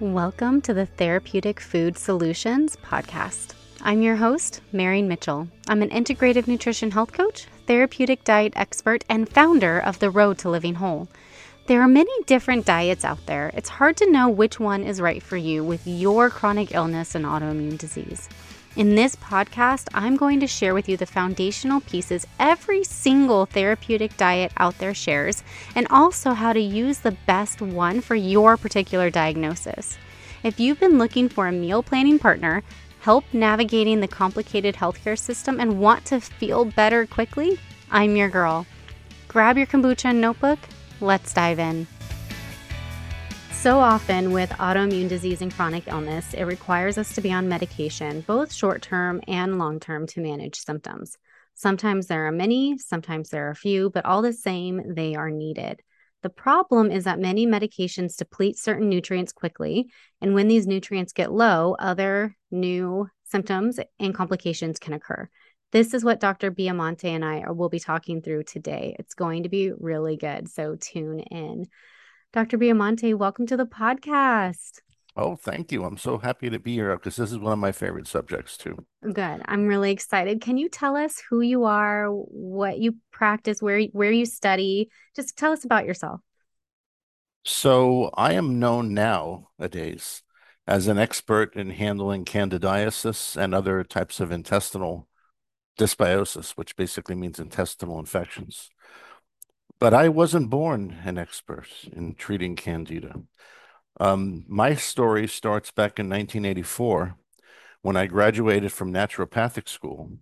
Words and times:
Welcome 0.00 0.60
to 0.60 0.72
the 0.72 0.86
Therapeutic 0.86 1.58
Food 1.58 1.98
Solutions 1.98 2.76
podcast. 2.76 3.54
I'm 3.82 4.00
your 4.00 4.14
host, 4.14 4.60
Marian 4.70 5.08
Mitchell. 5.08 5.48
I'm 5.66 5.82
an 5.82 5.90
integrative 5.90 6.46
nutrition 6.46 6.92
health 6.92 7.12
coach, 7.12 7.48
therapeutic 7.66 8.22
diet 8.22 8.52
expert, 8.54 9.04
and 9.08 9.28
founder 9.28 9.80
of 9.80 9.98
The 9.98 10.08
Road 10.08 10.38
to 10.38 10.50
Living 10.50 10.76
Whole. 10.76 11.08
There 11.66 11.82
are 11.82 11.88
many 11.88 12.12
different 12.26 12.64
diets 12.64 13.04
out 13.04 13.26
there. 13.26 13.50
It's 13.54 13.68
hard 13.68 13.96
to 13.96 14.08
know 14.08 14.28
which 14.28 14.60
one 14.60 14.84
is 14.84 15.00
right 15.00 15.20
for 15.20 15.36
you 15.36 15.64
with 15.64 15.84
your 15.84 16.30
chronic 16.30 16.72
illness 16.72 17.16
and 17.16 17.24
autoimmune 17.24 17.76
disease. 17.76 18.28
In 18.78 18.94
this 18.94 19.16
podcast, 19.16 19.88
I'm 19.92 20.16
going 20.16 20.38
to 20.38 20.46
share 20.46 20.72
with 20.72 20.88
you 20.88 20.96
the 20.96 21.04
foundational 21.04 21.80
pieces 21.80 22.24
every 22.38 22.84
single 22.84 23.44
therapeutic 23.44 24.16
diet 24.16 24.52
out 24.56 24.78
there 24.78 24.94
shares, 24.94 25.42
and 25.74 25.88
also 25.90 26.32
how 26.32 26.52
to 26.52 26.60
use 26.60 27.00
the 27.00 27.16
best 27.26 27.60
one 27.60 28.00
for 28.00 28.14
your 28.14 28.56
particular 28.56 29.10
diagnosis. 29.10 29.98
If 30.44 30.60
you've 30.60 30.78
been 30.78 30.96
looking 30.96 31.28
for 31.28 31.48
a 31.48 31.52
meal 31.52 31.82
planning 31.82 32.20
partner, 32.20 32.62
help 33.00 33.24
navigating 33.32 33.98
the 33.98 34.06
complicated 34.06 34.76
healthcare 34.76 35.18
system, 35.18 35.58
and 35.58 35.80
want 35.80 36.04
to 36.04 36.20
feel 36.20 36.64
better 36.64 37.04
quickly, 37.04 37.58
I'm 37.90 38.14
your 38.14 38.28
girl. 38.28 38.64
Grab 39.26 39.58
your 39.58 39.66
kombucha 39.66 40.14
notebook. 40.14 40.60
Let's 41.00 41.34
dive 41.34 41.58
in. 41.58 41.88
So 43.60 43.80
often 43.80 44.30
with 44.30 44.50
autoimmune 44.50 45.08
disease 45.08 45.42
and 45.42 45.52
chronic 45.52 45.88
illness, 45.88 46.32
it 46.32 46.44
requires 46.44 46.96
us 46.96 47.12
to 47.16 47.20
be 47.20 47.32
on 47.32 47.48
medication, 47.48 48.20
both 48.20 48.52
short 48.52 48.82
term 48.82 49.20
and 49.26 49.58
long 49.58 49.80
term, 49.80 50.06
to 50.06 50.20
manage 50.20 50.60
symptoms. 50.60 51.18
Sometimes 51.54 52.06
there 52.06 52.28
are 52.28 52.32
many, 52.32 52.78
sometimes 52.78 53.30
there 53.30 53.48
are 53.48 53.50
a 53.50 53.56
few, 53.56 53.90
but 53.90 54.04
all 54.04 54.22
the 54.22 54.32
same, 54.32 54.94
they 54.94 55.16
are 55.16 55.28
needed. 55.28 55.82
The 56.22 56.30
problem 56.30 56.92
is 56.92 57.02
that 57.04 57.18
many 57.18 57.48
medications 57.48 58.16
deplete 58.16 58.56
certain 58.56 58.88
nutrients 58.88 59.32
quickly, 59.32 59.90
and 60.20 60.34
when 60.34 60.46
these 60.46 60.68
nutrients 60.68 61.12
get 61.12 61.32
low, 61.32 61.74
other 61.80 62.36
new 62.52 63.08
symptoms 63.24 63.80
and 63.98 64.14
complications 64.14 64.78
can 64.78 64.92
occur. 64.92 65.28
This 65.72 65.94
is 65.94 66.04
what 66.04 66.20
Dr. 66.20 66.52
Biamonte 66.52 67.06
and 67.06 67.24
I 67.24 67.50
will 67.50 67.68
be 67.68 67.80
talking 67.80 68.22
through 68.22 68.44
today. 68.44 68.94
It's 69.00 69.14
going 69.14 69.42
to 69.42 69.48
be 69.48 69.72
really 69.72 70.16
good, 70.16 70.48
so 70.48 70.76
tune 70.76 71.18
in. 71.18 71.66
Dr. 72.30 72.58
Biamonte, 72.58 73.14
welcome 73.14 73.46
to 73.46 73.56
the 73.56 73.64
podcast. 73.64 74.80
Oh, 75.16 75.34
thank 75.34 75.72
you. 75.72 75.84
I'm 75.84 75.96
so 75.96 76.18
happy 76.18 76.50
to 76.50 76.58
be 76.58 76.74
here 76.74 76.94
because 76.94 77.16
this 77.16 77.32
is 77.32 77.38
one 77.38 77.54
of 77.54 77.58
my 77.58 77.72
favorite 77.72 78.06
subjects 78.06 78.58
too. 78.58 78.76
Good. 79.02 79.40
I'm 79.46 79.66
really 79.66 79.90
excited. 79.90 80.42
Can 80.42 80.58
you 80.58 80.68
tell 80.68 80.94
us 80.94 81.22
who 81.30 81.40
you 81.40 81.64
are, 81.64 82.08
what 82.08 82.78
you 82.78 82.96
practice, 83.12 83.62
where 83.62 83.80
where 83.92 84.12
you 84.12 84.26
study? 84.26 84.90
Just 85.16 85.38
tell 85.38 85.52
us 85.52 85.64
about 85.64 85.86
yourself. 85.86 86.20
So, 87.44 88.10
I 88.12 88.34
am 88.34 88.58
known 88.58 88.92
nowadays 88.92 90.22
as 90.66 90.86
an 90.86 90.98
expert 90.98 91.56
in 91.56 91.70
handling 91.70 92.26
candidiasis 92.26 93.38
and 93.38 93.54
other 93.54 93.82
types 93.82 94.20
of 94.20 94.30
intestinal 94.30 95.08
dysbiosis, 95.78 96.50
which 96.52 96.76
basically 96.76 97.14
means 97.14 97.40
intestinal 97.40 97.98
infections. 97.98 98.68
But 99.80 99.94
I 99.94 100.08
wasn't 100.08 100.50
born 100.50 100.98
an 101.04 101.18
expert 101.18 101.68
in 101.92 102.14
treating 102.14 102.56
candida. 102.56 103.22
Um, 104.00 104.44
my 104.48 104.74
story 104.74 105.28
starts 105.28 105.70
back 105.70 105.98
in 105.98 106.08
1984 106.08 107.16
when 107.82 107.96
I 107.96 108.06
graduated 108.06 108.72
from 108.72 108.92
naturopathic 108.92 109.68
school. 109.68 110.12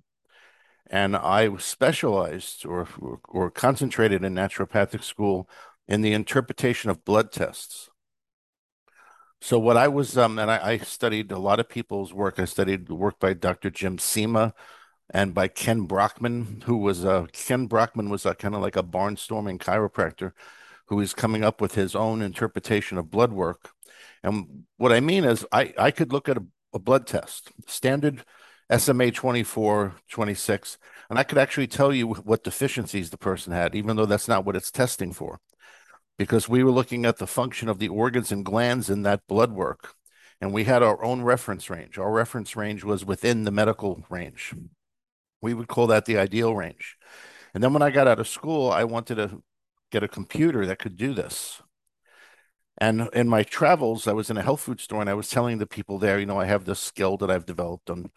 And 0.88 1.16
I 1.16 1.56
specialized 1.56 2.64
or, 2.64 2.86
or, 3.00 3.20
or 3.28 3.50
concentrated 3.50 4.22
in 4.22 4.34
naturopathic 4.34 5.02
school 5.02 5.48
in 5.88 6.02
the 6.02 6.12
interpretation 6.12 6.90
of 6.90 7.04
blood 7.04 7.32
tests. 7.32 7.89
So 9.40 9.58
what 9.58 9.77
I 9.77 9.89
was, 9.89 10.16
um, 10.16 10.39
and 10.39 10.50
I, 10.50 10.72
I, 10.72 10.78
studied 10.78 11.30
a 11.30 11.39
lot 11.39 11.61
of 11.61 11.68
people's 11.68 12.12
work. 12.12 12.39
I 12.39 12.46
studied 12.46 12.86
the 12.86 12.95
work 12.95 13.20
by 13.20 13.34
Dr. 13.34 13.70
Jim 13.70 13.98
Sima, 13.98 14.52
and 15.11 15.34
by 15.34 15.48
Ken 15.48 15.83
Brockman, 15.83 16.62
who 16.67 16.77
was 16.78 17.05
uh, 17.05 17.27
Ken 17.33 17.67
Brockman 17.67 18.11
was 18.11 18.27
a 18.27 18.34
kind 18.34 18.55
of 18.55 18.61
like 18.61 18.77
a 18.77 18.83
barnstorming 18.83 19.58
chiropractor 19.58 20.33
who 20.86 21.00
is 21.00 21.14
coming 21.14 21.44
up 21.44 21.61
with 21.61 21.74
his 21.74 21.94
own 21.94 22.22
interpretation 22.22 22.98
of 22.98 23.11
blood 23.11 23.33
work. 23.33 23.70
And 24.22 24.64
what 24.77 24.92
I 24.92 25.00
mean 25.00 25.24
is, 25.24 25.46
I, 25.52 25.72
I 25.78 25.90
could 25.90 26.12
look 26.12 26.28
at 26.28 26.36
a, 26.36 26.45
a 26.72 26.78
blood 26.78 27.06
test, 27.06 27.50
standard 27.66 28.24
SMA 28.77 29.12
24, 29.12 29.95
26, 30.11 30.78
and 31.08 31.18
I 31.18 31.22
could 31.22 31.39
actually 31.39 31.68
tell 31.68 31.95
you 31.95 32.08
what 32.08 32.42
deficiencies 32.42 33.11
the 33.11 33.18
person 33.18 33.52
had, 33.52 33.74
even 33.74 33.96
though 33.96 34.06
that's 34.06 34.28
not 34.28 34.45
what 34.45 34.56
it's 34.56 34.72
testing 34.72 35.12
for. 35.12 35.40
Because 36.18 36.48
we 36.48 36.64
were 36.64 36.72
looking 36.72 37.05
at 37.05 37.18
the 37.18 37.27
function 37.27 37.68
of 37.68 37.78
the 37.78 37.89
organs 37.89 38.33
and 38.33 38.45
glands 38.45 38.90
in 38.90 39.02
that 39.02 39.27
blood 39.28 39.52
work. 39.52 39.95
And 40.40 40.52
we 40.52 40.64
had 40.64 40.83
our 40.83 41.02
own 41.05 41.22
reference 41.22 41.70
range. 41.70 41.98
Our 41.98 42.11
reference 42.11 42.56
range 42.56 42.84
was 42.84 43.05
within 43.05 43.45
the 43.45 43.50
medical 43.50 44.05
range. 44.11 44.55
We 45.46 45.55
would 45.55 45.68
call 45.68 45.86
that 45.86 46.07
the 46.07 46.18
ideal 46.18 46.57
range. 46.57 46.96
And 47.55 47.62
then 47.62 47.73
when 47.73 47.83
I 47.83 47.90
got 47.90 48.08
out 48.08 48.18
of 48.18 48.27
school, 48.27 48.68
I 48.73 48.83
wanted 48.83 49.14
to 49.14 49.42
get 49.92 50.02
a 50.02 50.08
computer 50.08 50.67
that 50.67 50.80
could 50.80 50.96
do 50.96 51.14
this. 51.14 51.62
And 52.79 53.08
in 53.12 53.29
my 53.29 53.45
travels, 53.45 54.08
I 54.08 54.12
was 54.12 54.29
in 54.29 54.36
a 54.36 54.42
health 54.42 54.62
food 54.62 54.80
store 54.80 55.01
and 55.01 55.08
I 55.08 55.14
was 55.14 55.30
telling 55.30 55.58
the 55.58 55.67
people 55.68 56.01
there, 56.01 56.18
you 56.18 56.27
know, 56.27 56.40
I 56.40 56.46
have 56.46 56.64
this 56.64 56.80
skill 56.80 57.17
that 57.18 57.30
I've 57.30 57.46
developed 57.46 57.89
on 57.89 58.11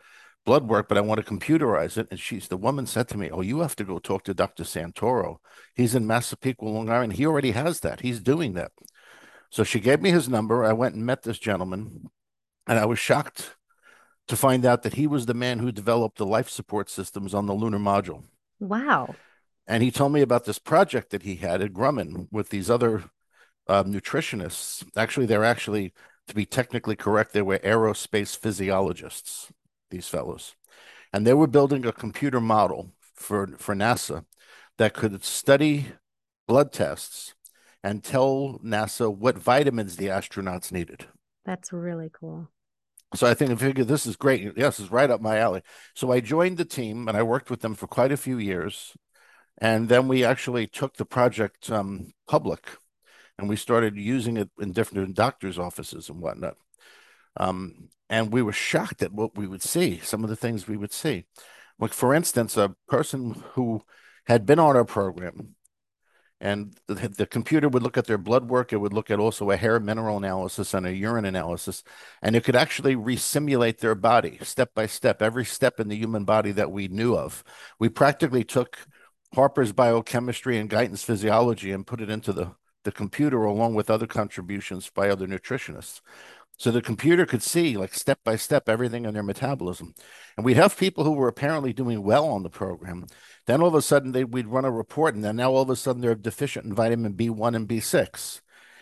blood 0.44 0.68
work, 0.68 0.90
but 0.90 0.98
I 0.98 1.02
want 1.02 1.24
to 1.24 1.32
computerize 1.32 1.96
it. 1.96 2.08
And 2.10 2.20
she's 2.20 2.48
the 2.48 2.58
woman 2.58 2.88
said 2.88 3.08
to 3.10 3.18
me, 3.18 3.30
Oh, 3.30 3.42
you 3.42 3.60
have 3.60 3.76
to 3.76 3.84
go 3.84 4.00
talk 4.00 4.24
to 4.24 4.34
Dr. 4.34 4.64
Santoro. 4.64 5.38
He's 5.76 5.94
in 5.94 6.08
Massapequa, 6.08 6.68
Long 6.68 6.90
Island. 6.90 7.14
He 7.14 7.28
already 7.28 7.52
has 7.52 7.82
that. 7.82 8.02
He's 8.02 8.20
doing 8.22 8.56
that. 8.56 8.72
So 9.52 9.64
she 9.64 9.80
gave 9.80 10.02
me 10.02 10.10
his 10.10 10.28
number. 10.28 10.66
I 10.66 10.74
went 10.74 10.96
and 10.96 11.06
met 11.06 11.22
this 11.22 11.40
gentleman, 11.40 12.10
and 12.66 12.80
I 12.80 12.86
was 12.86 12.98
shocked 12.98 13.56
to 14.30 14.38
find 14.38 14.64
out 14.64 14.84
that 14.84 14.94
he 14.94 15.08
was 15.08 15.26
the 15.26 15.34
man 15.34 15.60
who 15.60 15.72
developed 15.72 16.18
the 16.18 16.26
life 16.26 16.50
support 16.50 16.90
systems 16.90 17.34
on 17.34 17.48
the 17.48 17.54
lunar 17.54 17.80
module. 17.80 18.24
Wow. 18.60 19.16
And 19.68 19.84
he 19.84 19.92
told 19.92 20.14
me 20.14 20.22
about 20.22 20.46
this 20.46 20.60
project 20.60 21.10
that 21.10 21.24
he 21.24 21.36
had 21.36 21.62
at 21.62 21.74
Grumman 21.74 22.28
with 22.32 22.50
these 22.50 22.70
other 22.70 23.06
uh, 23.68 23.84
nutritionists. 23.84 24.86
Actually, 24.96 25.26
they're 25.26 25.44
actually, 25.44 25.94
to 26.28 26.36
be 26.36 26.46
technically 26.46 26.96
correct, 26.96 27.34
they 27.34 27.42
were 27.42 27.58
aerospace 27.60 28.38
physiologists, 28.38 29.52
these 29.90 30.08
fellows. 30.08 30.56
And 31.12 31.26
they 31.26 31.34
were 31.34 31.48
building 31.48 31.86
a 31.86 31.92
computer 31.92 32.40
model 32.40 32.92
for, 33.16 33.48
for 33.58 33.74
NASA 33.74 34.26
that 34.78 34.94
could 34.94 35.24
study 35.24 35.88
blood 36.48 36.72
tests 36.72 37.34
and 37.84 38.04
tell 38.04 38.60
NASA 38.64 39.12
what 39.14 39.40
vitamins 39.40 39.96
the 39.96 40.08
astronauts 40.08 40.72
needed. 40.72 41.08
That's 41.46 41.74
really 41.74 42.12
cool. 42.14 42.50
So 43.16 43.26
I 43.26 43.34
think 43.34 43.52
I 43.52 43.56
figured 43.56 43.88
this 43.88 44.06
is 44.06 44.16
great. 44.16 44.54
Yes, 44.56 44.80
it's 44.80 44.92
right 44.92 45.10
up 45.10 45.22
my 45.22 45.38
alley. 45.38 45.64
So 45.96 46.12
I 46.12 46.20
joined 46.20 46.58
the 46.58 46.66
team 46.66 47.08
and 47.08 47.18
I 47.18 47.24
worked 47.24 47.50
with 47.50 47.62
them 47.62 47.74
for 47.74 47.88
quite 47.88 48.12
a 48.12 48.18
few 48.18 48.38
years. 48.38 48.96
And 49.58 49.90
then 49.90 50.08
we 50.08 50.24
actually 50.24 50.68
took 50.68 50.96
the 50.96 51.06
project 51.06 51.72
um, 51.72 52.14
public 52.28 52.68
and 53.38 53.50
we 53.50 53.56
started 53.56 53.98
using 53.98 54.38
it 54.38 54.50
in 54.60 54.74
different 54.74 55.16
doctors' 55.16 55.58
offices 55.58 56.10
and 56.10 56.22
whatnot. 56.22 56.56
Um, 57.38 57.90
and 58.10 58.32
we 58.32 58.42
were 58.42 58.54
shocked 58.54 59.02
at 59.02 59.14
what 59.14 59.38
we 59.38 59.48
would 59.48 59.62
see, 59.62 60.00
some 60.00 60.24
of 60.24 60.30
the 60.30 60.36
things 60.36 60.68
we 60.68 60.78
would 60.78 60.94
see. 60.94 61.26
Like, 61.80 61.94
for 61.94 62.14
instance, 62.14 62.58
a 62.58 62.76
person 62.88 63.44
who 63.54 63.82
had 64.28 64.46
been 64.46 64.60
on 64.60 64.76
our 64.76 64.86
program 64.86 65.56
and 66.42 66.76
the, 66.88 67.10
the, 67.10 67.26
computer 67.26 67.68
would 67.68 67.84
look 67.84 67.98
at 67.98 68.06
their 68.06 68.18
blood 68.18 68.50
work. 68.50 68.72
It 68.72 68.78
would 68.78 68.94
look 68.94 69.12
at 69.12 69.20
also 69.20 69.52
a 69.52 69.58
hair 69.58 69.80
mineral 69.80 70.18
analysis 70.18 70.74
and 70.74 70.86
a 70.86 70.94
urine 70.94 71.26
analysis, 71.26 71.84
and 72.22 72.36
it 72.36 72.44
could 72.44 72.56
actually 72.56 72.96
resimulate 72.96 73.80
their 73.80 73.96
body 73.96 74.40
step 74.42 74.74
by 74.74 74.86
step, 74.86 75.22
every 75.22 75.46
step 75.46 75.80
in 75.80 75.90
the 75.90 75.98
human 75.98 76.24
body 76.24 76.52
that 76.54 76.72
we 76.72 76.88
knew 76.88 77.16
of. 77.16 77.44
We 77.78 77.90
practically 77.90 78.44
took 78.44 78.78
Harper's 79.36 79.74
biochemistry 79.74 80.58
and 80.58 80.70
Guyton's 80.70 81.04
physiology 81.04 81.72
and 81.72 81.86
put 81.86 82.02
it 82.02 82.10
into 82.10 82.32
the, 82.32 82.56
the 82.84 82.92
computer 82.92 83.44
along 83.44 83.76
with 83.76 83.90
other 83.90 84.08
contributions 84.08 84.90
by 84.90 85.10
other 85.10 85.28
nutritionists. 85.28 86.02
So 86.60 86.72
the 86.72 86.82
computer 86.82 87.26
could 87.26 87.42
see 87.42 87.78
like 87.78 87.94
step 87.94 88.20
by 88.26 88.36
step 88.36 88.68
everything 88.68 89.06
in 89.06 89.14
their 89.14 89.24
metabolism. 89.24 89.96
And 90.36 90.46
we'd 90.46 90.58
have 90.58 90.78
people 90.78 91.06
who 91.06 91.14
were 91.14 91.30
apparently 91.30 91.72
doing 91.72 92.04
well 92.04 92.28
on 92.28 92.44
the 92.44 92.50
program. 92.50 93.08
Then 93.46 93.62
all 93.62 93.70
of 93.70 93.76
a 93.76 93.82
sudden 93.82 94.12
they, 94.12 94.26
we'd 94.26 94.48
run 94.48 94.66
a 94.66 94.72
report 94.72 95.16
and 95.16 95.24
then 95.24 95.38
now 95.38 95.52
all 95.52 95.62
of 95.62 95.70
a 95.70 95.76
sudden 95.78 96.02
they're 96.02 96.16
deficient 96.16 96.66
in 96.66 96.76
vitamin 96.76 97.14
B1 97.14 97.56
and 97.56 97.68
B6. 97.68 98.42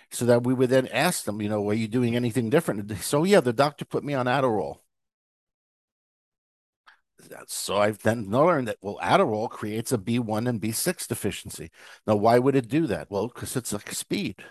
So 0.10 0.26
that 0.26 0.44
we 0.44 0.54
would 0.54 0.70
then 0.70 0.88
ask 0.88 1.26
them, 1.26 1.42
you 1.42 1.50
know, 1.50 1.70
are 1.70 1.74
you 1.74 1.88
doing 1.88 2.16
anything 2.16 2.50
different? 2.50 2.92
So 2.98 3.20
oh, 3.20 3.24
yeah, 3.26 3.42
the 3.42 3.54
doctor 3.54 3.86
put 3.86 4.04
me 4.04 4.14
on 4.14 4.26
Adderall. 4.26 4.80
So 7.48 7.78
I've 7.78 8.00
then 8.00 8.30
learned 8.30 8.68
that 8.68 8.78
well, 8.82 9.00
Adderall 9.02 9.50
creates 9.50 9.92
a 9.92 9.98
B1 9.98 10.48
and 10.48 10.62
B6 10.62 11.08
deficiency. 11.08 11.72
Now, 12.06 12.16
why 12.16 12.40
would 12.40 12.56
it 12.56 12.68
do 12.70 12.88
that? 12.88 13.10
Well, 13.12 13.28
because 13.28 13.56
it's 13.56 13.74
like 13.74 13.92
speed. 13.92 14.44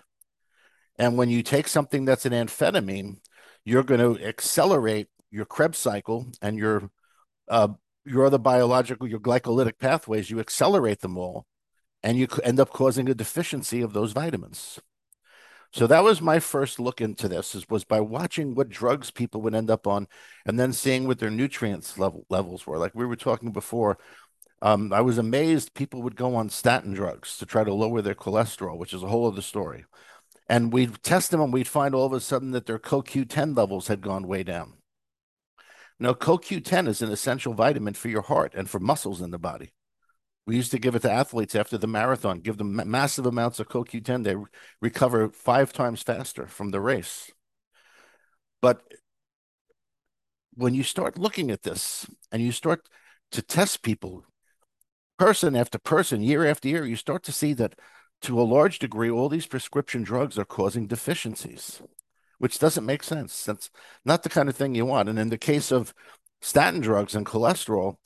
And 0.98 1.16
when 1.16 1.28
you 1.28 1.42
take 1.42 1.68
something 1.68 2.04
that's 2.04 2.26
an 2.26 2.32
amphetamine, 2.32 3.18
you're 3.64 3.82
going 3.82 4.00
to 4.00 4.24
accelerate 4.24 5.08
your 5.30 5.44
Krebs 5.44 5.78
cycle 5.78 6.26
and 6.40 6.58
your 6.58 6.90
uh, 7.48 7.68
your 8.04 8.26
other 8.26 8.38
biological, 8.38 9.08
your 9.08 9.20
glycolytic 9.20 9.78
pathways. 9.78 10.30
You 10.30 10.40
accelerate 10.40 11.00
them 11.00 11.18
all, 11.18 11.46
and 12.02 12.16
you 12.16 12.28
end 12.44 12.60
up 12.60 12.70
causing 12.70 13.08
a 13.08 13.14
deficiency 13.14 13.82
of 13.82 13.92
those 13.92 14.12
vitamins. 14.12 14.78
So 15.72 15.86
that 15.88 16.04
was 16.04 16.22
my 16.22 16.38
first 16.38 16.80
look 16.80 17.00
into 17.00 17.28
this 17.28 17.54
is 17.54 17.68
was 17.68 17.84
by 17.84 18.00
watching 18.00 18.54
what 18.54 18.68
drugs 18.68 19.10
people 19.10 19.42
would 19.42 19.54
end 19.54 19.70
up 19.70 19.86
on 19.86 20.06
and 20.46 20.58
then 20.58 20.72
seeing 20.72 21.06
what 21.06 21.18
their 21.18 21.30
nutrients 21.30 21.98
level 21.98 22.24
levels 22.30 22.66
were. 22.66 22.78
Like 22.78 22.94
we 22.94 23.04
were 23.04 23.16
talking 23.16 23.52
before, 23.52 23.98
um, 24.62 24.92
I 24.92 25.00
was 25.02 25.18
amazed 25.18 25.74
people 25.74 26.02
would 26.02 26.16
go 26.16 26.34
on 26.34 26.48
statin 26.48 26.94
drugs 26.94 27.36
to 27.38 27.46
try 27.46 27.64
to 27.64 27.74
lower 27.74 28.00
their 28.00 28.14
cholesterol, 28.14 28.78
which 28.78 28.94
is 28.94 29.02
a 29.02 29.08
whole 29.08 29.26
other 29.26 29.42
story. 29.42 29.84
And 30.48 30.72
we'd 30.72 31.02
test 31.02 31.30
them 31.30 31.40
and 31.40 31.52
we'd 31.52 31.68
find 31.68 31.94
all 31.94 32.06
of 32.06 32.12
a 32.12 32.20
sudden 32.20 32.52
that 32.52 32.66
their 32.66 32.78
CoQ10 32.78 33.56
levels 33.56 33.88
had 33.88 34.00
gone 34.00 34.28
way 34.28 34.42
down. 34.42 34.74
Now, 35.98 36.12
CoQ10 36.12 36.88
is 36.88 37.02
an 37.02 37.10
essential 37.10 37.54
vitamin 37.54 37.94
for 37.94 38.08
your 38.08 38.22
heart 38.22 38.52
and 38.54 38.68
for 38.68 38.78
muscles 38.78 39.22
in 39.22 39.30
the 39.30 39.38
body. 39.38 39.72
We 40.46 40.54
used 40.54 40.70
to 40.70 40.78
give 40.78 40.94
it 40.94 41.02
to 41.02 41.10
athletes 41.10 41.56
after 41.56 41.76
the 41.76 41.88
marathon, 41.88 42.40
give 42.40 42.58
them 42.58 42.80
massive 42.88 43.26
amounts 43.26 43.58
of 43.58 43.68
CoQ10. 43.68 44.22
They 44.22 44.36
recover 44.80 45.28
five 45.30 45.72
times 45.72 46.02
faster 46.02 46.46
from 46.46 46.70
the 46.70 46.80
race. 46.80 47.32
But 48.62 48.82
when 50.54 50.74
you 50.74 50.84
start 50.84 51.18
looking 51.18 51.50
at 51.50 51.62
this 51.62 52.06
and 52.30 52.40
you 52.40 52.52
start 52.52 52.88
to 53.32 53.42
test 53.42 53.82
people, 53.82 54.24
person 55.18 55.56
after 55.56 55.78
person, 55.78 56.22
year 56.22 56.46
after 56.46 56.68
year, 56.68 56.84
you 56.84 56.96
start 56.96 57.22
to 57.24 57.32
see 57.32 57.52
that 57.54 57.74
to 58.22 58.40
a 58.40 58.42
large 58.42 58.78
degree, 58.78 59.10
all 59.10 59.28
these 59.28 59.46
prescription 59.46 60.02
drugs 60.02 60.38
are 60.38 60.44
causing 60.44 60.86
deficiencies, 60.86 61.82
which 62.38 62.58
doesn't 62.58 62.86
make 62.86 63.02
sense. 63.02 63.44
That's 63.44 63.70
not 64.04 64.22
the 64.22 64.28
kind 64.28 64.48
of 64.48 64.56
thing 64.56 64.74
you 64.74 64.86
want. 64.86 65.08
And 65.08 65.18
in 65.18 65.28
the 65.28 65.38
case 65.38 65.70
of 65.70 65.94
statin 66.40 66.80
drugs 66.80 67.14
and 67.14 67.26
cholesterol, 67.26 67.96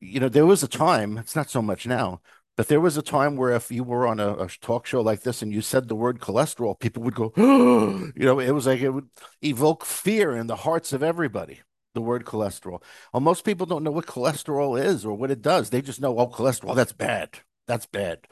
you 0.00 0.20
know, 0.20 0.28
there 0.28 0.46
was 0.46 0.62
a 0.62 0.68
time, 0.68 1.18
it's 1.18 1.36
not 1.36 1.50
so 1.50 1.62
much 1.62 1.86
now, 1.86 2.20
but 2.56 2.68
there 2.68 2.80
was 2.80 2.96
a 2.96 3.02
time 3.02 3.36
where 3.36 3.50
if 3.50 3.70
you 3.70 3.82
were 3.82 4.06
on 4.06 4.20
a, 4.20 4.34
a 4.34 4.48
talk 4.48 4.86
show 4.86 5.00
like 5.00 5.22
this 5.22 5.42
and 5.42 5.52
you 5.52 5.60
said 5.60 5.88
the 5.88 5.96
word 5.96 6.20
cholesterol, 6.20 6.78
people 6.78 7.02
would 7.02 7.14
go, 7.14 7.32
you 7.36 8.12
know, 8.16 8.38
it 8.38 8.52
was 8.52 8.66
like 8.66 8.80
it 8.80 8.90
would 8.90 9.08
evoke 9.42 9.84
fear 9.84 10.36
in 10.36 10.46
the 10.46 10.56
hearts 10.56 10.92
of 10.92 11.02
everybody. 11.02 11.60
The 11.94 12.00
word 12.00 12.24
cholesterol. 12.24 12.82
Well, 13.12 13.20
most 13.20 13.44
people 13.44 13.66
don't 13.66 13.84
know 13.84 13.92
what 13.92 14.06
cholesterol 14.06 14.82
is 14.82 15.04
or 15.04 15.14
what 15.14 15.30
it 15.30 15.42
does. 15.42 15.70
They 15.70 15.80
just 15.80 16.00
know, 16.00 16.18
oh, 16.18 16.26
cholesterol, 16.26 16.74
that's 16.74 16.92
bad. 16.92 17.38
That's 17.68 17.86
bad. 17.86 18.26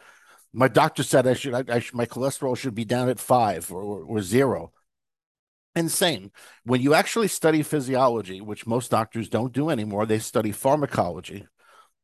My 0.53 0.69
doctor 0.69 1.03
said 1.03 1.27
I 1.27 1.35
should, 1.35 1.55
I, 1.55 1.65
I 1.69 1.79
should 1.79 1.95
my 1.95 2.07
cholesterol 2.07 2.57
should 2.57 2.75
be 2.75 2.85
down 2.85 3.09
at 3.09 3.19
five 3.21 3.71
or, 3.73 3.83
or, 3.83 4.05
or 4.05 4.23
zero 4.23 4.73
insane. 5.75 6.31
When 6.65 6.83
you 6.83 6.93
actually 6.93 7.29
study 7.29 7.63
physiology, 7.63 8.43
which 8.43 8.67
most 8.67 8.91
doctors 8.91 9.31
don't 9.31 9.55
do 9.55 9.71
anymore, 9.71 10.05
they 10.05 10.19
study 10.19 10.53
pharmacology 10.53 11.47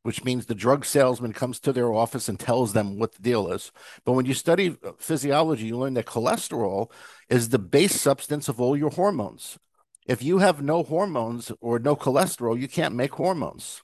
which 0.03 0.23
means 0.23 0.45
the 0.45 0.55
drug 0.55 0.85
salesman 0.85 1.33
comes 1.33 1.59
to 1.59 1.73
their 1.73 1.93
office 1.93 2.29
and 2.29 2.39
tells 2.39 2.73
them 2.73 2.97
what 2.97 3.13
the 3.13 3.21
deal 3.21 3.51
is. 3.51 3.71
But 4.05 4.13
when 4.13 4.25
you 4.25 4.33
study 4.33 4.77
uh, 4.83 4.91
physiology, 4.97 5.67
you 5.67 5.77
learn 5.77 5.93
that 5.95 6.05
cholesterol 6.05 6.91
is 7.29 7.49
the 7.49 7.59
base 7.59 7.99
substance 7.99 8.47
of 8.47 8.61
all 8.61 8.77
your 8.77 8.91
hormones. 8.91 9.57
If 10.05 10.23
you 10.23 10.39
have 10.39 10.61
no 10.61 10.83
hormones 10.83 11.51
or 11.59 11.79
no 11.79 11.95
cholesterol, 11.95 12.59
you 12.59 12.67
can't 12.67 12.95
make 12.95 13.13
hormones. 13.13 13.83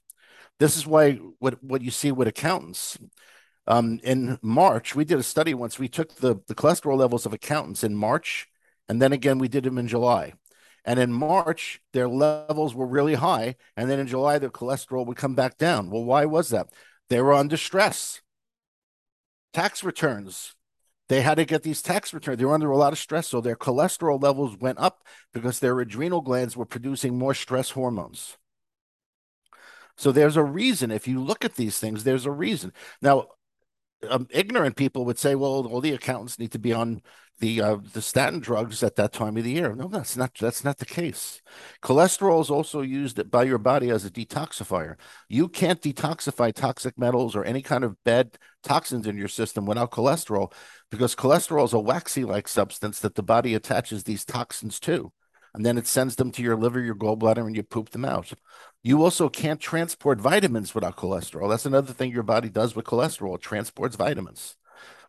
This 0.57 0.77
is 0.77 0.88
why 0.88 1.13
what, 1.39 1.62
what 1.62 1.81
you 1.81 1.91
see 1.91 2.12
with 2.12 2.27
accountants. 2.27 2.97
Um, 3.67 4.00
in 4.03 4.38
March, 4.41 4.95
we 4.95 5.06
did 5.06 5.19
a 5.19 5.23
study 5.23 5.53
once. 5.53 5.79
We 5.79 5.88
took 5.88 6.15
the, 6.15 6.35
the 6.47 6.56
cholesterol 6.56 6.97
levels 6.97 7.25
of 7.25 7.33
accountants 7.33 7.83
in 7.83 7.95
March, 7.95 8.47
and 8.88 9.01
then 9.01 9.12
again, 9.12 9.39
we 9.39 9.47
did 9.47 9.63
them 9.63 9.77
in 9.77 9.88
July. 9.88 10.33
And 10.85 11.00
in 11.00 11.12
March, 11.12 11.81
their 11.94 12.07
levels 12.07 12.75
were 12.75 12.85
really 12.85 13.15
high. 13.15 13.56
And 13.75 13.89
then 13.89 14.00
in 14.00 14.07
July, 14.07 14.38
their 14.38 14.51
cholesterol 14.51 15.06
would 15.07 15.17
come 15.17 15.33
back 15.33 15.57
down. 15.57 15.89
Well, 15.89 16.03
why 16.03 16.25
was 16.25 16.50
that? 16.50 16.69
They 17.09 17.19
were 17.21 17.33
under 17.33 17.57
stress. 17.57 18.21
Tax 19.51 19.83
returns. 19.83 20.53
They 21.09 21.21
had 21.21 21.35
to 21.35 21.45
get 21.45 21.63
these 21.63 21.81
tax 21.81 22.13
returns. 22.13 22.38
They 22.38 22.45
were 22.45 22.53
under 22.53 22.69
a 22.69 22.77
lot 22.77 22.94
of 22.94 23.00
stress. 23.00 23.27
So 23.27 23.41
their 23.41 23.56
cholesterol 23.56 24.21
levels 24.21 24.57
went 24.57 24.79
up 24.79 25.03
because 25.33 25.59
their 25.59 25.79
adrenal 25.79 26.21
glands 26.21 26.56
were 26.56 26.65
producing 26.65 27.17
more 27.17 27.33
stress 27.33 27.71
hormones. 27.71 28.38
So 29.97 30.12
there's 30.12 30.38
a 30.38 30.44
reason. 30.44 30.91
If 30.91 31.07
you 31.07 31.23
look 31.23 31.45
at 31.45 31.56
these 31.56 31.79
things, 31.79 32.03
there's 32.03 32.25
a 32.25 32.31
reason. 32.31 32.73
Now, 33.01 33.27
um, 34.10 34.28
ignorant 34.30 34.75
people 34.75 35.06
would 35.06 35.19
say, 35.19 35.36
well, 35.36 35.68
all 35.68 35.81
the 35.81 35.94
accountants 35.94 36.40
need 36.40 36.52
to 36.52 36.60
be 36.60 36.74
on 36.74 37.02
the 37.40 37.62
uh, 37.62 37.78
the 37.94 38.02
statin 38.02 38.40
drugs 38.40 38.81
at 38.81 38.96
that 38.96 39.12
time 39.12 39.36
of 39.36 39.44
the 39.44 39.52
year. 39.52 39.75
No, 39.75 39.90
that's 39.90 40.16
not 40.16 40.34
that's 40.40 40.63
not 40.63 40.78
the 40.78 40.86
case. 40.86 41.42
Cholesterol 41.81 42.42
is 42.42 42.50
also 42.50 42.81
used 42.81 43.30
by 43.30 43.44
your 43.44 43.57
body 43.57 43.90
as 43.90 44.06
a 44.06 44.10
detoxifier. 44.10 44.96
You 45.28 45.50
can't 45.50 45.81
detoxify 45.81 46.54
toxic 46.54 46.98
metals 46.98 47.36
or 47.36 47.44
any 47.44 47.62
kind 47.62 47.84
of 47.84 48.02
bad 48.06 48.38
toxins 48.63 49.06
in 49.06 49.18
your 49.18 49.28
system 49.28 49.66
without 49.66 49.92
cholesterol, 49.92 50.54
because 50.90 51.16
cholesterol 51.16 51.66
is 51.66 51.74
a 51.74 51.80
waxy-like 51.80 52.48
substance 52.48 53.01
that 53.01 53.16
the 53.16 53.24
body 53.24 53.54
attaches 53.54 54.04
these 54.04 54.24
toxins 54.24 54.80
to, 54.80 55.12
and 55.56 55.66
then 55.66 55.78
it 55.78 55.88
sends 55.88 56.18
them 56.18 56.31
to 56.31 56.44
your 56.44 56.57
liver, 56.57 56.81
your 56.81 56.96
gallbladder, 56.96 57.46
and 57.46 57.56
you 57.56 57.63
poop 57.63 57.90
them 57.92 58.04
out. 58.06 58.34
You 58.84 59.02
also 59.02 59.30
can't 59.30 59.60
transport 59.60 60.19
vitamins 60.19 60.75
without 60.75 60.98
cholesterol. 60.98 61.50
That's 61.50 61.66
another 61.66 61.94
thing 61.94 62.12
your 62.12 62.24
body 62.24 62.50
does 62.50 62.75
with 62.75 62.86
cholesterol. 62.86 63.36
It 63.36 63.42
transports 63.42 63.96
vitamins. 63.96 64.57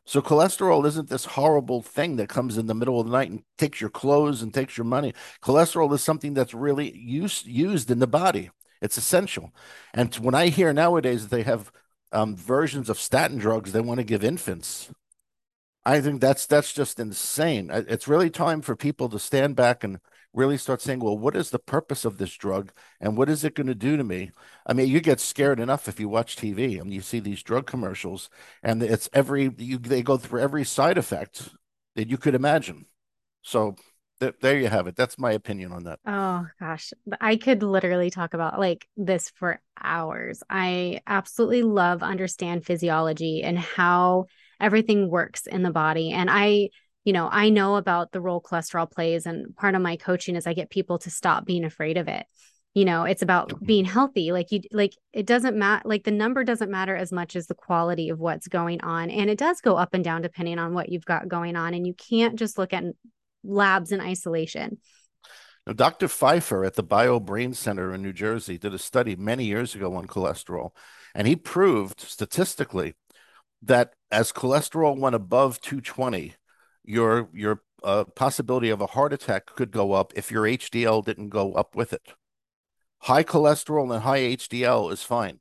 So 0.05 0.23
cholesterol 0.23 0.87
isn't 0.87 1.09
this 1.09 1.25
horrible 1.25 1.83
thing 1.83 2.15
that 2.17 2.29
comes 2.29 2.57
in 2.57 2.67
the 2.67 2.75
middle 2.77 3.01
of 3.01 3.07
the 3.07 3.13
night 3.13 3.29
and 3.29 3.43
takes 3.59 3.81
your 3.81 3.91
clothes 3.91 4.41
and 4.41 4.55
takes 4.55 4.79
your 4.79 4.85
money. 4.85 5.13
Cholesterol 5.43 5.93
is 5.93 6.01
something 6.01 6.33
that's 6.33 6.55
really 6.55 6.97
used 6.97 7.47
used 7.47 7.91
in 7.91 7.99
the 7.99 8.07
body. 8.07 8.51
It's 8.81 8.97
essential. 8.97 9.53
And 9.93 10.15
when 10.15 10.35
I 10.35 10.47
hear 10.49 10.73
nowadays 10.73 11.27
that 11.27 11.37
they 11.37 11.43
have 11.43 11.73
um, 12.13 12.37
versions 12.37 12.89
of 12.89 13.01
statin 13.01 13.39
drugs 13.39 13.73
they 13.73 13.81
want 13.81 13.99
to 13.99 14.05
give 14.05 14.23
infants, 14.23 14.91
I 15.85 16.01
think 16.01 16.21
that's 16.21 16.47
that's 16.47 16.73
just 16.73 17.01
insane. 17.01 17.71
It's 17.73 18.09
really 18.09 18.31
time 18.31 18.63
for 18.63 18.77
people 18.77 19.09
to 19.09 19.19
stand 19.19 19.57
back 19.57 19.83
and 19.83 19.99
really 20.37 20.59
start 20.59 20.83
saying, 20.83 21.01
well, 21.01 21.19
what 21.19 21.35
is 21.35 21.51
the 21.51 21.59
purpose 21.59 22.05
of 22.05 22.19
this 22.19 22.35
drug 22.35 22.73
and 23.01 23.17
what 23.17 23.29
is 23.29 23.43
it 23.43 23.55
going 23.55 23.67
to 23.67 23.75
do 23.75 23.97
to 23.97 24.05
me? 24.05 24.31
I 24.67 24.75
mean, 24.75 24.89
you 24.89 25.01
get 25.01 25.19
scared 25.19 25.59
enough 25.59 25.89
if 25.89 25.99
you 25.99 26.09
watch 26.09 26.37
TV 26.37 26.79
and 26.79 26.93
you 26.93 27.01
see 27.01 27.19
these 27.21 27.43
drug 27.43 27.67
commercials 27.67 28.31
and 28.63 28.83
it's 28.83 29.09
every, 29.13 29.51
you, 29.57 29.79
they 29.79 30.03
go 30.03 30.17
through 30.19 30.41
every 30.41 30.65
side 30.65 30.99
effect 30.99 31.49
that 31.97 32.09
you 32.09 32.19
could 32.19 32.35
imagine. 32.35 32.87
So 33.43 33.77
th- 34.21 34.35
there 34.41 34.59
you 34.59 34.69
have 34.69 34.87
it. 34.87 34.97
That's 34.97 35.19
my 35.19 35.33
opinion 35.33 35.73
on 35.73 35.85
that. 35.85 36.01
Oh 36.07 36.47
gosh, 36.61 36.93
I 37.21 37.37
could 37.37 37.63
literally 37.63 38.11
talk 38.11 38.35
about 38.35 38.61
like 38.61 38.87
this 38.97 39.31
for 39.31 39.61
hours. 39.81 40.43
I 40.49 41.01
absolutely 41.07 41.63
love 41.63 42.03
understand 42.03 42.65
physiology 42.65 43.43
and 43.43 43.59
how 43.59 44.27
everything 44.61 45.11
works 45.11 45.47
in 45.47 45.63
the 45.63 45.71
body. 45.71 46.13
And 46.13 46.31
I, 46.31 46.71
you 47.07 47.13
know, 47.13 47.29
I 47.31 47.51
know 47.51 47.77
about 47.77 48.11
the 48.11 48.21
role 48.21 48.43
cholesterol 48.43 48.91
plays, 48.91 49.27
and 49.27 49.55
part 49.55 49.77
of 49.77 49.81
my 49.81 49.95
coaching 49.97 50.35
is 50.35 50.45
I 50.45 50.55
get 50.55 50.71
people 50.71 50.99
to 50.99 51.11
stop 51.11 51.47
being 51.47 51.65
afraid 51.65 51.99
of 51.99 52.09
it. 52.09 52.27
You 52.75 52.85
know, 52.85 53.05
it's 53.05 53.23
about 53.23 53.65
being 53.65 53.85
healthy. 53.85 54.33
Like 54.33 54.51
you, 54.51 54.63
like 54.73 54.93
it 55.13 55.25
doesn't 55.25 55.57
matter. 55.57 55.89
Like 55.89 56.03
the 56.03 56.11
number 56.11 56.43
doesn't 56.43 56.69
matter 56.69 56.97
as 56.97 57.13
much 57.13 57.37
as 57.37 57.47
the 57.47 57.55
quality 57.55 58.09
of 58.09 58.19
what's 58.19 58.49
going 58.49 58.81
on, 58.81 59.11
and 59.11 59.31
it 59.31 59.39
does 59.39 59.61
go 59.61 59.77
up 59.77 59.95
and 59.95 60.03
down 60.03 60.21
depending 60.21 60.59
on 60.59 60.75
what 60.75 60.89
you've 60.89 61.05
got 61.05 61.29
going 61.29 61.55
on. 61.55 61.75
And 61.75 61.87
you 61.87 61.95
can't 61.95 62.37
just 62.37 62.59
look 62.59 62.73
at 62.73 62.83
labs 63.45 63.93
in 63.93 64.01
isolation. 64.01 64.79
Now, 65.65 65.75
Dr. 65.75 66.09
Pfeiffer 66.09 66.65
at 66.65 66.75
the 66.75 66.83
Bio 66.83 67.21
Brain 67.21 67.55
Center 67.55 67.95
in 67.95 68.03
New 68.03 68.13
Jersey 68.13 68.59
did 68.59 68.75
a 68.75 68.81
study 68.81 69.15
many 69.15 69.45
years 69.45 69.77
ago 69.77 69.95
on 69.95 70.09
cholesterol, 70.09 70.71
and 71.15 71.29
he 71.29 71.37
proved 71.37 72.01
statistically 72.01 72.95
that 73.63 73.95
as 74.11 74.33
cholesterol 74.33 74.99
went 74.99 75.15
above 75.15 75.61
220, 75.61 76.35
your 76.87 77.29
your 77.33 77.63
uh, 77.83 78.05
possibility 78.05 78.71
of 78.71 78.81
a 78.81 78.87
heart 78.87 79.13
attack 79.13 79.47
could 79.47 79.71
go 79.71 79.93
up 79.93 80.13
if 80.17 80.31
your 80.31 80.45
HDL 80.45 81.05
didn't 81.05 81.29
go 81.29 81.53
up 81.53 81.75
with 81.75 81.93
it. 81.93 82.15
High 83.01 83.25
cholesterol 83.25 83.93
and 83.93 84.03
high 84.03 84.21
HDL 84.21 84.93
is 84.93 85.03
fine. 85.03 85.39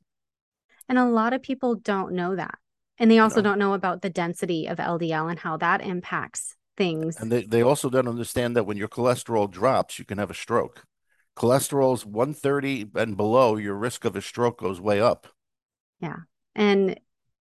And 0.88 0.98
a 0.98 1.06
lot 1.06 1.32
of 1.32 1.42
people 1.42 1.74
don't 1.74 2.12
know 2.12 2.36
that. 2.36 2.58
And 2.98 3.10
they 3.10 3.18
also 3.18 3.40
no. 3.40 3.50
don't 3.50 3.58
know 3.58 3.74
about 3.74 4.02
the 4.02 4.10
density 4.10 4.66
of 4.66 4.78
LDL 4.78 5.30
and 5.30 5.38
how 5.38 5.56
that 5.58 5.80
impacts 5.80 6.54
things. 6.76 7.16
And 7.18 7.30
they, 7.30 7.42
they 7.42 7.62
also 7.62 7.90
don't 7.90 8.08
understand 8.08 8.56
that 8.56 8.64
when 8.64 8.76
your 8.76 8.88
cholesterol 8.88 9.50
drops, 9.50 9.98
you 9.98 10.04
can 10.04 10.18
have 10.18 10.30
a 10.30 10.34
stroke. 10.34 10.84
Cholesterol's 11.36 12.06
130 12.06 12.86
and 12.94 13.16
below, 13.16 13.56
your 13.56 13.74
risk 13.74 14.04
of 14.04 14.16
a 14.16 14.22
stroke 14.22 14.60
goes 14.60 14.80
way 14.80 15.00
up. 15.00 15.26
Yeah. 16.00 16.16
And 16.54 16.98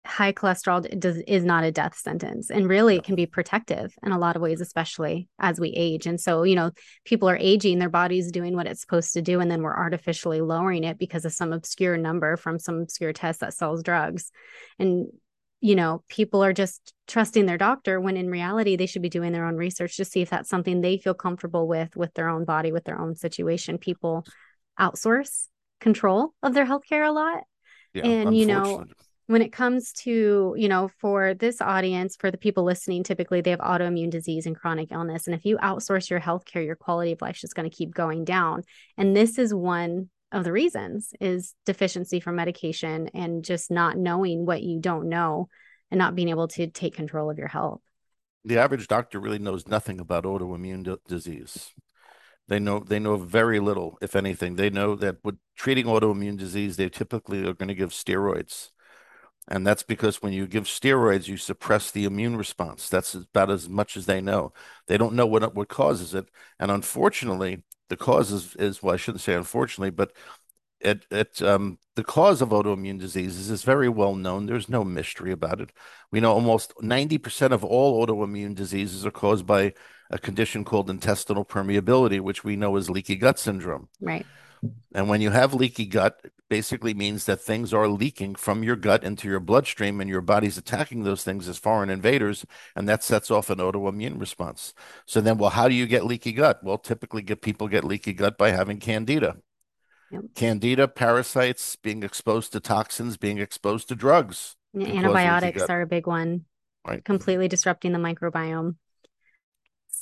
high 0.05 0.31
cholesterol 0.31 0.99
does, 0.99 1.17
is 1.27 1.43
not 1.43 1.63
a 1.63 1.71
death 1.71 1.97
sentence 1.97 2.49
and 2.49 2.69
really 2.69 2.95
it 2.95 3.03
can 3.03 3.15
be 3.15 3.25
protective 3.25 3.93
in 4.03 4.11
a 4.11 4.19
lot 4.19 4.35
of 4.35 4.41
ways 4.41 4.61
especially 4.61 5.27
as 5.39 5.59
we 5.59 5.69
age 5.69 6.05
and 6.05 6.19
so 6.19 6.43
you 6.43 6.55
know 6.55 6.71
people 7.03 7.29
are 7.29 7.37
aging 7.37 7.79
their 7.79 7.89
body's 7.89 8.31
doing 8.31 8.55
what 8.55 8.67
it's 8.67 8.81
supposed 8.81 9.13
to 9.13 9.21
do 9.21 9.39
and 9.39 9.49
then 9.49 9.61
we're 9.61 9.75
artificially 9.75 10.41
lowering 10.41 10.83
it 10.83 10.97
because 10.97 11.25
of 11.25 11.33
some 11.33 11.51
obscure 11.51 11.97
number 11.97 12.37
from 12.37 12.59
some 12.59 12.81
obscure 12.81 13.13
test 13.13 13.39
that 13.39 13.53
sells 13.53 13.83
drugs 13.83 14.31
and 14.79 15.07
you 15.61 15.75
know 15.75 16.03
people 16.09 16.43
are 16.43 16.53
just 16.53 16.93
trusting 17.07 17.45
their 17.45 17.57
doctor 17.57 17.99
when 17.99 18.17
in 18.17 18.29
reality 18.29 18.75
they 18.75 18.85
should 18.85 19.01
be 19.01 19.09
doing 19.09 19.31
their 19.31 19.45
own 19.45 19.55
research 19.55 19.97
to 19.97 20.05
see 20.05 20.21
if 20.21 20.29
that's 20.29 20.49
something 20.49 20.81
they 20.81 20.97
feel 20.97 21.15
comfortable 21.15 21.67
with 21.67 21.95
with 21.95 22.13
their 22.13 22.29
own 22.29 22.45
body 22.45 22.71
with 22.71 22.83
their 22.83 22.99
own 22.99 23.15
situation. 23.15 23.79
People 23.79 24.25
outsource 24.79 25.47
control 25.79 26.33
of 26.43 26.53
their 26.53 26.65
healthcare 26.65 27.07
a 27.07 27.11
lot 27.11 27.43
yeah, 27.93 28.05
and 28.05 28.37
you 28.37 28.45
know 28.45 28.83
when 29.27 29.41
it 29.41 29.51
comes 29.51 29.91
to, 29.91 30.53
you 30.57 30.67
know, 30.67 30.89
for 30.99 31.33
this 31.33 31.61
audience, 31.61 32.15
for 32.15 32.29
the 32.29 32.37
people 32.37 32.63
listening, 32.63 33.03
typically 33.03 33.41
they 33.41 33.49
have 33.49 33.59
autoimmune 33.59 34.11
disease 34.11 34.45
and 34.45 34.55
chronic 34.55 34.91
illness. 34.91 35.25
And 35.25 35.35
if 35.35 35.45
you 35.45 35.57
outsource 35.57 36.09
your 36.09 36.19
healthcare, 36.19 36.65
your 36.65 36.75
quality 36.75 37.11
of 37.11 37.21
life 37.21 37.35
is 37.35 37.41
just 37.41 37.55
going 37.55 37.69
to 37.69 37.75
keep 37.75 37.93
going 37.93 38.23
down. 38.23 38.63
And 38.97 39.15
this 39.15 39.39
is 39.39 39.53
one 39.53 40.09
of 40.31 40.43
the 40.43 40.51
reasons 40.51 41.13
is 41.19 41.55
deficiency 41.65 42.19
from 42.19 42.35
medication 42.35 43.09
and 43.13 43.43
just 43.43 43.71
not 43.71 43.97
knowing 43.97 44.45
what 44.45 44.61
you 44.61 44.79
don't 44.79 45.09
know 45.09 45.49
and 45.89 45.97
not 45.97 46.13
being 46.15 46.29
able 46.29 46.47
to 46.49 46.67
take 46.67 46.95
control 46.95 47.29
of 47.31 47.37
your 47.37 47.47
health. 47.47 47.81
The 48.43 48.59
average 48.59 48.87
doctor 48.87 49.19
really 49.19 49.39
knows 49.39 49.67
nothing 49.67 49.99
about 49.99 50.25
autoimmune 50.25 50.83
d- 50.83 50.97
disease. 51.07 51.73
They 52.47 52.59
know 52.59 52.79
they 52.79 52.99
know 52.99 53.17
very 53.17 53.59
little, 53.59 53.97
if 54.03 54.15
anything. 54.15 54.55
They 54.55 54.69
know 54.69 54.93
that 54.97 55.17
with 55.23 55.37
treating 55.57 55.85
autoimmune 55.85 56.37
disease, 56.37 56.77
they 56.77 56.89
typically 56.89 57.39
are 57.39 57.55
going 57.55 57.69
to 57.69 57.73
give 57.73 57.89
steroids 57.89 58.69
and 59.47 59.65
that's 59.65 59.83
because 59.83 60.21
when 60.21 60.33
you 60.33 60.47
give 60.47 60.63
steroids, 60.63 61.27
you 61.27 61.37
suppress 61.37 61.91
the 61.91 62.05
immune 62.05 62.35
response. 62.35 62.89
That's 62.89 63.13
about 63.13 63.51
as 63.51 63.69
much 63.69 63.95
as 63.95 64.05
they 64.05 64.19
know. 64.19 64.53
They 64.87 64.97
don't 64.97 65.13
know 65.13 65.27
what 65.27 65.53
what 65.53 65.67
causes 65.67 66.15
it. 66.15 66.29
And 66.59 66.71
unfortunately, 66.71 67.63
the 67.89 67.97
cause 67.97 68.31
is, 68.31 68.55
is 68.55 68.81
well, 68.81 68.95
I 68.95 68.97
shouldn't 68.97 69.21
say 69.21 69.35
unfortunately, 69.35 69.91
but 69.91 70.13
it 70.79 71.05
it 71.11 71.41
um 71.41 71.77
the 71.95 72.03
cause 72.03 72.41
of 72.41 72.49
autoimmune 72.49 72.99
diseases 72.99 73.49
is 73.49 73.63
very 73.63 73.87
well 73.87 74.15
known. 74.15 74.47
There's 74.47 74.67
no 74.67 74.83
mystery 74.83 75.31
about 75.31 75.61
it. 75.61 75.71
We 76.11 76.19
know 76.19 76.33
almost 76.33 76.75
90% 76.77 77.51
of 77.51 77.63
all 77.63 78.05
autoimmune 78.05 78.55
diseases 78.55 79.05
are 79.05 79.11
caused 79.11 79.45
by 79.45 79.73
a 80.09 80.17
condition 80.17 80.65
called 80.65 80.89
intestinal 80.89 81.45
permeability, 81.45 82.19
which 82.19 82.43
we 82.43 82.55
know 82.55 82.75
as 82.75 82.89
leaky 82.89 83.15
gut 83.15 83.39
syndrome. 83.39 83.89
Right. 84.01 84.25
And 84.93 85.07
when 85.09 85.21
you 85.21 85.29
have 85.29 85.53
leaky 85.53 85.85
gut, 85.85 86.19
basically 86.49 86.93
means 86.93 87.25
that 87.25 87.41
things 87.41 87.73
are 87.73 87.87
leaking 87.87 88.35
from 88.35 88.63
your 88.63 88.75
gut 88.75 89.03
into 89.03 89.27
your 89.27 89.39
bloodstream 89.39 89.99
and 89.99 90.09
your 90.09 90.21
body's 90.21 90.57
attacking 90.57 91.03
those 91.03 91.23
things 91.23 91.47
as 91.47 91.57
foreign 91.57 91.89
invaders 91.89 92.45
and 92.75 92.87
that 92.87 93.03
sets 93.03 93.31
off 93.31 93.49
an 93.49 93.59
autoimmune 93.59 94.19
response. 94.19 94.73
So 95.05 95.21
then 95.21 95.37
well 95.37 95.51
how 95.51 95.67
do 95.67 95.75
you 95.75 95.87
get 95.87 96.05
leaky 96.05 96.33
gut? 96.33 96.63
Well, 96.63 96.77
typically 96.77 97.21
get 97.21 97.41
people 97.41 97.67
get 97.67 97.83
leaky 97.83 98.13
gut 98.13 98.37
by 98.37 98.51
having 98.51 98.79
candida. 98.79 99.37
Yep. 100.11 100.23
Candida 100.35 100.87
parasites 100.87 101.75
being 101.75 102.03
exposed 102.03 102.51
to 102.53 102.59
toxins, 102.59 103.17
being 103.17 103.39
exposed 103.39 103.87
to 103.89 103.95
drugs. 103.95 104.55
Antibiotics 104.75 105.63
are 105.63 105.81
a 105.81 105.87
big 105.87 106.05
one. 106.05 106.45
Right. 106.85 107.03
Completely 107.03 107.47
disrupting 107.47 107.91
the 107.91 107.99
microbiome. 107.99 108.75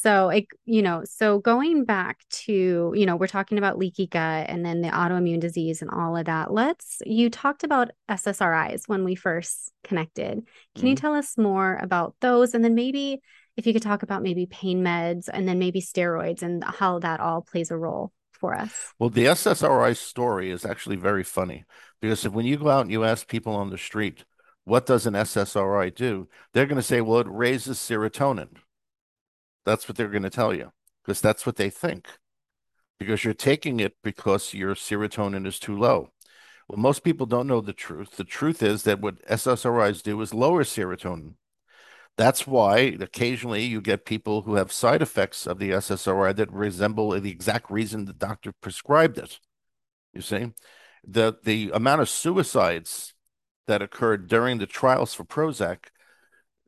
So, 0.03 0.27
it, 0.27 0.47
you 0.65 0.81
know, 0.81 1.03
so 1.05 1.39
going 1.39 1.85
back 1.85 2.19
to, 2.45 2.91
you 2.93 3.05
know, 3.05 3.15
we're 3.15 3.27
talking 3.27 3.57
about 3.57 3.77
leaky 3.77 4.05
gut 4.05 4.49
and 4.49 4.65
then 4.65 4.81
the 4.81 4.89
autoimmune 4.89 5.39
disease 5.39 5.81
and 5.81 5.89
all 5.89 6.17
of 6.17 6.25
that. 6.25 6.51
Let's, 6.51 6.97
you 7.05 7.29
talked 7.29 7.63
about 7.63 7.91
SSRIs 8.09 8.89
when 8.89 9.05
we 9.05 9.15
first 9.15 9.71
connected. 9.85 10.33
Can 10.33 10.43
mm-hmm. 10.75 10.87
you 10.87 10.95
tell 10.95 11.13
us 11.13 11.37
more 11.37 11.79
about 11.81 12.15
those? 12.19 12.53
And 12.53 12.65
then 12.65 12.75
maybe 12.75 13.21
if 13.55 13.65
you 13.65 13.71
could 13.71 13.81
talk 13.81 14.03
about 14.03 14.23
maybe 14.23 14.45
pain 14.45 14.83
meds 14.83 15.29
and 15.31 15.47
then 15.47 15.57
maybe 15.57 15.79
steroids 15.79 16.41
and 16.41 16.65
how 16.65 16.99
that 16.99 17.21
all 17.21 17.41
plays 17.41 17.71
a 17.71 17.77
role 17.77 18.11
for 18.33 18.53
us. 18.53 18.73
Well, 18.99 19.09
the 19.09 19.27
SSRI 19.27 19.95
story 19.95 20.51
is 20.51 20.65
actually 20.65 20.97
very 20.97 21.23
funny 21.23 21.63
because 22.01 22.25
if, 22.25 22.33
when 22.33 22.45
you 22.45 22.57
go 22.57 22.67
out 22.67 22.81
and 22.81 22.91
you 22.91 23.05
ask 23.05 23.25
people 23.29 23.55
on 23.55 23.69
the 23.69 23.77
street, 23.77 24.25
what 24.65 24.85
does 24.85 25.05
an 25.05 25.13
SSRI 25.13 25.95
do? 25.95 26.27
They're 26.51 26.65
going 26.65 26.75
to 26.75 26.83
say, 26.83 26.99
well, 26.99 27.21
it 27.21 27.27
raises 27.29 27.77
serotonin. 27.77 28.57
That's 29.65 29.87
what 29.87 29.97
they're 29.97 30.09
going 30.09 30.23
to 30.23 30.29
tell 30.29 30.53
you 30.53 30.71
because 31.03 31.21
that's 31.21 31.45
what 31.45 31.55
they 31.55 31.69
think. 31.69 32.07
Because 32.99 33.23
you're 33.23 33.33
taking 33.33 33.79
it 33.79 33.95
because 34.03 34.53
your 34.53 34.75
serotonin 34.75 35.45
is 35.45 35.59
too 35.59 35.77
low. 35.77 36.09
Well, 36.67 36.79
most 36.79 37.03
people 37.03 37.25
don't 37.25 37.47
know 37.47 37.61
the 37.61 37.73
truth. 37.73 38.11
The 38.11 38.23
truth 38.23 38.63
is 38.63 38.83
that 38.83 39.01
what 39.01 39.25
SSRIs 39.27 40.01
do 40.01 40.19
is 40.21 40.33
lower 40.33 40.63
serotonin. 40.63 41.35
That's 42.15 42.45
why 42.45 42.77
occasionally 42.99 43.63
you 43.63 43.81
get 43.81 44.05
people 44.05 44.43
who 44.43 44.55
have 44.55 44.71
side 44.71 45.01
effects 45.01 45.47
of 45.47 45.57
the 45.57 45.71
SSRI 45.71 46.35
that 46.35 46.51
resemble 46.51 47.19
the 47.19 47.31
exact 47.31 47.71
reason 47.71 48.05
the 48.05 48.13
doctor 48.13 48.53
prescribed 48.61 49.17
it. 49.17 49.39
You 50.13 50.21
see, 50.21 50.51
the 51.03 51.35
the 51.43 51.71
amount 51.73 52.01
of 52.01 52.09
suicides 52.09 53.13
that 53.65 53.81
occurred 53.81 54.27
during 54.27 54.59
the 54.59 54.67
trials 54.67 55.13
for 55.13 55.23
Prozac 55.23 55.87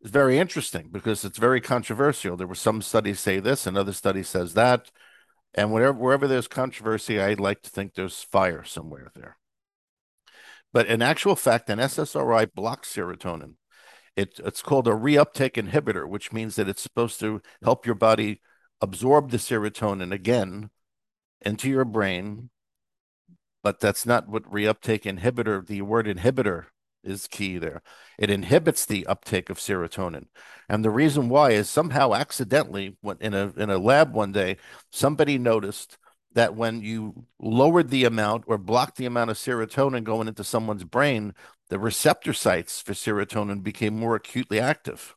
is 0.06 0.12
very 0.12 0.38
interesting 0.38 0.90
because 0.92 1.26
it's 1.26 1.40
very 1.40 1.60
controversial. 1.60 2.38
There 2.38 2.48
were 2.48 2.56
some 2.56 2.82
studies 2.82 3.20
say 3.20 3.40
this, 3.40 3.66
another 3.66 3.92
study 3.92 4.24
says 4.24 4.54
that, 4.54 4.92
and 5.54 5.74
wherever 5.74 5.98
wherever 5.98 6.28
there's 6.28 6.48
controversy, 6.48 7.20
I'd 7.20 7.40
like 7.40 7.64
to 7.64 7.70
think 7.70 7.94
there's 7.94 8.22
fire 8.22 8.64
somewhere 8.64 9.12
there. 9.16 9.38
But 10.72 10.88
in 10.88 11.02
actual 11.02 11.36
fact, 11.36 11.70
an 11.70 11.80
SSRI 11.80 12.54
blocks 12.54 12.94
serotonin. 12.94 13.56
It, 14.16 14.40
it's 14.46 14.62
called 14.62 14.88
a 14.88 14.92
reuptake 14.92 15.54
inhibitor, 15.54 16.08
which 16.08 16.32
means 16.32 16.56
that 16.56 16.70
it's 16.70 16.82
supposed 16.82 17.20
to 17.22 17.42
help 17.64 17.86
your 17.86 17.96
body 17.96 18.42
absorb 18.80 19.32
the 19.32 19.38
serotonin 19.38 20.14
again 20.14 20.70
into 21.42 21.70
your 21.70 21.86
brain. 21.86 22.50
But 23.64 23.80
that's 23.80 24.06
not 24.06 24.30
what 24.30 24.44
reuptake 24.44 25.04
inhibitor, 25.04 25.66
the 25.66 25.82
word 25.82 26.06
inhibitor 26.06 26.66
is 27.06 27.28
key 27.28 27.58
there. 27.58 27.82
It 28.18 28.30
inhibits 28.30 28.86
the 28.86 29.06
uptake 29.08 29.50
of 29.50 29.58
serotonin. 29.58 30.26
And 30.68 30.84
the 30.84 30.90
reason 30.90 31.30
why 31.30 31.52
is 31.52 31.70
somehow 31.70 32.14
accidentally 32.14 32.98
in 33.20 33.34
a 33.34 33.54
in 33.58 33.70
a 33.70 33.78
lab 33.78 34.14
one 34.14 34.32
day, 34.32 34.58
somebody 34.92 35.38
noticed 35.38 35.98
that 36.34 36.56
when 36.56 36.82
you 36.82 37.26
lowered 37.40 37.90
the 37.90 38.04
amount 38.04 38.44
or 38.48 38.58
blocked 38.58 38.98
the 38.98 39.06
amount 39.06 39.32
of 39.32 39.38
serotonin 39.38 40.04
going 40.04 40.28
into 40.28 40.44
someone's 40.44 40.84
brain, 40.84 41.34
the 41.70 41.80
receptor 41.80 42.34
sites 42.34 42.82
for 42.82 42.94
serotonin 42.94 43.64
became 43.64 43.98
more 43.98 44.16
acutely 44.16 44.60
active. 44.60 45.16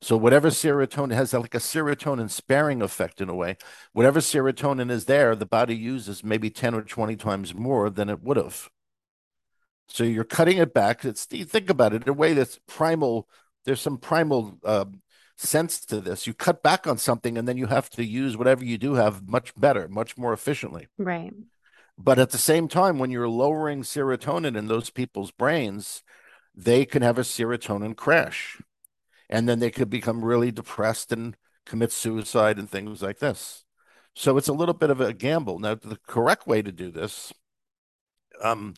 So 0.00 0.16
whatever 0.18 0.50
serotonin 0.50 1.14
has 1.14 1.32
like 1.32 1.54
a 1.54 1.58
serotonin 1.58 2.30
sparing 2.30 2.82
effect 2.82 3.22
in 3.22 3.30
a 3.30 3.34
way. 3.34 3.56
Whatever 3.92 4.20
serotonin 4.20 4.90
is 4.90 5.06
there, 5.06 5.34
the 5.34 5.46
body 5.46 5.74
uses 5.74 6.22
maybe 6.22 6.50
10 6.50 6.74
or 6.74 6.82
20 6.82 7.16
times 7.16 7.54
more 7.54 7.88
than 7.88 8.10
it 8.10 8.22
would 8.22 8.36
have. 8.36 8.68
So 9.88 10.04
you're 10.04 10.24
cutting 10.24 10.58
it 10.58 10.74
back. 10.74 11.04
It's 11.04 11.26
you 11.30 11.44
think 11.44 11.70
about 11.70 11.94
it 11.94 12.02
in 12.02 12.08
a 12.08 12.14
way 12.14 12.32
that's 12.32 12.58
primal. 12.66 13.28
There's 13.64 13.80
some 13.80 13.98
primal 13.98 14.58
uh, 14.64 14.86
sense 15.36 15.80
to 15.86 16.00
this. 16.00 16.26
You 16.26 16.34
cut 16.34 16.62
back 16.62 16.86
on 16.86 16.98
something, 16.98 17.38
and 17.38 17.46
then 17.46 17.56
you 17.56 17.66
have 17.66 17.90
to 17.90 18.04
use 18.04 18.36
whatever 18.36 18.64
you 18.64 18.78
do 18.78 18.94
have 18.94 19.28
much 19.28 19.54
better, 19.56 19.88
much 19.88 20.16
more 20.16 20.32
efficiently. 20.32 20.88
Right. 20.98 21.32
But 21.96 22.18
at 22.18 22.30
the 22.30 22.38
same 22.38 22.66
time, 22.66 22.98
when 22.98 23.10
you're 23.10 23.28
lowering 23.28 23.82
serotonin 23.82 24.56
in 24.56 24.66
those 24.66 24.90
people's 24.90 25.30
brains, 25.30 26.02
they 26.54 26.84
can 26.84 27.02
have 27.02 27.18
a 27.18 27.22
serotonin 27.22 27.96
crash, 27.96 28.60
and 29.28 29.48
then 29.48 29.60
they 29.60 29.70
could 29.70 29.90
become 29.90 30.24
really 30.24 30.50
depressed 30.50 31.12
and 31.12 31.36
commit 31.66 31.92
suicide 31.92 32.58
and 32.58 32.68
things 32.68 33.02
like 33.02 33.18
this. 33.20 33.64
So 34.14 34.36
it's 34.36 34.48
a 34.48 34.52
little 34.52 34.74
bit 34.74 34.90
of 34.90 35.00
a 35.00 35.12
gamble. 35.12 35.58
Now, 35.58 35.74
the 35.74 35.98
correct 36.06 36.46
way 36.46 36.62
to 36.62 36.70
do 36.70 36.90
this, 36.90 37.32
um, 38.42 38.74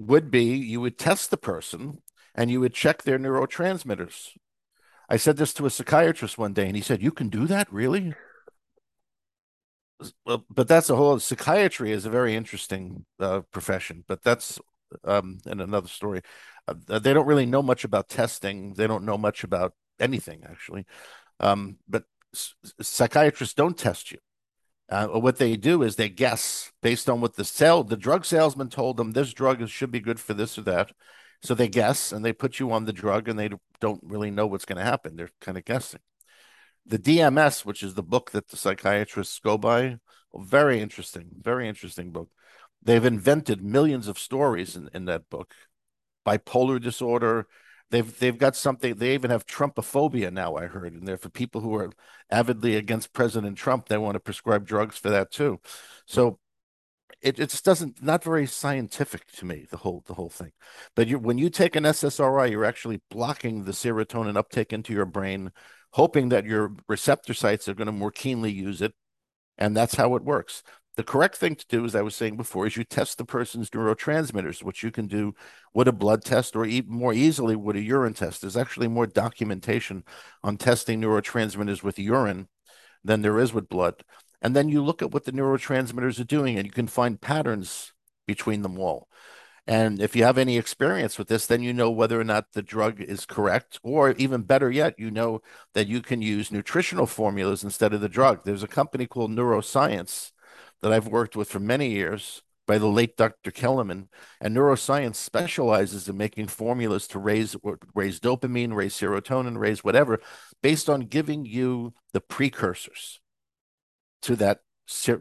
would 0.00 0.30
be 0.30 0.44
you 0.44 0.80
would 0.80 0.98
test 0.98 1.30
the 1.30 1.36
person 1.36 2.02
and 2.34 2.50
you 2.50 2.60
would 2.60 2.74
check 2.74 3.02
their 3.02 3.18
neurotransmitters. 3.18 4.30
I 5.08 5.16
said 5.16 5.36
this 5.36 5.52
to 5.54 5.66
a 5.66 5.70
psychiatrist 5.70 6.38
one 6.38 6.52
day, 6.52 6.66
and 6.66 6.76
he 6.76 6.82
said, 6.82 7.02
"You 7.02 7.10
can 7.10 7.28
do 7.28 7.46
that, 7.46 7.72
really?" 7.72 8.14
Well, 10.24 10.46
but 10.48 10.68
that's 10.68 10.88
a 10.88 10.96
whole 10.96 11.18
psychiatry 11.18 11.92
is 11.92 12.06
a 12.06 12.10
very 12.10 12.34
interesting 12.34 13.04
uh, 13.18 13.40
profession, 13.52 14.04
but 14.08 14.22
that's 14.22 14.58
um, 15.04 15.38
in 15.46 15.60
another 15.60 15.88
story. 15.88 16.22
Uh, 16.66 16.98
they 16.98 17.12
don't 17.12 17.26
really 17.26 17.46
know 17.46 17.62
much 17.62 17.84
about 17.84 18.08
testing. 18.08 18.74
They 18.74 18.86
don't 18.86 19.04
know 19.04 19.18
much 19.18 19.44
about 19.44 19.74
anything 19.98 20.42
actually. 20.48 20.86
Um, 21.40 21.78
but 21.88 22.04
psychiatrists 22.80 23.54
don't 23.54 23.76
test 23.76 24.12
you. 24.12 24.18
Uh, 24.90 25.06
what 25.06 25.36
they 25.36 25.56
do 25.56 25.82
is 25.82 25.94
they 25.94 26.08
guess 26.08 26.72
based 26.82 27.08
on 27.08 27.20
what 27.20 27.36
the 27.36 27.44
sell 27.44 27.84
the 27.84 27.96
drug 27.96 28.24
salesman 28.24 28.68
told 28.68 28.96
them 28.96 29.12
this 29.12 29.32
drug 29.32 29.66
should 29.68 29.90
be 29.92 30.00
good 30.00 30.18
for 30.18 30.34
this 30.34 30.58
or 30.58 30.62
that. 30.62 30.90
So 31.42 31.54
they 31.54 31.68
guess 31.68 32.12
and 32.12 32.24
they 32.24 32.32
put 32.32 32.58
you 32.58 32.72
on 32.72 32.84
the 32.84 32.92
drug 32.92 33.28
and 33.28 33.38
they 33.38 33.50
don't 33.80 34.02
really 34.02 34.30
know 34.30 34.46
what's 34.46 34.64
going 34.64 34.78
to 34.78 34.84
happen. 34.84 35.16
They're 35.16 35.30
kind 35.40 35.56
of 35.56 35.64
guessing. 35.64 36.00
The 36.84 36.98
DMS, 36.98 37.64
which 37.64 37.82
is 37.82 37.94
the 37.94 38.02
book 38.02 38.32
that 38.32 38.48
the 38.48 38.56
psychiatrists 38.56 39.38
go 39.38 39.56
by, 39.56 39.98
very 40.34 40.80
interesting, 40.80 41.28
very 41.40 41.68
interesting 41.68 42.10
book. 42.10 42.28
They've 42.82 43.04
invented 43.04 43.62
millions 43.62 44.08
of 44.08 44.18
stories 44.18 44.76
in, 44.76 44.90
in 44.92 45.04
that 45.04 45.30
book. 45.30 45.54
Bipolar 46.26 46.80
disorder, 46.80 47.46
They've 47.90 48.18
they've 48.18 48.38
got 48.38 48.54
something. 48.56 48.94
They 48.94 49.14
even 49.14 49.30
have 49.30 49.46
Trumpophobia 49.46 50.32
now. 50.32 50.54
I 50.54 50.66
heard, 50.66 50.92
and 50.92 51.06
they're 51.06 51.16
for 51.16 51.28
people 51.28 51.60
who 51.60 51.74
are 51.74 51.90
avidly 52.30 52.76
against 52.76 53.12
President 53.12 53.58
Trump. 53.58 53.88
They 53.88 53.98
want 53.98 54.14
to 54.14 54.20
prescribe 54.20 54.66
drugs 54.66 54.96
for 54.96 55.10
that 55.10 55.32
too. 55.32 55.60
So 56.06 56.38
it, 57.20 57.38
it 57.38 57.50
just 57.50 57.64
doesn't 57.64 58.02
not 58.02 58.24
very 58.24 58.46
scientific 58.46 59.30
to 59.32 59.44
me 59.44 59.66
the 59.70 59.78
whole 59.78 60.02
the 60.06 60.14
whole 60.14 60.30
thing. 60.30 60.52
But 60.94 61.08
you 61.08 61.18
when 61.18 61.38
you 61.38 61.50
take 61.50 61.76
an 61.76 61.84
SSRI, 61.84 62.50
you're 62.50 62.64
actually 62.64 63.00
blocking 63.10 63.64
the 63.64 63.72
serotonin 63.72 64.36
uptake 64.36 64.72
into 64.72 64.92
your 64.92 65.06
brain, 65.06 65.52
hoping 65.92 66.28
that 66.30 66.46
your 66.46 66.72
receptor 66.88 67.34
sites 67.34 67.68
are 67.68 67.74
going 67.74 67.86
to 67.86 67.92
more 67.92 68.10
keenly 68.12 68.52
use 68.52 68.80
it, 68.82 68.94
and 69.58 69.76
that's 69.76 69.96
how 69.96 70.14
it 70.14 70.24
works. 70.24 70.62
The 71.00 71.04
correct 71.04 71.36
thing 71.36 71.54
to 71.54 71.66
do, 71.66 71.86
as 71.86 71.94
I 71.94 72.02
was 72.02 72.14
saying 72.14 72.36
before, 72.36 72.66
is 72.66 72.76
you 72.76 72.84
test 72.84 73.16
the 73.16 73.24
person's 73.24 73.70
neurotransmitters, 73.70 74.62
which 74.62 74.82
you 74.82 74.90
can 74.90 75.06
do 75.06 75.34
with 75.72 75.88
a 75.88 75.92
blood 75.92 76.22
test 76.22 76.54
or 76.54 76.66
even 76.66 76.92
more 76.92 77.14
easily 77.14 77.56
with 77.56 77.76
a 77.76 77.80
urine 77.80 78.12
test. 78.12 78.42
There's 78.42 78.54
actually 78.54 78.88
more 78.88 79.06
documentation 79.06 80.04
on 80.44 80.58
testing 80.58 81.00
neurotransmitters 81.00 81.82
with 81.82 81.98
urine 81.98 82.48
than 83.02 83.22
there 83.22 83.38
is 83.38 83.54
with 83.54 83.70
blood. 83.70 83.94
And 84.42 84.54
then 84.54 84.68
you 84.68 84.84
look 84.84 85.00
at 85.00 85.10
what 85.10 85.24
the 85.24 85.32
neurotransmitters 85.32 86.20
are 86.20 86.24
doing, 86.24 86.58
and 86.58 86.66
you 86.66 86.70
can 86.70 86.86
find 86.86 87.18
patterns 87.18 87.94
between 88.26 88.60
them 88.60 88.78
all. 88.78 89.08
And 89.66 90.02
if 90.02 90.14
you 90.14 90.24
have 90.24 90.36
any 90.36 90.58
experience 90.58 91.16
with 91.16 91.28
this, 91.28 91.46
then 91.46 91.62
you 91.62 91.72
know 91.72 91.90
whether 91.90 92.20
or 92.20 92.24
not 92.24 92.52
the 92.52 92.60
drug 92.60 93.00
is 93.00 93.24
correct, 93.24 93.80
or 93.82 94.10
even 94.18 94.42
better 94.42 94.70
yet, 94.70 94.98
you 94.98 95.10
know 95.10 95.40
that 95.72 95.88
you 95.88 96.02
can 96.02 96.20
use 96.20 96.52
nutritional 96.52 97.06
formulas 97.06 97.64
instead 97.64 97.94
of 97.94 98.02
the 98.02 98.08
drug. 98.10 98.44
There's 98.44 98.62
a 98.62 98.68
company 98.68 99.06
called 99.06 99.30
Neuroscience 99.30 100.32
that 100.82 100.92
I've 100.92 101.08
worked 101.08 101.36
with 101.36 101.48
for 101.48 101.60
many 101.60 101.90
years 101.90 102.42
by 102.66 102.78
the 102.78 102.86
late 102.86 103.16
Dr. 103.16 103.50
Kellermann. 103.50 104.08
And 104.40 104.56
neuroscience 104.56 105.16
specializes 105.16 106.08
in 106.08 106.16
making 106.16 106.48
formulas 106.48 107.06
to 107.08 107.18
raise 107.18 107.56
raise 107.94 108.20
dopamine, 108.20 108.74
raise 108.74 108.94
serotonin, 108.94 109.58
raise 109.58 109.82
whatever, 109.82 110.20
based 110.62 110.88
on 110.88 111.00
giving 111.00 111.44
you 111.44 111.94
the 112.12 112.20
precursors 112.20 113.20
to 114.22 114.36
that 114.36 114.60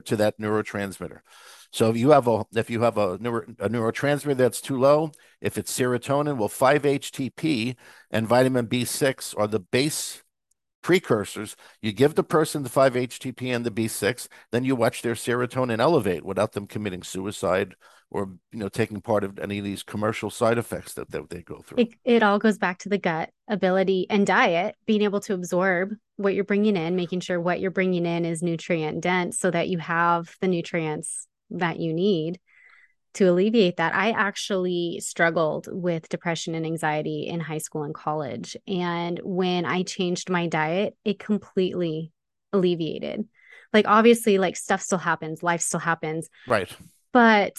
to 0.06 0.16
that 0.16 0.40
neurotransmitter. 0.40 1.20
So 1.72 1.90
if 1.90 1.98
you 1.98 2.12
have 2.12 2.28
a 2.28 2.46
if 2.56 2.70
you 2.70 2.82
have 2.82 2.98
a, 2.98 3.18
neuro, 3.20 3.44
a 3.60 3.70
neurotransmitter 3.70 4.38
that's 4.38 4.62
too 4.62 4.80
low, 4.80 5.12
if 5.42 5.58
it's 5.58 5.78
serotonin, 5.78 6.38
well, 6.38 6.50
5-HTP 6.50 7.76
and 8.10 8.28
vitamin 8.28 8.68
B6 8.68 9.36
are 9.38 9.48
the 9.48 9.60
base 9.60 10.24
precursors. 10.82 11.56
You 11.82 11.92
give 11.92 12.16
the 12.16 12.24
person 12.24 12.64
the 12.64 12.70
5-HTP 12.70 13.56
and 13.56 13.66
the 13.66 13.72
B6, 13.72 14.28
then 14.52 14.64
you 14.64 14.76
watch 14.76 15.02
their 15.02 15.16
serotonin 15.16 15.80
elevate 15.80 16.26
without 16.26 16.54
them 16.54 16.68
committing 16.68 17.04
suicide 17.04 17.76
or 18.12 18.30
you 18.52 18.60
know 18.60 18.70
taking 18.70 19.02
part 19.02 19.24
of 19.24 19.38
any 19.40 19.60
of 19.60 19.64
these 19.64 19.84
commercial 19.84 20.30
side 20.30 20.58
effects 20.58 20.94
that, 20.94 21.12
that 21.12 21.30
they 21.30 21.42
go 21.42 21.62
through. 21.62 21.80
It, 21.80 21.90
it 22.04 22.24
all 22.24 22.40
goes 22.40 22.58
back 22.58 22.80
to 22.80 22.90
the 22.90 22.98
gut 22.98 23.30
ability 23.48 24.08
and 24.10 24.26
diet, 24.26 24.76
being 24.86 25.04
able 25.04 25.20
to 25.22 25.34
absorb 25.34 25.94
what 26.18 26.34
you're 26.34 26.44
bringing 26.44 26.76
in, 26.76 26.96
making 26.96 27.20
sure 27.20 27.40
what 27.40 27.60
you're 27.60 27.72
bringing 27.72 28.06
in 28.06 28.26
is 28.26 28.42
nutrient 28.42 29.02
dense 29.02 29.40
so 29.40 29.52
that 29.52 29.70
you 29.70 29.78
have 29.78 30.36
the 30.42 30.48
nutrients 30.48 31.28
that 31.52 31.80
you 31.80 31.94
need 31.94 32.40
to 33.16 33.26
alleviate 33.26 33.78
that. 33.78 33.96
I 33.96 34.12
actually 34.12 35.00
struggled 35.02 35.68
with 35.72 36.10
depression 36.10 36.56
and 36.56 36.66
anxiety 36.66 37.28
in 37.28 37.40
high 37.40 37.58
school 37.58 37.84
and 37.84 37.94
college. 37.94 38.56
And 38.68 39.20
when 39.24 39.66
I 39.66 39.84
changed 39.84 40.30
my 40.30 40.48
diet, 40.48 40.96
it 41.04 41.20
completely 41.20 42.12
alleviated. 42.54 43.28
Like, 43.74 43.88
obviously, 43.88 44.38
like 44.38 44.56
stuff 44.56 44.82
still 44.82 44.98
happens, 44.98 45.44
life 45.44 45.62
still 45.62 45.80
happens. 45.80 46.30
Right. 46.48 46.70
But 47.12 47.58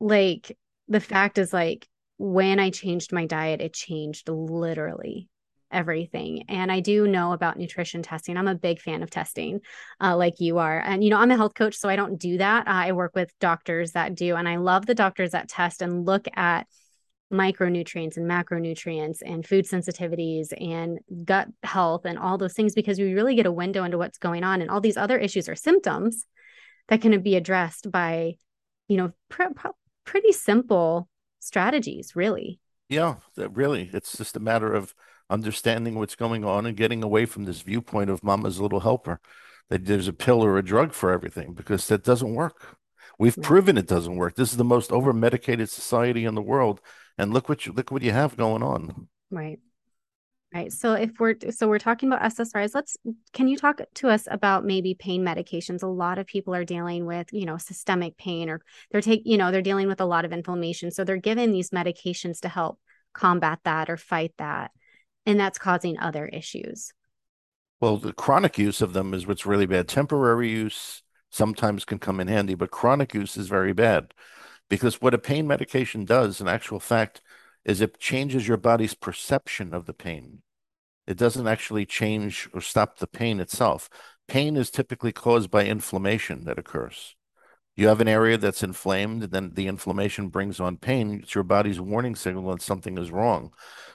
like, 0.00 0.56
the 0.88 1.00
fact 1.00 1.38
is, 1.38 1.52
like, 1.52 1.86
when 2.18 2.58
I 2.58 2.70
changed 2.70 3.12
my 3.12 3.26
diet, 3.26 3.60
it 3.60 3.72
changed 3.72 4.28
literally 4.28 5.28
everything. 5.72 6.44
And 6.48 6.70
I 6.70 6.80
do 6.80 7.06
know 7.06 7.32
about 7.32 7.58
nutrition 7.58 8.02
testing. 8.02 8.36
I'm 8.36 8.48
a 8.48 8.54
big 8.54 8.80
fan 8.80 9.02
of 9.02 9.10
testing, 9.10 9.60
uh, 10.00 10.16
like 10.16 10.40
you 10.40 10.58
are. 10.58 10.80
And, 10.80 11.02
you 11.02 11.10
know, 11.10 11.18
I'm 11.18 11.30
a 11.30 11.36
health 11.36 11.54
coach, 11.54 11.76
so 11.76 11.88
I 11.88 11.96
don't 11.96 12.18
do 12.18 12.38
that. 12.38 12.68
I 12.68 12.92
work 12.92 13.14
with 13.14 13.32
doctors 13.38 13.92
that 13.92 14.14
do. 14.14 14.36
And 14.36 14.48
I 14.48 14.56
love 14.56 14.86
the 14.86 14.94
doctors 14.94 15.32
that 15.32 15.48
test 15.48 15.82
and 15.82 16.06
look 16.06 16.26
at 16.34 16.66
micronutrients 17.32 18.16
and 18.16 18.28
macronutrients 18.28 19.18
and 19.24 19.46
food 19.46 19.64
sensitivities 19.64 20.48
and 20.60 20.98
gut 21.24 21.48
health 21.62 22.04
and 22.04 22.18
all 22.18 22.38
those 22.38 22.54
things 22.54 22.74
because 22.74 22.98
we 22.98 23.14
really 23.14 23.36
get 23.36 23.46
a 23.46 23.52
window 23.52 23.84
into 23.84 23.98
what's 23.98 24.18
going 24.18 24.42
on. 24.42 24.60
And 24.60 24.70
all 24.70 24.80
these 24.80 24.96
other 24.96 25.18
issues 25.18 25.48
or 25.48 25.54
symptoms 25.54 26.26
that 26.88 27.00
can 27.00 27.20
be 27.22 27.36
addressed 27.36 27.90
by, 27.90 28.34
you 28.88 28.96
know, 28.96 29.12
pr- 29.28 29.54
pr- 29.54 29.68
pretty 30.04 30.32
simple 30.32 31.08
strategies, 31.38 32.16
really. 32.16 32.58
Yeah, 32.88 33.16
really. 33.36 33.88
It's 33.92 34.18
just 34.18 34.36
a 34.36 34.40
matter 34.40 34.74
of 34.74 34.92
understanding 35.30 35.94
what's 35.94 36.16
going 36.16 36.44
on 36.44 36.66
and 36.66 36.76
getting 36.76 37.02
away 37.02 37.24
from 37.24 37.44
this 37.44 37.62
viewpoint 37.62 38.10
of 38.10 38.24
mama's 38.24 38.60
little 38.60 38.80
helper 38.80 39.20
that 39.70 39.86
there's 39.86 40.08
a 40.08 40.12
pill 40.12 40.44
or 40.44 40.58
a 40.58 40.64
drug 40.64 40.92
for 40.92 41.10
everything 41.10 41.54
because 41.54 41.86
that 41.86 42.04
doesn't 42.04 42.34
work. 42.34 42.76
We've 43.18 43.36
proven 43.40 43.78
it 43.78 43.86
doesn't 43.86 44.16
work. 44.16 44.34
This 44.34 44.50
is 44.50 44.56
the 44.56 44.64
most 44.64 44.90
over 44.92 45.12
medicated 45.12 45.70
society 45.70 46.24
in 46.24 46.34
the 46.34 46.42
world, 46.42 46.80
and 47.16 47.32
look 47.32 47.48
what 47.48 47.66
you 47.66 47.72
look 47.72 47.90
what 47.90 48.02
you 48.02 48.12
have 48.12 48.36
going 48.36 48.62
on. 48.62 49.08
Right. 49.30 49.60
Right. 50.52 50.72
So 50.72 50.94
if 50.94 51.12
we're 51.20 51.36
so 51.50 51.68
we're 51.68 51.78
talking 51.78 52.10
about 52.10 52.22
SSRIs, 52.22 52.74
let's 52.74 52.96
can 53.32 53.46
you 53.46 53.56
talk 53.56 53.80
to 53.96 54.08
us 54.08 54.26
about 54.28 54.64
maybe 54.64 54.94
pain 54.94 55.24
medications? 55.24 55.84
A 55.84 55.86
lot 55.86 56.18
of 56.18 56.26
people 56.26 56.54
are 56.54 56.64
dealing 56.64 57.06
with, 57.06 57.28
you 57.32 57.46
know, 57.46 57.56
systemic 57.56 58.16
pain 58.16 58.50
or 58.50 58.60
they're 58.90 59.00
take, 59.00 59.22
you 59.24 59.36
know, 59.38 59.52
they're 59.52 59.62
dealing 59.62 59.86
with 59.86 60.00
a 60.00 60.06
lot 60.06 60.24
of 60.24 60.32
inflammation. 60.32 60.90
So 60.90 61.04
they're 61.04 61.18
given 61.18 61.52
these 61.52 61.70
medications 61.70 62.40
to 62.40 62.48
help 62.48 62.80
combat 63.12 63.60
that 63.64 63.88
or 63.90 63.96
fight 63.96 64.32
that 64.38 64.72
and 65.26 65.38
that's 65.38 65.58
causing 65.58 65.98
other 65.98 66.26
issues. 66.26 66.92
Well, 67.80 67.96
the 67.96 68.12
chronic 68.12 68.58
use 68.58 68.82
of 68.82 68.92
them 68.92 69.14
is 69.14 69.26
what's 69.26 69.46
really 69.46 69.66
bad. 69.66 69.88
Temporary 69.88 70.50
use 70.50 71.02
sometimes 71.30 71.84
can 71.84 71.98
come 71.98 72.20
in 72.20 72.28
handy, 72.28 72.54
but 72.54 72.70
chronic 72.70 73.14
use 73.14 73.36
is 73.36 73.48
very 73.48 73.72
bad 73.72 74.12
because 74.68 75.00
what 75.00 75.14
a 75.14 75.18
pain 75.18 75.46
medication 75.46 76.04
does, 76.04 76.40
in 76.40 76.48
actual 76.48 76.80
fact, 76.80 77.20
is 77.64 77.80
it 77.80 77.98
changes 77.98 78.46
your 78.46 78.56
body's 78.56 78.94
perception 78.94 79.74
of 79.74 79.86
the 79.86 79.94
pain. 79.94 80.42
It 81.06 81.16
doesn't 81.16 81.46
actually 81.46 81.86
change 81.86 82.48
or 82.52 82.60
stop 82.60 82.98
the 82.98 83.06
pain 83.06 83.40
itself. 83.40 83.88
Pain 84.28 84.56
is 84.56 84.70
typically 84.70 85.12
caused 85.12 85.50
by 85.50 85.64
inflammation 85.64 86.44
that 86.44 86.58
occurs 86.58 87.16
you 87.76 87.88
have 87.88 88.00
an 88.00 88.08
area 88.08 88.36
that's 88.36 88.62
inflamed, 88.62 89.22
and 89.22 89.32
then 89.32 89.52
the 89.54 89.66
inflammation 89.66 90.28
brings 90.28 90.60
on 90.60 90.76
pain. 90.76 91.20
It's 91.22 91.34
your 91.34 91.44
body's 91.44 91.80
warning 91.80 92.14
signal 92.14 92.50
that 92.50 92.62
something 92.62 92.98
is 92.98 93.10
wrong. 93.10 93.52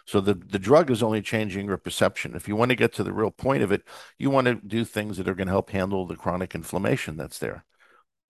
So 0.07 0.21
the, 0.21 0.33
the 0.33 0.59
drug 0.59 0.89
is 0.89 1.03
only 1.03 1.21
changing 1.21 1.67
your 1.67 1.77
perception. 1.77 2.35
If 2.35 2.47
you 2.47 2.55
want 2.55 2.69
to 2.69 2.75
get 2.75 2.93
to 2.93 3.03
the 3.03 3.13
real 3.13 3.31
point 3.31 3.63
of 3.63 3.71
it, 3.71 3.83
you 4.17 4.29
want 4.29 4.47
to 4.47 4.55
do 4.55 4.85
things 4.85 5.17
that 5.17 5.27
are 5.27 5.35
going 5.35 5.47
to 5.47 5.53
help 5.53 5.69
handle 5.71 6.07
the 6.07 6.15
chronic 6.15 6.55
inflammation 6.55 7.17
that's 7.17 7.39
there. 7.39 7.65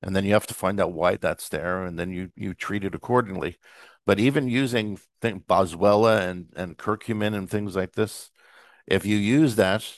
And 0.01 0.15
then 0.15 0.25
you 0.25 0.33
have 0.33 0.47
to 0.47 0.53
find 0.53 0.79
out 0.79 0.93
why 0.93 1.15
that's 1.15 1.49
there, 1.49 1.85
and 1.85 1.97
then 1.97 2.11
you 2.11 2.31
you 2.35 2.53
treat 2.53 2.83
it 2.83 2.95
accordingly. 2.95 3.57
But 4.05 4.19
even 4.19 4.47
using 4.47 4.99
think 5.21 5.47
Boswellia 5.47 6.29
and, 6.29 6.47
and 6.55 6.77
curcumin 6.77 7.33
and 7.33 7.49
things 7.49 7.75
like 7.75 7.93
this, 7.93 8.29
if 8.87 9.05
you 9.05 9.17
use 9.17 9.55
that 9.55 9.89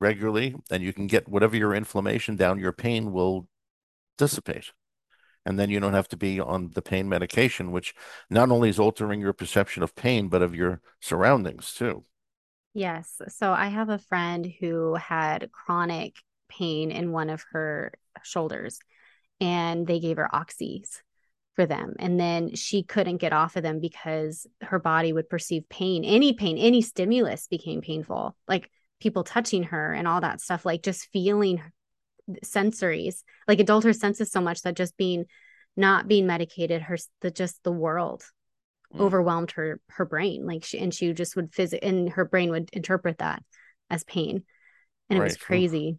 regularly, 0.00 0.54
then 0.70 0.82
you 0.82 0.92
can 0.92 1.06
get 1.06 1.28
whatever 1.28 1.56
your 1.56 1.74
inflammation 1.74 2.36
down, 2.36 2.58
your 2.58 2.72
pain 2.72 3.12
will 3.12 3.48
dissipate 4.16 4.70
and 5.46 5.58
then 5.58 5.70
you 5.70 5.80
don't 5.80 5.94
have 5.94 6.08
to 6.08 6.16
be 6.16 6.40
on 6.40 6.70
the 6.74 6.82
pain 6.82 7.08
medication, 7.08 7.72
which 7.72 7.94
not 8.28 8.50
only 8.50 8.68
is 8.68 8.78
altering 8.78 9.20
your 9.20 9.32
perception 9.32 9.82
of 9.82 9.94
pain, 9.94 10.28
but 10.28 10.42
of 10.42 10.54
your 10.54 10.80
surroundings 11.00 11.74
too. 11.74 12.04
Yes. 12.74 13.20
So 13.28 13.50
I 13.52 13.68
have 13.68 13.88
a 13.88 13.98
friend 13.98 14.50
who 14.60 14.94
had 14.94 15.50
chronic 15.52 16.16
pain 16.48 16.90
in 16.90 17.12
one 17.12 17.30
of 17.30 17.44
her 17.52 17.92
shoulders, 18.22 18.78
and 19.40 19.86
they 19.86 19.98
gave 19.98 20.18
her 20.18 20.28
oxys 20.32 21.00
for 21.56 21.66
them. 21.66 21.94
And 21.98 22.20
then 22.20 22.54
she 22.54 22.82
couldn't 22.82 23.16
get 23.16 23.32
off 23.32 23.56
of 23.56 23.62
them 23.62 23.80
because 23.80 24.46
her 24.60 24.78
body 24.78 25.12
would 25.12 25.28
perceive 25.28 25.68
pain. 25.68 26.04
Any 26.04 26.32
pain, 26.32 26.58
any 26.58 26.82
stimulus 26.82 27.48
became 27.48 27.80
painful. 27.80 28.36
Like 28.46 28.70
people 29.00 29.24
touching 29.24 29.64
her 29.64 29.92
and 29.92 30.06
all 30.06 30.20
that 30.20 30.40
stuff, 30.40 30.64
like 30.64 30.82
just 30.82 31.08
feeling 31.12 31.60
sensories 32.44 33.22
like 33.48 33.60
adult 33.60 33.84
her 33.84 33.92
senses 33.92 34.30
so 34.30 34.40
much 34.40 34.62
that 34.62 34.76
just 34.76 34.96
being 34.96 35.24
not 35.76 36.08
being 36.08 36.26
medicated 36.26 36.82
her 36.82 36.96
the 37.20 37.30
just 37.30 37.62
the 37.64 37.72
world 37.72 38.24
mm. 38.94 39.00
overwhelmed 39.00 39.50
her 39.52 39.80
her 39.90 40.04
brain. 40.04 40.46
Like 40.46 40.64
she 40.64 40.78
and 40.78 40.92
she 40.92 41.12
just 41.12 41.36
would 41.36 41.54
visit 41.54 41.82
and 41.82 42.10
her 42.10 42.24
brain 42.24 42.50
would 42.50 42.70
interpret 42.72 43.18
that 43.18 43.42
as 43.88 44.04
pain. 44.04 44.44
And 45.08 45.18
right. 45.18 45.26
it 45.26 45.30
was 45.30 45.36
crazy. 45.36 45.98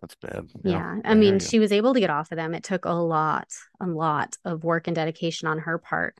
That's 0.00 0.16
bad. 0.16 0.48
Yeah, 0.64 0.72
yeah. 0.72 0.96
i, 1.04 1.12
I 1.12 1.14
mean 1.14 1.38
she 1.38 1.58
was 1.60 1.72
able 1.72 1.94
to 1.94 2.00
get 2.00 2.10
off 2.10 2.32
of 2.32 2.36
them. 2.36 2.54
It 2.54 2.64
took 2.64 2.84
a 2.84 2.92
lot 2.92 3.48
a 3.80 3.86
lot 3.86 4.36
of 4.44 4.64
work 4.64 4.86
and 4.86 4.96
dedication 4.96 5.48
on 5.48 5.58
her 5.60 5.78
part 5.78 6.16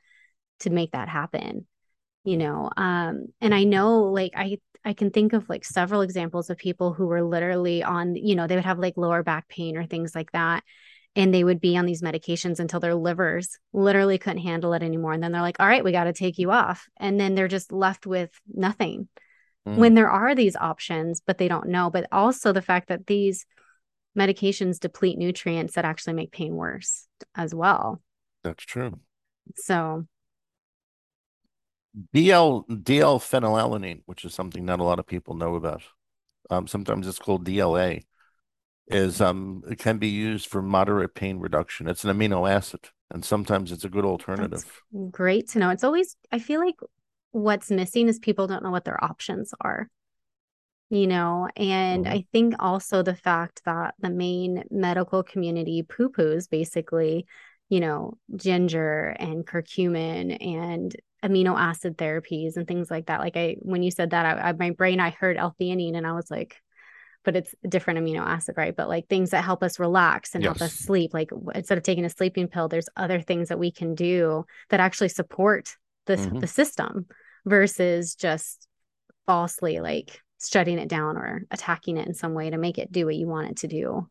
to 0.61 0.71
make 0.71 0.93
that 0.93 1.09
happen 1.09 1.67
you 2.25 2.37
know 2.37 2.71
um 2.77 3.27
and 3.41 3.55
i 3.55 3.65
know 3.65 4.05
like 4.05 4.33
i 4.37 4.59
I 4.85 4.93
can 4.95 5.11
think 5.11 5.33
of 5.33 5.49
like 5.49 5.65
several 5.65 6.01
examples 6.01 6.51
of 6.51 6.59
people 6.59 6.93
who 6.93 7.07
were 7.07 7.23
literally 7.23 7.83
on, 7.83 8.17
you 8.17 8.35
know, 8.35 8.47
they 8.47 8.57
would 8.57 8.65
have 8.65 8.79
like 8.79 8.97
lower 8.97 9.23
back 9.23 9.49
pain 9.49 9.77
or 9.77 9.87
things 9.87 10.15
like 10.15 10.33
that. 10.33 10.65
And 11.15 11.33
they 11.33 11.45
would 11.45 11.61
be 11.61 11.77
on 11.77 11.85
these 11.85 12.03
medications 12.03 12.59
until 12.59 12.81
their 12.81 12.95
livers 12.95 13.59
literally 13.73 14.19
couldn't 14.19 14.43
handle 14.43 14.73
it 14.73 14.83
anymore. 14.83 15.13
And 15.13 15.23
then 15.23 15.31
they're 15.31 15.43
like, 15.43 15.61
all 15.61 15.67
right, 15.67 15.85
we 15.85 15.93
got 15.93 16.05
to 16.05 16.13
take 16.13 16.39
you 16.39 16.51
off. 16.51 16.89
And 16.97 17.21
then 17.21 17.35
they're 17.35 17.49
just 17.49 17.71
left 17.71 18.07
with 18.07 18.31
nothing 18.53 19.09
mm. 19.69 19.77
when 19.77 19.95
there 19.95 20.11
are 20.11 20.35
these 20.35 20.57
options, 20.57 21.21
but 21.25 21.39
they 21.39 21.49
don't 21.49 21.69
know. 21.69 21.91
But 21.91 22.07
also 22.11 22.53
the 22.53 22.63
fact 22.63 22.89
that 22.89 23.07
these 23.07 23.47
medications 24.19 24.81
deplete 24.81 25.19
nutrients 25.19 25.75
that 25.75 25.85
actually 25.85 26.15
make 26.15 26.33
pain 26.33 26.55
worse 26.55 27.07
as 27.35 27.55
well. 27.55 28.01
That's 28.43 28.65
true. 28.65 28.99
So 29.57 30.07
DL 32.13 32.63
DL 32.63 33.19
phenylalanine, 33.19 34.03
which 34.07 34.25
is 34.25 34.35
something 34.35 34.65
not 34.65 34.81
a 34.81 34.85
lot 34.85 34.99
of 34.99 35.07
people 35.07 35.35
know 35.35 35.55
about. 35.55 35.83
Um, 36.51 36.67
sometimes 36.69 37.09
it's 37.09 37.19
called 37.19 37.45
DLA. 37.45 38.05
is 38.89 39.21
um 39.21 39.65
it 39.71 39.79
can 39.79 39.99
be 39.99 40.09
used 40.09 40.49
for 40.49 40.63
moderate 40.63 41.15
pain 41.15 41.39
reduction. 41.41 41.89
It's 41.89 42.05
an 42.05 42.17
amino 42.17 42.51
acid, 42.51 42.91
and 43.11 43.25
sometimes 43.25 43.73
it's 43.73 43.85
a 43.85 43.91
good 43.91 44.05
That's 44.37 44.65
alternative. 44.65 44.83
great 45.11 45.49
to 45.51 45.59
know. 45.59 45.71
It's 45.71 45.85
always, 45.85 46.17
I 46.31 46.39
feel 46.39 46.61
like 46.61 46.77
what's 47.33 47.71
missing 47.71 48.09
is 48.09 48.19
people 48.19 48.47
don't 48.47 48.63
know 48.63 48.71
what 48.71 48.85
their 48.85 49.03
options 49.03 49.53
are, 49.61 49.89
you 50.91 51.07
know? 51.07 51.49
And 51.57 52.07
Mhm. 52.07 52.09
I 52.09 52.27
think 52.33 52.55
also 52.59 53.03
the 53.03 53.15
fact 53.15 53.63
that 53.65 53.95
the 53.99 54.11
main 54.11 54.65
medical 54.71 55.23
community 55.23 55.83
poo 55.83 56.11
poos 56.11 56.49
basically, 56.51 57.27
you 57.69 57.81
know, 57.81 58.19
ginger 58.37 59.15
and 59.19 59.47
curcumin 59.47 60.37
and 60.45 60.95
amino 61.25 61.59
acid 61.59 61.97
therapies 61.97 62.57
and 62.57 62.67
things 62.67 62.91
like 62.91 63.07
that. 63.07 63.21
Like 63.21 63.37
I, 63.37 63.57
when 63.61 63.83
you 63.83 63.91
said 63.91 64.11
that, 64.11 64.27
I, 64.27 64.51
I 64.51 64.53
my 64.53 64.71
brain, 64.71 65.01
I 65.01 65.11
heard 65.11 65.37
L-theanine 65.37 65.97
and 65.97 66.07
I 66.07 66.13
was 66.13 66.31
like, 66.31 66.57
but 67.25 67.37
it's 67.37 67.55
a 67.65 67.69
different 67.69 68.01
amino 68.01 68.21
acid, 68.21 68.57
right? 68.57 68.75
But 68.75 68.89
like 68.89 69.09
things 69.09 69.31
that 69.31 69.45
help 69.45 69.63
us 69.63 69.79
relax 69.79 70.35
and 70.35 70.45
help 70.45 70.63
us 70.63 70.77
sleep. 70.77 71.15
Like 71.15 71.31
instead 71.55 71.79
of 71.79 71.85
taking 71.85 72.05
a 72.05 72.11
sleeping 72.11 72.49
pill, 72.49 72.69
there's 72.69 72.89
other 72.97 73.21
things 73.21 73.49
that 73.49 73.59
we 73.59 73.71
can 73.71 73.95
do 73.95 74.45
that 74.71 74.81
actually 74.81 75.09
support 75.09 75.77
this 76.07 76.27
hmm 76.27 76.41
the 76.41 76.49
system 76.49 77.07
versus 77.47 78.15
just 78.17 78.67
falsely 79.27 79.81
like 79.81 80.21
shutting 80.45 80.79
it 80.79 80.89
down 80.89 81.17
or 81.17 81.45
attacking 81.51 81.97
it 81.99 82.09
in 82.09 82.15
some 82.15 82.35
way 82.35 82.51
to 82.51 82.59
make 82.59 82.79
it 82.79 82.93
do 82.93 83.07
what 83.07 83.17
you 83.17 83.29
want 83.29 83.51
it 83.51 83.57
to 83.59 83.69
do. 83.69 84.09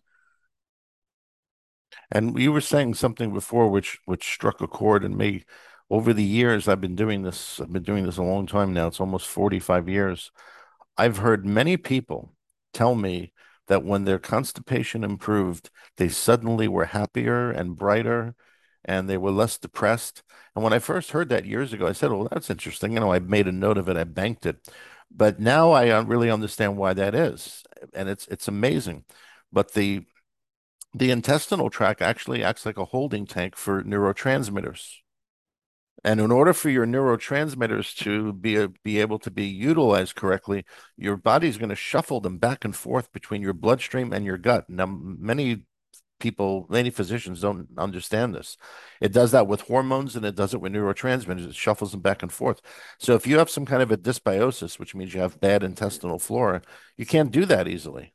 And 2.12 2.38
you 2.40 2.52
were 2.52 2.62
saying 2.62 2.94
something 2.96 3.34
before 3.34 3.70
which 3.70 4.00
which 4.06 4.24
struck 4.32 4.62
a 4.62 4.68
chord 4.68 5.04
in 5.04 5.18
me. 5.18 5.44
Over 5.92 6.14
the 6.14 6.24
years, 6.24 6.70
I've 6.70 6.82
been 6.82 6.96
doing 6.96 7.24
this. 7.24 7.60
I've 7.60 7.74
been 7.74 7.84
doing 7.84 8.06
this 8.06 8.18
a 8.18 8.24
long 8.24 8.48
time 8.48 8.74
now. 8.74 8.88
It's 8.88 9.02
almost 9.02 9.28
45 9.28 9.90
years. 9.90 10.32
I've 10.98 11.18
heard 11.18 11.46
many 11.46 11.78
people 11.78 12.34
tell 12.74 12.96
me 12.96 13.34
that 13.68 13.84
when 13.84 14.06
their 14.06 14.20
constipation 14.20 15.04
improved, 15.04 15.70
they 15.98 16.10
suddenly 16.10 16.68
were 16.70 16.86
happier 16.86 17.52
and 17.52 17.76
brighter 17.76 18.36
and 18.86 19.10
they 19.10 19.18
were 19.18 19.32
less 19.32 19.58
depressed. 19.58 20.24
And 20.56 20.64
when 20.64 20.74
I 20.74 20.80
first 20.80 21.12
heard 21.12 21.30
that 21.30 21.46
years 21.46 21.74
ago, 21.74 21.88
I 21.88 21.94
said, 21.94 22.12
Well, 22.12 22.30
that's 22.32 22.50
interesting. 22.50 22.94
You 22.94 23.02
know, 23.02 23.14
I 23.14 23.20
made 23.20 23.48
a 23.48 23.52
note 23.52 23.78
of 23.78 23.90
it, 23.90 23.98
I 23.98 24.06
banked 24.06 24.46
it. 24.46 24.68
But 25.12 25.40
now 25.42 25.72
I 25.72 26.00
really 26.02 26.32
understand 26.32 26.78
why 26.78 26.94
that 26.94 27.14
is. 27.16 27.64
And 27.94 28.10
it's 28.10 28.28
it's 28.30 28.48
amazing. 28.48 29.06
But 29.52 29.74
the 29.74 30.06
the 30.94 31.12
intestinal 31.12 31.70
tract 31.70 32.02
actually 32.02 32.44
acts 32.44 32.66
like 32.66 32.78
a 32.78 32.86
holding 32.86 33.26
tank 33.28 33.56
for 33.58 33.84
neurotransmitters. 33.84 35.02
And 36.04 36.20
in 36.20 36.32
order 36.32 36.54
for 36.54 36.70
your 36.70 36.88
neurotransmitters 36.88 37.96
to 37.98 38.34
be 38.34 38.56
a, 38.56 38.70
be 38.84 39.00
able 39.00 39.20
to 39.20 39.30
be 39.30 39.46
utilized 39.46 40.16
correctly, 40.16 40.66
your 40.98 41.16
body's 41.16 41.58
going 41.58 41.70
to 41.70 41.76
shuffle 41.76 42.20
them 42.22 42.40
back 42.40 42.66
and 42.66 42.76
forth 42.76 43.12
between 43.12 43.42
your 43.42 43.54
bloodstream 43.54 44.12
and 44.12 44.26
your 44.26 44.38
gut. 44.38 44.68
Now, 44.68 44.88
many 44.88 45.66
people, 46.22 46.66
many 46.70 46.90
physicians 46.90 47.42
don't 47.42 47.68
understand 47.78 48.34
this. 48.34 48.58
It 49.02 49.12
does 49.12 49.32
that 49.32 49.48
with 49.48 49.62
hormones 49.62 50.16
and 50.16 50.26
it 50.26 50.36
does 50.36 50.54
it 50.54 50.62
with 50.62 50.72
neurotransmitters. 50.72 51.50
It 51.50 51.56
shuffles 51.56 51.92
them 51.92 52.02
back 52.02 52.24
and 52.24 52.32
forth. 52.32 52.62
So 53.00 53.16
if 53.16 53.28
you 53.28 53.38
have 53.40 53.50
some 53.50 53.66
kind 53.66 53.82
of 53.82 53.92
a 53.92 53.98
dysbiosis, 53.98 54.80
which 54.80 54.96
means 54.96 55.14
you 55.14 55.22
have 55.22 55.42
bad 55.42 55.64
intestinal 55.64 56.20
flora, 56.20 56.62
you 56.98 57.06
can't 57.06 57.32
do 57.32 57.46
that 57.46 57.68
easily. 57.68 58.14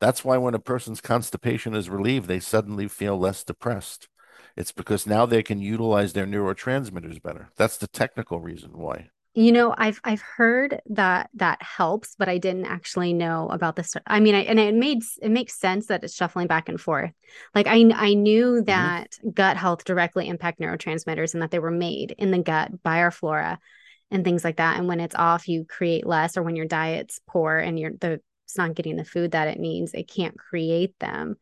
That's 0.00 0.24
why 0.24 0.36
when 0.36 0.54
a 0.54 0.58
person's 0.58 1.00
constipation 1.00 1.74
is 1.74 1.90
relieved, 1.90 2.26
they 2.26 2.40
suddenly 2.40 2.88
feel 2.88 3.18
less 3.18 3.44
depressed. 3.44 4.08
It's 4.56 4.72
because 4.72 5.06
now 5.06 5.26
they 5.26 5.42
can 5.42 5.60
utilize 5.60 6.12
their 6.12 6.26
neurotransmitters 6.26 7.22
better. 7.22 7.50
That's 7.56 7.76
the 7.78 7.88
technical 7.88 8.40
reason 8.40 8.72
why. 8.78 9.10
You 9.34 9.50
know, 9.50 9.74
I've 9.78 9.98
I've 10.04 10.20
heard 10.20 10.82
that 10.90 11.30
that 11.34 11.62
helps, 11.62 12.16
but 12.18 12.28
I 12.28 12.36
didn't 12.36 12.66
actually 12.66 13.14
know 13.14 13.48
about 13.48 13.76
this. 13.76 13.94
I 14.06 14.20
mean, 14.20 14.34
I, 14.34 14.40
and 14.40 14.60
it 14.60 14.74
made 14.74 15.02
it 15.22 15.30
makes 15.30 15.58
sense 15.58 15.86
that 15.86 16.04
it's 16.04 16.14
shuffling 16.14 16.48
back 16.48 16.68
and 16.68 16.78
forth. 16.78 17.12
Like 17.54 17.66
I 17.66 17.90
I 17.94 18.12
knew 18.12 18.62
Mhm. 18.62 18.66
that 18.66 19.18
gut 19.32 19.56
health 19.56 19.84
directly 19.84 20.28
impact 20.28 20.60
neurotransmitters 20.60 21.32
and 21.32 21.42
that 21.42 21.50
they 21.50 21.60
were 21.60 21.70
made 21.70 22.14
in 22.18 22.30
the 22.30 22.40
gut 22.42 22.82
by 22.82 22.98
our 22.98 23.10
flora 23.10 23.58
and 24.10 24.22
things 24.22 24.44
like 24.44 24.58
that. 24.58 24.78
And 24.78 24.86
when 24.86 25.00
it's 25.00 25.14
off, 25.14 25.48
you 25.48 25.64
create 25.64 26.06
less, 26.06 26.36
or 26.36 26.42
when 26.42 26.56
your 26.56 26.66
diet's 26.66 27.18
poor 27.26 27.56
and 27.56 27.78
you're 27.78 27.92
the 27.98 28.20
it's 28.44 28.58
not 28.58 28.74
getting 28.74 28.96
the 28.96 29.04
food 29.04 29.30
that 29.30 29.48
it 29.48 29.58
needs, 29.58 29.94
it 29.94 30.08
can't 30.08 30.38
create 30.38 30.94
them. 30.98 31.36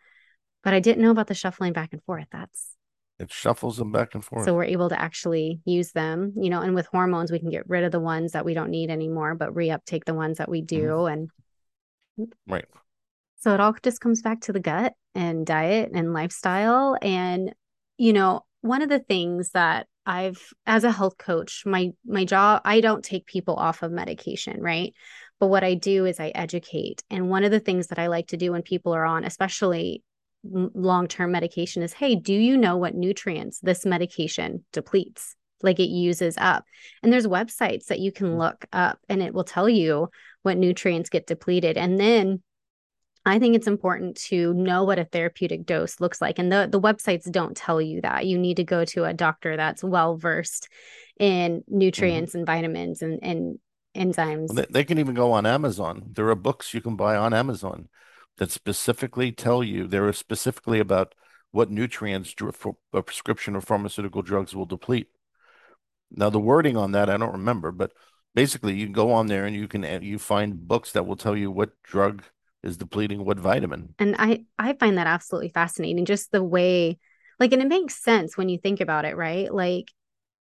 But 0.62 0.75
I 0.75 0.81
didn't 0.81 1.03
know 1.03 1.11
about 1.11 1.27
the 1.27 1.35
shuffling 1.35 1.73
back 1.73 1.92
and 1.92 2.05
forth. 2.05 2.27
That's 2.31 2.77
It 3.20 3.30
shuffles 3.30 3.76
them 3.76 3.92
back 3.92 4.14
and 4.14 4.24
forth. 4.24 4.46
so 4.46 4.54
we're 4.54 4.64
able 4.64 4.88
to 4.88 4.98
actually 5.00 5.61
use 5.66 5.92
them, 5.92 6.33
you 6.37 6.48
know, 6.48 6.62
and 6.62 6.74
with 6.74 6.87
hormones, 6.87 7.30
we 7.30 7.38
can 7.38 7.50
get 7.50 7.68
rid 7.68 7.85
of 7.85 7.92
the 7.92 8.00
ones 8.00 8.33
that 8.33 8.46
we 8.46 8.54
don't 8.54 8.70
need 8.70 8.90
anymore, 8.90 9.35
but 9.35 9.54
reuptake 9.54 10.04
the 10.06 10.14
ones 10.14 10.38
that 10.38 10.48
we 10.48 10.62
Mhm. 10.62 10.66
do. 10.66 11.04
And 11.04 11.30
Right. 12.48 12.64
so 13.37 13.52
it 13.52 13.61
all 13.61 13.74
just 13.83 14.00
comes 14.00 14.22
back 14.22 14.40
to 14.42 14.52
the 14.52 14.61
gut 14.61 14.94
and 15.14 15.46
diet 15.46 15.90
and 15.94 16.14
lifestyle. 16.14 16.96
And, 17.02 17.54
you 17.98 18.14
know, 18.14 18.46
one 18.62 18.80
of 18.80 18.88
the 18.88 19.00
things 19.00 19.50
that 19.50 19.87
I've 20.06 20.42
as 20.66 20.85
a 20.85 20.90
health 20.90 21.18
coach, 21.18 21.64
my 21.66 21.92
my 22.06 22.24
job, 22.24 22.62
I 22.64 22.80
don't 22.80 23.04
take 23.04 23.26
people 23.26 23.54
off 23.54 23.83
of 23.83 23.92
medication, 23.92 24.62
right? 24.62 24.94
But 25.38 25.48
what 25.48 25.62
I 25.62 25.74
do 25.74 26.06
is 26.06 26.18
I 26.18 26.28
educate. 26.28 27.02
And 27.11 27.28
one 27.28 27.44
of 27.44 27.50
the 27.50 27.61
things 27.61 27.88
that 27.88 27.98
I 27.98 28.06
like 28.06 28.28
to 28.28 28.38
do 28.38 28.52
when 28.52 28.62
people 28.62 28.94
are 28.94 29.04
on, 29.04 29.24
especially 29.24 30.02
long-term 30.44 31.33
medication 31.33 31.83
is, 31.83 31.92
hey, 31.92 32.14
do 32.14 32.33
you 32.33 32.57
know 32.57 32.76
what 32.76 32.94
nutrients 32.94 33.61
this 33.61 33.85
medication 33.85 34.64
depletes? 34.72 35.37
Like 35.62 35.79
it 35.79 35.90
uses 35.90 36.37
up. 36.38 36.64
And 37.03 37.12
there's 37.12 37.26
websites 37.26 37.87
that 37.87 38.00
you 38.00 38.12
can 38.12 38.38
look 38.38 38.64
up 38.72 38.98
and 39.09 39.22
it 39.22 39.35
will 39.35 39.44
tell 39.44 39.68
you 39.68 40.09
what 40.42 40.57
nutrients 40.57 41.11
get 41.11 41.26
depleted. 41.26 41.76
And 41.76 42.00
then 42.00 42.42
I 43.26 43.38
think 43.38 43.55
it's 43.55 43.66
important 43.66 44.16
to 44.29 44.55
know 44.55 44.85
what 44.85 44.98
a 44.98 45.05
therapeutic 45.05 45.66
dose 45.66 46.00
looks 46.00 46.22
like. 46.22 46.38
And 46.38 46.50
the, 46.50 46.66
the 46.70 46.81
websites 46.81 47.31
don't 47.31 47.55
tell 47.55 47.81
you 47.81 48.00
that. 48.00 48.24
You 48.24 48.38
need 48.38 48.57
to 48.57 48.64
go 48.64 48.87
to 48.87 49.05
a 49.05 49.12
doctor 49.12 49.59
that's 49.59 49.85
well 49.85 50.16
versed 50.16 50.68
in 51.18 51.59
Mhm. 51.59 51.64
nutrients 51.68 52.35
and 52.35 52.46
vitamins 52.46 53.03
and, 53.03 53.18
and 53.22 53.59
enzymes. 53.94 54.48
Well, 54.48 54.57
they, 54.57 54.66
they 54.70 54.85
can 54.85 54.98
even 54.98 55.14
go 55.14 55.33
on 55.33 55.44
Amazon. 55.44 56.05
There 56.12 56.31
are 56.31 56.35
books 56.35 56.72
you 56.72 56.81
can 56.81 56.96
buy 56.96 57.16
on 57.16 57.35
Amazon 57.35 57.88
that 58.40 58.50
specifically 58.50 59.31
tell 59.31 59.62
you, 59.62 59.87
they 59.87 59.98
are 59.98 60.14
specifically 60.14 60.81
about 60.81 61.14
what 61.53 61.70
nutrients 61.70 62.35
a 62.94 63.03
prescription 63.03 63.55
of 63.55 63.64
pharmaceutical 63.64 64.22
drugs 64.22 64.57
will 64.57 64.64
deplete. 64.64 65.09
Now, 66.11 66.31
the 66.31 66.40
wording 66.40 66.74
on 66.74 66.92
that, 66.92 67.11
I 67.11 67.18
don't 67.18 67.33
remember, 67.33 67.70
but 67.70 67.92
basically 68.35 68.74
you 68.74 68.87
can 68.87 68.94
go 68.94 69.12
on 69.12 69.26
there 69.26 69.44
and 69.44 69.55
you 69.55 69.68
can 69.68 69.83
you 70.03 70.18
find 70.18 70.66
books 70.66 70.92
that 70.92 71.07
will 71.07 71.16
tell 71.16 71.37
you 71.37 71.50
what 71.50 71.70
drug 71.83 72.24
is 72.62 72.79
depleting 72.79 73.26
what 73.26 73.38
vitamin. 73.38 73.94
And 73.98 74.16
I, 74.18 74.46
I 74.59 74.72
find 74.72 74.96
that 74.96 75.07
absolutely 75.07 75.50
fascinating. 75.50 76.07
Just 76.07 76.33
the 76.33 76.42
way, 76.42 76.98
like, 77.38 77.53
and 77.53 77.61
it 77.61 77.68
makes 77.68 78.03
sense 78.03 78.38
when 78.38 78.48
you 78.48 78.57
think 78.57 78.81
about 78.81 79.05
it, 79.05 79.16
right? 79.18 79.53
Like, 79.53 79.88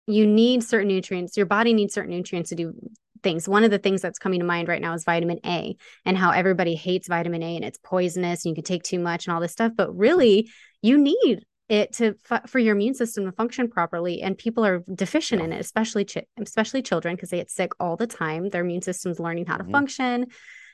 you 0.07 0.27
need 0.27 0.63
certain 0.63 0.89
nutrients, 0.89 1.37
your 1.37 1.47
body 1.47 1.73
needs 1.73 1.95
certain 1.95 2.11
nutrients 2.11 2.51
to 2.51 2.57
do 2.57 2.75
things. 3.23 3.49
One 3.49 3.65
of 3.65 3.71
the 3.71 3.79
things 3.79 4.03
that's 4.03 4.19
coming 4.19 4.41
to 4.41 4.47
mind 4.47 4.69
right 4.69 4.81
now 4.81 4.95
is 4.95 5.05
vitamin 5.05 5.41
A 5.45 5.77
and 6.05 6.17
how 6.17 6.31
everybody 6.31 6.75
hates 6.75 7.09
vitamin 7.09 7.43
A 7.43 7.57
and 7.57 7.65
it's 7.65 7.79
poisonous 7.83 8.45
and 8.45 8.51
you 8.51 8.55
can 8.55 8.65
take 8.65 8.83
too 8.83 8.99
much 8.99 9.27
and 9.27 9.35
all 9.35 9.41
this 9.41 9.53
stuff. 9.53 9.73
But 9.77 9.97
really, 9.97 10.51
you 10.83 10.99
need 10.99 11.45
it 11.69 11.93
to 11.95 12.15
for 12.47 12.61
your 12.61 12.77
immune 12.77 12.95
system 12.95 13.25
to 13.25 13.33
function 13.33 13.69
properly 13.69 14.23
and 14.23 14.39
people 14.39 14.65
are 14.65 14.85
deficient 14.95 15.43
in 15.43 15.53
it 15.53 15.59
especially 15.59 16.05
ch- 16.05 16.19
especially 16.41 16.81
children 16.81 17.17
because 17.17 17.31
they 17.31 17.39
get 17.39 17.51
sick 17.51 17.73
all 17.81 17.97
the 17.97 18.07
time 18.07 18.49
their 18.51 18.61
immune 18.61 18.83
system's 18.83 19.19
learning 19.19 19.45
how 19.47 19.57
to 19.57 19.65
Mhm. 19.65 19.73
function 19.73 20.27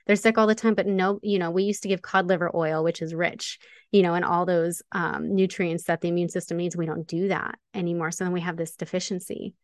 they're 0.06 0.16
sick 0.16 0.36
all 0.36 0.46
the 0.46 0.54
time 0.54 0.74
but 0.74 0.86
no 0.86 1.18
you 1.22 1.38
know 1.38 1.50
we 1.50 1.62
used 1.62 1.82
to 1.84 1.88
give 1.88 2.02
cod 2.02 2.26
liver 2.26 2.54
oil 2.54 2.84
which 2.84 3.00
is 3.00 3.14
rich 3.14 3.58
you 3.90 4.02
know 4.02 4.12
and 4.12 4.22
all 4.26 4.44
those 4.44 4.82
um, 4.92 5.34
nutrients 5.34 5.84
that 5.84 6.02
the 6.02 6.08
immune 6.08 6.28
system 6.28 6.58
needs 6.58 6.76
we 6.76 6.84
don't 6.84 7.06
do 7.08 7.28
that 7.28 7.54
anymore 7.72 8.10
so 8.10 8.24
then 8.24 8.32
we 8.34 8.42
have 8.42 8.58
this 8.58 8.76
deficiency 8.76 9.54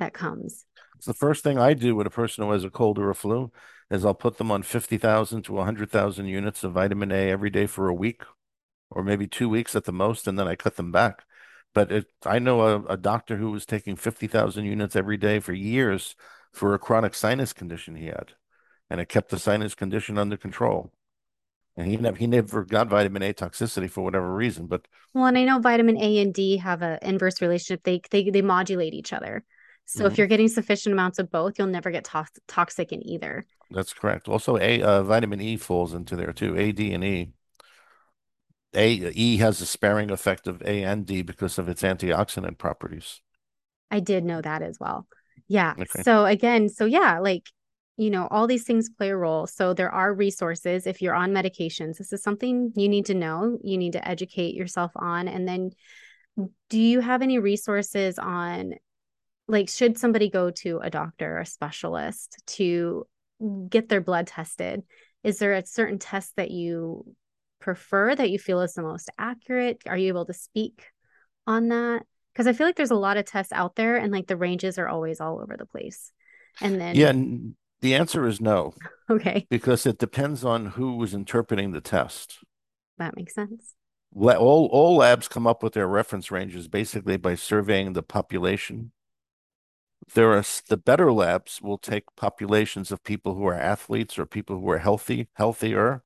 that 0.00 0.12
comes 0.12 0.66
It's 0.96 1.06
the 1.06 1.14
first 1.14 1.42
thing 1.44 1.58
I 1.58 1.74
do 1.74 1.94
with 1.94 2.06
a 2.06 2.10
person 2.10 2.44
who 2.44 2.52
has 2.52 2.64
a 2.64 2.70
cold 2.70 2.98
or 2.98 3.10
a 3.10 3.14
flu 3.14 3.52
is 3.90 4.04
I'll 4.04 4.14
put 4.14 4.38
them 4.38 4.50
on 4.50 4.62
50,000 4.62 5.42
to 5.42 5.52
100,000 5.52 6.26
units 6.26 6.64
of 6.64 6.72
vitamin 6.72 7.12
A 7.12 7.30
every 7.30 7.50
day 7.50 7.66
for 7.66 7.88
a 7.88 7.94
week 7.94 8.22
or 8.90 9.02
maybe 9.02 9.26
two 9.26 9.48
weeks 9.48 9.74
at 9.74 9.84
the 9.84 9.92
most, 9.92 10.26
and 10.26 10.38
then 10.38 10.48
I 10.48 10.54
cut 10.54 10.76
them 10.76 10.92
back. 10.92 11.24
But 11.74 11.90
it, 11.90 12.06
I 12.24 12.38
know 12.38 12.60
a, 12.60 12.82
a 12.84 12.96
doctor 12.96 13.36
who 13.36 13.50
was 13.50 13.66
taking 13.66 13.96
50,000 13.96 14.64
units 14.64 14.94
every 14.94 15.16
day 15.16 15.40
for 15.40 15.52
years 15.52 16.14
for 16.52 16.72
a 16.74 16.78
chronic 16.78 17.14
sinus 17.14 17.52
condition 17.52 17.96
he 17.96 18.06
had, 18.06 18.32
and 18.88 19.00
it 19.00 19.08
kept 19.08 19.30
the 19.30 19.38
sinus 19.38 19.74
condition 19.74 20.16
under 20.16 20.36
control. 20.36 20.92
And 21.76 21.88
he 21.88 21.96
never 21.96 22.16
he 22.16 22.28
never 22.28 22.64
got 22.64 22.86
vitamin 22.86 23.24
A 23.24 23.34
toxicity 23.34 23.90
for 23.90 24.02
whatever 24.02 24.32
reason, 24.32 24.68
but 24.68 24.86
well 25.12 25.26
and 25.26 25.36
i 25.36 25.42
know 25.42 25.58
vitamin 25.58 25.96
a 25.96 26.20
and 26.20 26.32
d 26.32 26.58
have 26.58 26.82
an 26.82 27.00
inverse 27.02 27.42
relationship 27.42 27.82
they 27.82 28.00
they, 28.12 28.30
they 28.30 28.42
modulate 28.42 28.94
each 28.94 29.12
other 29.12 29.44
so 29.86 30.06
if 30.06 30.16
mhm, 30.16 30.18
you're 30.18 30.26
getting 30.26 30.48
sufficient 30.48 30.92
amounts 30.92 31.18
of 31.18 31.30
both 31.30 31.58
you'll 31.58 31.66
never 31.68 31.90
get 31.90 32.04
to- 32.04 32.26
toxic 32.48 32.92
in 32.92 33.06
either 33.06 33.44
that's 33.70 33.92
correct. 33.92 34.28
Also, 34.28 34.56
A 34.58 34.82
uh, 34.82 35.02
vitamin 35.02 35.40
E 35.40 35.56
falls 35.56 35.94
into 35.94 36.16
there 36.16 36.32
too. 36.32 36.56
A, 36.58 36.72
D, 36.72 36.92
and 36.92 37.04
E. 37.04 37.32
A 38.74 39.10
E 39.14 39.38
has 39.38 39.62
a 39.62 39.66
sparing 39.66 40.10
effect 40.10 40.46
of 40.46 40.60
A 40.62 40.82
and 40.84 41.06
D 41.06 41.22
because 41.22 41.58
of 41.58 41.66
its 41.66 41.80
antioxidant 41.82 42.58
properties. 42.58 43.22
i 43.90 44.00
did 44.00 44.24
know 44.24 44.40
that 44.40 44.62
as 44.62 44.78
well 44.80 45.06
yeah 45.48 45.74
Okay. 45.78 46.04
so 46.04 46.24
again 46.24 46.68
so 46.68 46.84
yeah 46.84 47.18
like 47.18 47.46
you 47.96 48.10
know, 48.10 48.26
all 48.32 48.48
these 48.48 48.64
things 48.64 48.90
play 48.90 49.10
a 49.10 49.16
role. 49.16 49.46
So 49.46 49.72
there 49.72 49.92
are 49.92 50.12
resources 50.12 50.84
if 50.84 51.00
you're 51.00 51.14
on 51.14 51.30
medications. 51.30 51.96
This 51.98 52.12
is 52.12 52.24
something 52.24 52.72
you 52.74 52.88
need 52.88 53.06
to 53.06 53.14
know, 53.14 53.56
you 53.62 53.78
need 53.78 53.92
to 53.92 54.08
educate 54.08 54.56
yourself 54.56 54.90
on. 54.96 55.28
And 55.28 55.46
then 55.46 55.70
do 56.70 56.80
you 56.80 57.00
have 57.00 57.22
any 57.22 57.38
resources 57.38 58.18
on 58.18 58.74
like 59.46 59.68
should 59.68 59.98
somebody 59.98 60.30
go 60.30 60.50
to 60.50 60.78
a 60.78 60.90
doctor 60.90 61.36
or 61.36 61.40
a 61.40 61.46
specialist 61.46 62.42
to 62.46 63.06
get 63.68 63.88
their 63.88 64.00
blood 64.00 64.26
tested? 64.26 64.82
Is 65.22 65.38
there 65.38 65.54
a 65.54 65.66
certain 65.66 65.98
test 65.98 66.34
that 66.36 66.50
you 66.50 67.14
prefer 67.60 68.14
that 68.14 68.30
you 68.30 68.38
feel 68.38 68.60
is 68.60 68.74
the 68.74 68.82
most 68.82 69.10
accurate? 69.18 69.82
Are 69.86 69.96
you 69.96 70.08
able 70.08 70.26
to 70.26 70.34
speak 70.34 70.84
on 71.46 71.68
that? 71.68 72.02
Because 72.32 72.46
I 72.46 72.52
feel 72.52 72.66
like 72.66 72.76
there's 72.76 72.90
a 72.90 72.96
lot 72.96 73.16
of 73.16 73.24
tests 73.26 73.52
out 73.52 73.76
there 73.76 73.96
and 73.96 74.12
like 74.12 74.26
the 74.26 74.36
ranges 74.36 74.78
are 74.78 74.88
always 74.88 75.20
all 75.20 75.40
over 75.40 75.56
the 75.56 75.66
place. 75.66 76.10
And 76.60 76.80
then 76.80 76.96
Yeah, 76.96 77.12
the 77.80 77.94
answer 77.94 78.26
is 78.26 78.40
no. 78.40 78.74
Okay. 79.10 79.46
Because 79.50 79.84
it 79.84 79.98
depends 79.98 80.46
on 80.46 80.64
who 80.64 80.96
was 80.96 81.12
interpreting 81.12 81.72
the 81.72 81.82
test. 81.82 82.38
That 82.96 83.14
makes 83.14 83.34
sense. 83.34 83.74
All 84.16 84.66
all 84.72 84.96
labs 84.96 85.28
come 85.28 85.46
up 85.46 85.62
with 85.62 85.74
their 85.74 85.86
reference 85.86 86.30
ranges 86.30 86.68
basically 86.68 87.18
by 87.18 87.34
surveying 87.34 87.92
the 87.92 88.02
population. 88.02 88.92
There 90.12 90.32
are 90.32 90.44
the 90.68 90.76
better 90.76 91.12
labs 91.12 91.62
will 91.62 91.78
take 91.78 92.14
populations 92.16 92.92
of 92.92 93.02
people 93.02 93.34
who 93.34 93.46
are 93.46 93.54
athletes 93.54 94.18
or 94.18 94.26
people 94.26 94.60
who 94.60 94.68
are 94.70 94.78
healthy, 94.78 95.28
healthier, 95.34 96.02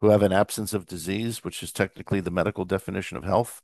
who 0.00 0.08
have 0.10 0.22
an 0.22 0.32
absence 0.32 0.72
of 0.72 0.86
disease, 0.86 1.44
which 1.44 1.62
is 1.62 1.72
technically 1.72 2.20
the 2.20 2.30
medical 2.30 2.64
definition 2.64 3.16
of 3.16 3.24
health, 3.24 3.62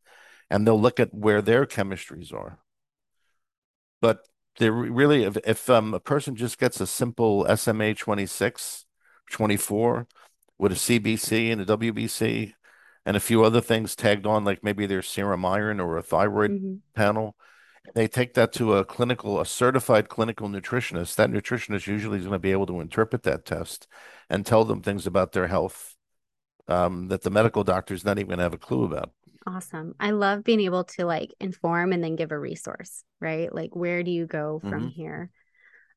and 0.51 0.67
they'll 0.67 0.81
look 0.81 1.01
at 1.01 1.15
where 1.15 1.41
their 1.41 1.67
chemistries 1.67 2.33
are. 2.33 2.59
But 4.01 4.27
they 4.59 4.71
really, 4.71 5.25
if, 5.25 5.37
if 5.47 5.71
um, 5.71 5.95
a 5.95 6.01
person 6.01 6.37
just 6.37 6.59
gets 6.59 6.81
a 6.81 6.87
simple 6.87 7.47
SMA 7.57 7.95
26, 7.95 8.87
24 9.31 10.07
with 10.59 10.73
a 10.73 10.75
CBC 10.75 11.53
and 11.53 11.61
a 11.61 11.67
WBC 11.67 12.53
and 13.07 13.17
a 13.17 13.21
few 13.21 13.45
other 13.45 13.61
things 13.61 13.97
tagged 13.97 14.27
on, 14.27 14.45
like 14.45 14.63
maybe 14.63 14.87
their 14.87 15.03
serum 15.03 15.45
iron 15.45 15.81
or 15.81 15.97
a 15.97 16.03
thyroid 16.03 16.51
mm-hmm. 16.51 16.75
panel, 16.95 17.37
they 17.95 18.07
take 18.07 18.35
that 18.35 18.53
to 18.55 18.75
a 18.75 18.85
clinical, 18.85 19.41
a 19.41 19.47
certified 19.47 20.09
clinical 20.09 20.49
nutritionist. 20.49 21.17
That 21.17 21.31
nutritionist 21.31 21.87
usually 21.87 22.19
is 22.19 22.25
going 22.25 22.35
to 22.35 22.39
be 22.39 22.53
able 22.53 22.67
to 22.67 22.81
interpret 22.81 23.23
that 23.25 23.45
test 23.45 23.89
and 24.29 24.45
tell 24.45 24.65
them 24.65 24.83
things 24.83 25.07
about 25.07 25.33
their 25.33 25.49
health 25.49 25.97
um, 26.69 27.09
that 27.09 27.23
the 27.23 27.31
medical 27.31 27.65
doctor 27.65 27.95
is 27.95 28.05
not 28.05 28.19
even 28.19 28.29
going 28.29 28.39
to 28.39 28.45
have 28.45 28.55
a 28.55 28.59
clue 28.59 28.85
about. 28.85 29.13
Awesome. 29.47 29.95
I 29.99 30.11
love 30.11 30.45
being 30.45 30.61
able 30.61 30.85
to 30.85 31.07
like 31.07 31.35
inform 31.41 31.93
and 31.93 32.05
then 32.05 32.17
give 32.17 32.31
a 32.31 32.39
resource, 32.39 33.03
right? 33.21 33.53
Like, 33.53 33.75
where 33.75 34.03
do 34.03 34.11
you 34.11 34.27
go 34.27 34.61
from 34.61 34.73
mm-hmm. 34.73 34.89
here? 34.89 35.31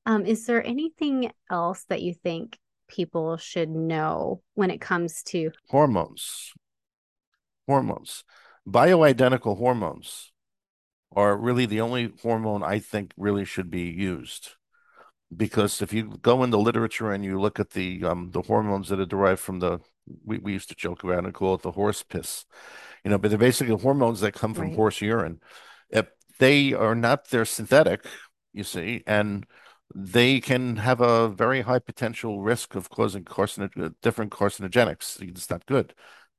Um, 0.06 0.26
is 0.26 0.46
there 0.46 0.66
anything 0.66 1.32
else 1.52 1.86
that 1.90 2.02
you 2.02 2.14
think 2.14 2.58
people 2.88 3.38
should 3.38 3.70
know 3.70 4.42
when 4.56 4.72
it 4.72 4.82
comes 4.82 5.24
to 5.24 5.52
hormones? 5.70 6.54
Hormones, 7.68 8.24
bioidentical 8.68 9.58
hormones 9.58 10.33
are 11.16 11.38
really 11.38 11.66
the 11.66 11.82
only 11.82 12.14
hormone 12.22 12.64
I 12.64 12.80
think 12.80 13.14
really 13.18 13.46
should 13.46 13.70
be 13.70 13.84
used. 13.84 14.52
Because 15.36 15.82
if 15.82 15.94
you 15.94 16.18
go 16.22 16.44
in 16.44 16.52
the 16.52 16.60
literature 16.60 17.12
and 17.12 17.26
you 17.26 17.40
look 17.40 17.60
at 17.60 17.72
the 17.72 18.04
um, 18.04 18.32
the 18.32 18.44
hormones 18.44 18.90
that 18.90 19.00
are 19.00 19.06
derived 19.06 19.40
from 19.40 19.60
the 19.60 19.80
we, 20.26 20.38
we 20.38 20.54
used 20.54 20.70
to 20.70 20.76
joke 20.76 21.04
around 21.04 21.26
and 21.26 21.34
call 21.34 21.56
it 21.56 21.62
the 21.62 21.72
horse 21.72 22.04
piss, 22.04 22.46
you 23.04 23.10
know, 23.10 23.18
but 23.18 23.30
they're 23.30 23.38
basically 23.38 23.76
hormones 23.76 24.20
that 24.20 24.34
come 24.34 24.54
from 24.54 24.68
right. 24.68 24.76
horse 24.76 25.02
urine. 25.02 25.40
If 25.90 26.08
they 26.40 26.74
are 26.74 26.96
not, 26.96 27.30
they're 27.30 27.46
synthetic, 27.46 28.06
you 28.52 28.64
see, 28.64 29.04
and 29.08 29.46
they 29.96 30.40
can 30.40 30.78
have 30.78 31.02
a 31.02 31.30
very 31.30 31.62
high 31.62 31.80
potential 31.80 32.42
risk 32.42 32.76
of 32.76 32.90
causing 32.90 33.24
carcinogen, 33.24 33.96
different 34.02 34.32
carcinogenics. 34.32 35.22
It's 35.22 35.50
not 35.50 35.66
good. 35.66 35.94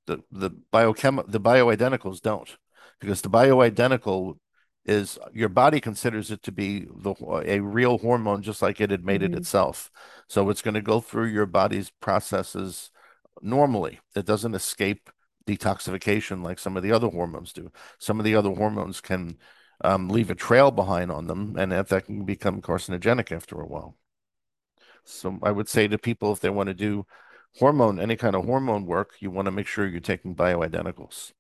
The 0.07 0.23
the 0.31 0.51
biochem 0.73 1.25
the 1.31 1.41
bioidenticals 1.41 2.21
don't, 2.21 2.57
because 3.01 3.23
the 3.23 3.31
bioidentical 3.31 4.39
is 4.85 5.19
your 5.33 5.49
body 5.49 5.81
considers 5.81 6.31
it 6.31 6.43
to 6.43 6.53
be 6.53 6.87
the 6.95 7.15
a 7.47 7.61
real 7.61 7.99
hormone 7.99 8.43
just 8.43 8.61
like 8.61 8.81
it 8.81 8.91
had 8.91 9.05
made 9.05 9.23
mm-hmm. 9.23 9.35
it 9.35 9.39
itself. 9.39 9.91
So 10.29 10.51
it's 10.51 10.63
going 10.63 10.75
to 10.75 10.83
go 10.83 11.01
through 11.01 11.27
your 11.27 11.47
body's 11.47 11.91
processes 11.91 12.91
normally. 13.41 14.01
It 14.15 14.27
doesn't 14.27 14.55
escape 14.55 15.11
detoxification 15.47 16.43
like 16.43 16.59
some 16.59 16.77
of 16.77 16.83
the 16.83 16.93
other 16.93 17.09
hormones 17.09 17.53
do. 17.53 17.71
Some 17.99 18.19
of 18.19 18.25
the 18.25 18.35
other 18.35 18.51
hormones 18.51 19.01
can 19.01 19.39
um, 19.83 20.09
leave 20.09 20.31
a 20.31 20.35
trail 20.35 20.71
behind 20.71 21.11
on 21.11 21.27
them, 21.27 21.57
and 21.59 21.73
that, 21.73 21.89
that 21.89 22.07
can 22.07 22.25
become 22.25 22.63
carcinogenic 22.63 23.33
after 23.33 23.61
a 23.61 23.67
while. 23.67 23.97
So 25.05 25.39
I 25.43 25.51
would 25.51 25.69
say 25.69 25.89
to 25.89 25.99
people 25.99 26.33
if 26.33 26.41
they 26.41 26.51
want 26.51 26.69
to 26.69 26.75
do 26.75 27.07
hormone, 27.59 28.01
any 28.01 28.17
kind 28.17 28.35
of 28.35 28.45
hormone 28.45 28.87
work, 28.87 29.15
you 29.21 29.31
want 29.31 29.47
to 29.47 29.53
make 29.53 29.67
sure 29.67 29.87
you're 29.87 30.01
taking 30.01 30.35
bioidenticals. 30.35 31.33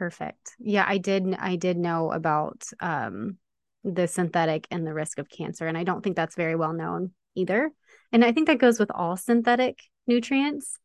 Perfect. 0.00 0.56
Yeah, 0.58 0.86
I 0.88 0.96
did. 0.96 1.36
I 1.38 1.56
did 1.56 1.76
know 1.76 2.10
about 2.10 2.62
um, 2.80 3.36
the 3.84 4.08
synthetic 4.08 4.66
and 4.70 4.86
the 4.86 4.94
risk 4.94 5.18
of 5.18 5.28
cancer, 5.28 5.66
and 5.66 5.76
I 5.76 5.84
don't 5.84 6.02
think 6.02 6.16
that's 6.16 6.36
very 6.36 6.56
well 6.56 6.72
known 6.72 7.10
either. 7.34 7.70
And 8.10 8.24
I 8.24 8.32
think 8.32 8.46
that 8.46 8.56
goes 8.56 8.78
with 8.80 8.90
all 8.90 9.18
synthetic 9.18 9.78
nutrients. 10.06 10.78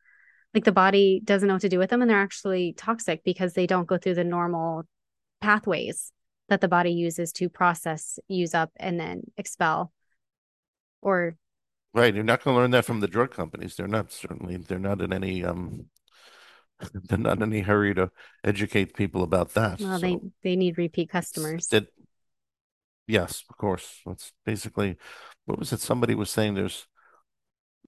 Like 0.54 0.65
the 0.65 0.73
body 0.73 1.21
doesn't 1.23 1.47
know 1.47 1.54
what 1.54 1.62
to 1.62 1.69
do 1.69 1.80
with 1.80 1.91
them, 1.91 2.01
and 2.01 2.12
they're 2.12 2.19
actually 2.19 2.73
toxic 2.73 3.23
because 3.23 3.54
they 3.54 3.65
don't 3.65 3.88
go 3.88 3.97
through 3.97 4.15
the 4.15 4.25
normal 4.25 4.84
pathways 5.39 6.12
that 6.49 6.60
the 6.60 6.67
body 6.67 6.91
uses 6.91 7.32
to 7.36 7.47
process, 7.47 8.19
use 8.28 8.54
up, 8.54 8.69
and 8.75 8.99
then 8.99 9.21
expel. 9.38 9.93
Or 11.01 11.38
right, 11.93 12.13
you're 12.13 12.25
not 12.25 12.43
going 12.43 12.56
to 12.56 12.60
learn 12.60 12.71
that 12.71 12.84
from 12.84 12.99
the 12.99 13.08
drug 13.08 13.32
companies. 13.32 13.78
They're 13.78 13.88
not 13.88 14.12
certainly. 14.12 14.58
They're 14.58 14.78
not 14.78 14.99
in 14.99 15.13
any 15.13 15.45
um 15.45 15.86
they're 16.93 17.17
not 17.17 17.38
in 17.38 17.43
any 17.43 17.61
hurry 17.61 17.93
to 17.95 18.11
educate 18.43 18.95
people 18.95 19.23
about 19.23 19.53
that. 19.53 19.79
Well, 19.79 19.99
so 19.99 20.05
they 20.05 20.19
they 20.43 20.55
need 20.55 20.77
repeat 20.77 21.09
customers. 21.09 21.67
It, 21.71 21.88
yes, 23.07 23.43
of 23.49 23.57
course. 23.57 24.01
That's 24.05 24.33
basically 24.45 24.97
what 25.45 25.59
was 25.59 25.71
it? 25.71 25.79
Somebody 25.81 26.15
was 26.15 26.29
saying 26.29 26.55
there's 26.55 26.88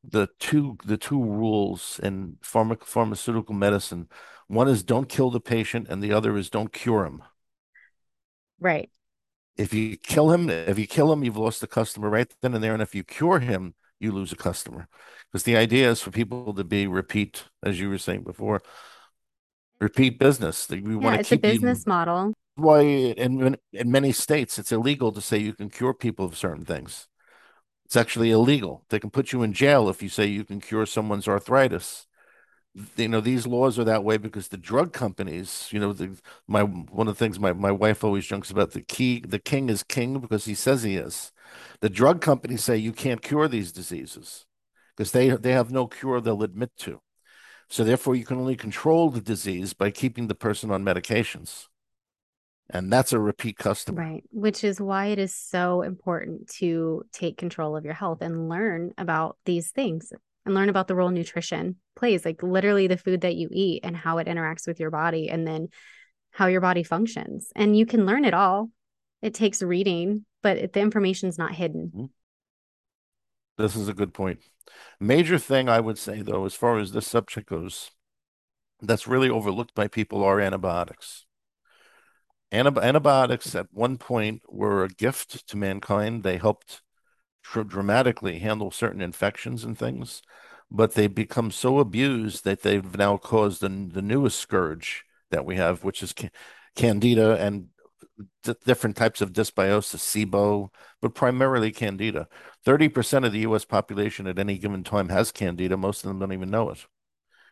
the 0.04 0.28
two 0.40 0.78
the 0.86 0.98
two 0.98 1.22
rules 1.22 2.00
in 2.02 2.38
pharma, 2.44 2.82
pharmaceutical 2.84 3.56
medicine. 3.56 4.08
One 4.48 4.68
is 4.68 4.84
don't 4.84 5.10
kill 5.10 5.30
the 5.30 5.42
patient, 5.42 5.88
and 5.90 6.02
the 6.02 6.14
other 6.14 6.38
is 6.38 6.50
don't 6.50 6.72
cure 6.72 7.06
him. 7.06 7.24
Right. 8.60 8.90
If 9.58 9.74
you 9.74 9.98
kill 9.98 10.32
him, 10.32 10.50
if 10.50 10.78
you 10.80 10.88
kill 10.88 11.12
him, 11.12 11.24
you've 11.24 11.38
lost 11.38 11.62
the 11.62 11.68
customer 11.68 12.10
right 12.10 12.32
then 12.42 12.54
and 12.54 12.64
there. 12.64 12.74
And 12.74 12.82
if 12.82 12.96
you 12.96 13.04
cure 13.04 13.40
him, 13.40 13.74
you 14.00 14.12
lose 14.12 14.32
a 14.32 14.36
customer. 14.36 14.88
Because 15.32 15.44
the 15.44 15.58
idea 15.58 15.90
is 15.92 16.02
for 16.02 16.12
people 16.12 16.54
to 16.54 16.64
be 16.64 16.88
repeat, 16.88 17.44
as 17.64 17.80
you 17.80 17.90
were 17.90 17.98
saying 17.98 18.24
before, 18.24 18.62
repeat 19.80 20.20
business. 20.20 20.68
We 20.70 20.80
yeah, 20.80 20.96
want 20.96 21.16
to 21.16 21.20
it's 21.20 21.30
keep 21.30 21.44
a 21.44 21.54
business 21.54 21.84
you, 21.86 21.90
model. 21.90 22.34
Why 22.56 22.82
in 22.82 23.58
in 23.72 23.92
many 23.92 24.12
states 24.12 24.58
it's 24.58 24.72
illegal 24.72 25.12
to 25.12 25.22
say 25.22 25.38
you 25.38 25.54
can 25.54 25.70
cure 25.70 25.94
people 25.94 26.26
of 26.26 26.38
certain 26.38 26.66
things. 26.66 27.08
It's 27.86 27.96
actually 27.96 28.32
illegal. 28.32 28.84
They 28.90 29.00
can 29.00 29.12
put 29.12 29.32
you 29.32 29.44
in 29.44 29.54
jail 29.54 29.90
if 29.90 30.02
you 30.04 30.10
say 30.10 30.26
you 30.26 30.44
can 30.44 30.60
cure 30.60 30.86
someone's 30.86 31.28
arthritis. 31.28 32.07
You 32.96 33.08
know 33.08 33.22
these 33.22 33.48
laws 33.48 33.80
are 33.80 33.84
that 33.86 34.04
way 34.04 34.18
because 34.18 34.50
the 34.50 34.58
drug 34.58 34.94
companies. 34.94 35.70
You 35.72 35.80
know, 35.80 35.94
the, 35.94 36.18
my 36.48 36.64
one 36.64 37.08
of 37.08 37.18
the 37.18 37.20
things 37.20 37.40
my, 37.40 37.54
my 37.54 37.72
wife 37.72 38.04
always 38.04 38.26
jokes 38.28 38.52
about 38.52 38.72
the 38.72 38.82
key. 38.82 39.22
The 39.22 39.40
king 39.40 39.70
is 39.70 39.84
king 39.84 40.20
because 40.20 40.46
he 40.46 40.54
says 40.54 40.84
he 40.84 40.96
is. 40.96 41.32
The 41.80 41.90
drug 41.90 42.22
companies 42.22 42.64
say 42.64 42.78
you 42.78 42.92
can't 42.92 43.22
cure 43.22 43.48
these 43.48 43.72
diseases 43.72 44.46
because 44.96 45.12
they 45.12 45.30
they 45.30 45.54
have 45.54 45.72
no 45.72 45.88
cure 45.88 46.22
they'll 46.22 46.44
admit 46.44 46.72
to. 46.80 47.02
So 47.70 47.84
therefore, 47.84 48.16
you 48.16 48.26
can 48.26 48.38
only 48.38 48.56
control 48.56 49.10
the 49.10 49.22
disease 49.22 49.74
by 49.74 49.92
keeping 49.92 50.28
the 50.28 50.36
person 50.36 50.72
on 50.72 50.84
medications. 50.84 51.66
And 52.70 52.92
that's 52.92 53.14
a 53.14 53.20
repeat 53.20 53.58
customer. 53.58 54.02
Right. 54.02 54.24
Which 54.32 54.64
is 54.64 54.82
why 54.82 55.08
it 55.08 55.20
is 55.20 55.34
so 55.34 55.82
important 55.82 56.50
to 56.60 57.06
take 57.14 57.38
control 57.38 57.78
of 57.78 57.86
your 57.86 57.94
health 57.94 58.22
and 58.22 58.50
learn 58.50 58.94
about 58.98 59.38
these 59.46 59.72
things 59.72 60.12
and 60.48 60.56
learn 60.56 60.70
about 60.70 60.88
the 60.88 60.96
role 60.96 61.10
nutrition 61.10 61.76
plays, 61.96 62.26
like 62.26 62.42
literally 62.42 62.88
the 62.88 62.98
food 62.98 63.22
that 63.22 63.36
you 63.36 63.50
eat 63.52 63.82
and 63.84 63.96
how 63.96 64.18
it 64.18 64.28
interacts 64.28 64.66
with 64.66 64.80
your 64.80 64.90
body 64.90 65.30
and 65.30 65.46
then 65.46 65.70
how 66.32 66.48
your 66.48 66.62
body 66.62 66.84
functions. 66.84 67.52
And 67.56 67.78
you 67.78 67.86
can 67.86 68.06
learn 68.06 68.26
it 68.26 68.34
all. 68.34 68.72
It 69.22 69.34
takes 69.34 69.62
reading, 69.62 70.26
but 70.42 70.74
the 70.74 70.80
information's 70.80 71.38
not 71.38 71.54
hidden. 71.54 71.92
Mm-hmm. 71.94 72.06
This 73.58 73.76
is 73.76 73.88
a 73.88 73.94
good 73.94 74.14
point. 74.14 74.40
Major 75.00 75.40
thing 75.40 75.68
I 75.68 75.80
would 75.80 75.98
say, 75.98 76.22
though, 76.22 76.46
as 76.46 76.54
far 76.54 76.78
as 76.78 76.92
this 76.92 77.08
subject 77.08 77.50
goes, 77.50 77.92
that's 78.82 79.08
really 79.08 79.30
overlooked 79.30 79.74
by 79.74 79.88
people 79.88 80.24
are 80.24 80.40
antibiotics. 80.40 81.26
Antib- 82.52 82.82
antibiotics 82.82 83.56
at 83.56 83.68
one 83.72 83.98
point 83.98 84.44
were 84.48 84.84
a 84.84 84.90
gift 84.90 85.48
to 85.48 85.58
mankind. 85.58 86.24
They 86.24 86.38
helped 86.38 86.82
dramatically 87.54 88.40
handle 88.40 88.72
certain 88.72 89.02
infections 89.02 89.64
and 89.64 89.78
things, 89.78 90.22
but 90.70 90.94
they've 90.94 91.14
become 91.14 91.52
so 91.52 91.80
abused 91.80 92.44
that 92.44 92.62
they've 92.62 92.98
now 92.98 93.18
caused 93.18 93.62
the, 93.62 93.70
the 93.70 94.02
newest 94.02 94.40
scourge 94.40 95.06
that 95.32 95.46
we 95.46 95.56
have, 95.56 95.84
which 95.84 96.04
is 96.04 96.14
ca- 96.14 96.30
candida 96.76 97.38
and 97.38 97.70
different 98.66 98.96
types 98.96 99.22
of 99.22 99.34
dysbiosis, 99.34 100.00
SIBO, 100.00 100.70
but 101.02 101.14
primarily 101.14 101.72
candida. 101.72 102.28
30% 102.66 103.26
of 103.26 103.32
the 103.32 103.40
US 103.40 103.66
population 103.66 104.28
at 104.28 104.40
any 104.40 104.58
given 104.58 104.84
time 104.84 105.10
has 105.10 105.32
candida. 105.32 105.78
Most 105.78 106.04
of 106.04 106.10
them 106.10 106.20
don't 106.20 106.34
even 106.34 106.50
know 106.50 106.70
it. 106.70 106.86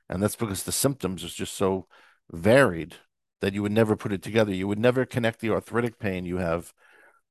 And 0.09 0.21
that's 0.21 0.35
because 0.35 0.63
the 0.63 0.71
symptoms 0.71 1.23
is 1.23 1.33
just 1.33 1.53
so 1.53 1.87
varied 2.31 2.95
that 3.41 3.53
you 3.53 3.61
would 3.61 3.71
never 3.71 3.95
put 3.95 4.13
it 4.13 4.21
together. 4.21 4.53
You 4.53 4.67
would 4.67 4.79
never 4.79 5.05
connect 5.05 5.39
the 5.39 5.51
arthritic 5.51 5.99
pain 5.99 6.25
you 6.25 6.37
have 6.37 6.73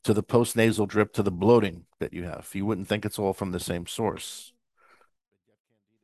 to 0.04 0.14
the 0.14 0.22
postnasal 0.22 0.86
drip 0.86 1.12
to 1.14 1.22
the 1.22 1.32
bloating 1.32 1.84
that 1.98 2.12
you 2.12 2.24
have. 2.24 2.48
You 2.52 2.66
wouldn't 2.66 2.88
think 2.88 3.04
it's 3.04 3.18
all 3.18 3.32
from 3.32 3.52
the 3.52 3.60
same 3.60 3.86
source. 3.86 4.52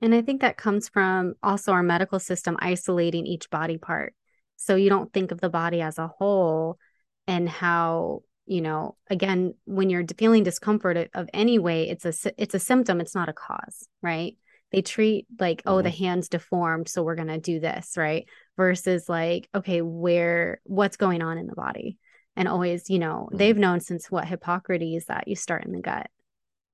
And 0.03 0.15
I 0.15 0.23
think 0.23 0.41
that 0.41 0.57
comes 0.57 0.89
from 0.89 1.35
also 1.43 1.73
our 1.73 1.83
medical 1.83 2.19
system 2.19 2.57
isolating 2.61 3.27
each 3.27 3.51
body 3.51 3.77
part. 3.77 4.15
So 4.57 4.75
you 4.75 4.89
don't 4.89 5.13
think 5.13 5.31
of 5.31 5.41
the 5.41 5.51
body 5.51 5.83
as 5.83 5.99
a 5.99 6.09
whole 6.09 6.79
and 7.27 7.49
how, 7.49 8.23
you 8.47 8.63
know, 8.63 8.97
again, 9.09 9.55
when 9.65 9.91
you're 9.91 10.05
feeling 10.17 10.43
discomfort 10.43 11.11
of 11.15 11.29
any 11.35 11.59
way, 11.59 11.89
it's 11.89 12.05
a 12.05 12.33
it's 12.43 12.55
a 12.55 12.59
symptom, 12.59 13.01
it's 13.01 13.15
not 13.15 13.29
a 13.29 13.35
cause, 13.35 13.89
right? 14.03 14.37
They 14.73 14.83
treat 14.83 15.27
like, 15.39 15.63
oh, 15.67 15.77
mm-hmm. 15.77 15.85
the 15.85 15.91
hand's 15.91 16.29
deformed, 16.29 16.89
so 16.89 17.03
we're 17.03 17.17
going 17.17 17.29
to 17.29 17.39
do 17.39 17.61
this, 17.61 17.95
right? 17.97 18.27
Versus 18.57 19.09
like, 19.09 19.49
okay, 19.55 19.83
where 19.83 20.61
what's 20.65 20.97
going 20.97 21.23
on 21.23 21.39
in 21.39 21.47
the 21.47 21.55
body? 21.55 21.99
And 22.37 22.49
always, 22.49 22.89
you 22.89 22.99
know, 22.99 23.27
mm-hmm. 23.27 23.37
they've 23.37 23.57
known 23.57 23.81
since 23.81 24.11
what 24.11 24.27
Hippocrates 24.27 25.07
that 25.07 25.29
you 25.29 25.37
start 25.37 25.65
in 25.65 25.73
the 25.73 25.81
gut. 25.81 26.09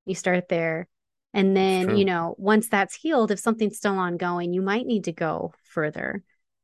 You 0.05 0.15
start 0.15 0.49
there 0.49 0.89
and 1.37 1.55
then, 1.55 1.99
you 1.99 2.07
know, 2.07 2.35
once 2.39 2.67
that's 2.67 2.95
healed, 2.95 3.31
if 3.31 3.39
something's 3.39 3.77
still 3.77 3.99
ongoing, 3.99 4.55
you 4.55 4.63
might 4.63 4.87
need 4.87 5.05
to 5.05 5.13
go 5.13 5.53
further. 5.65 6.23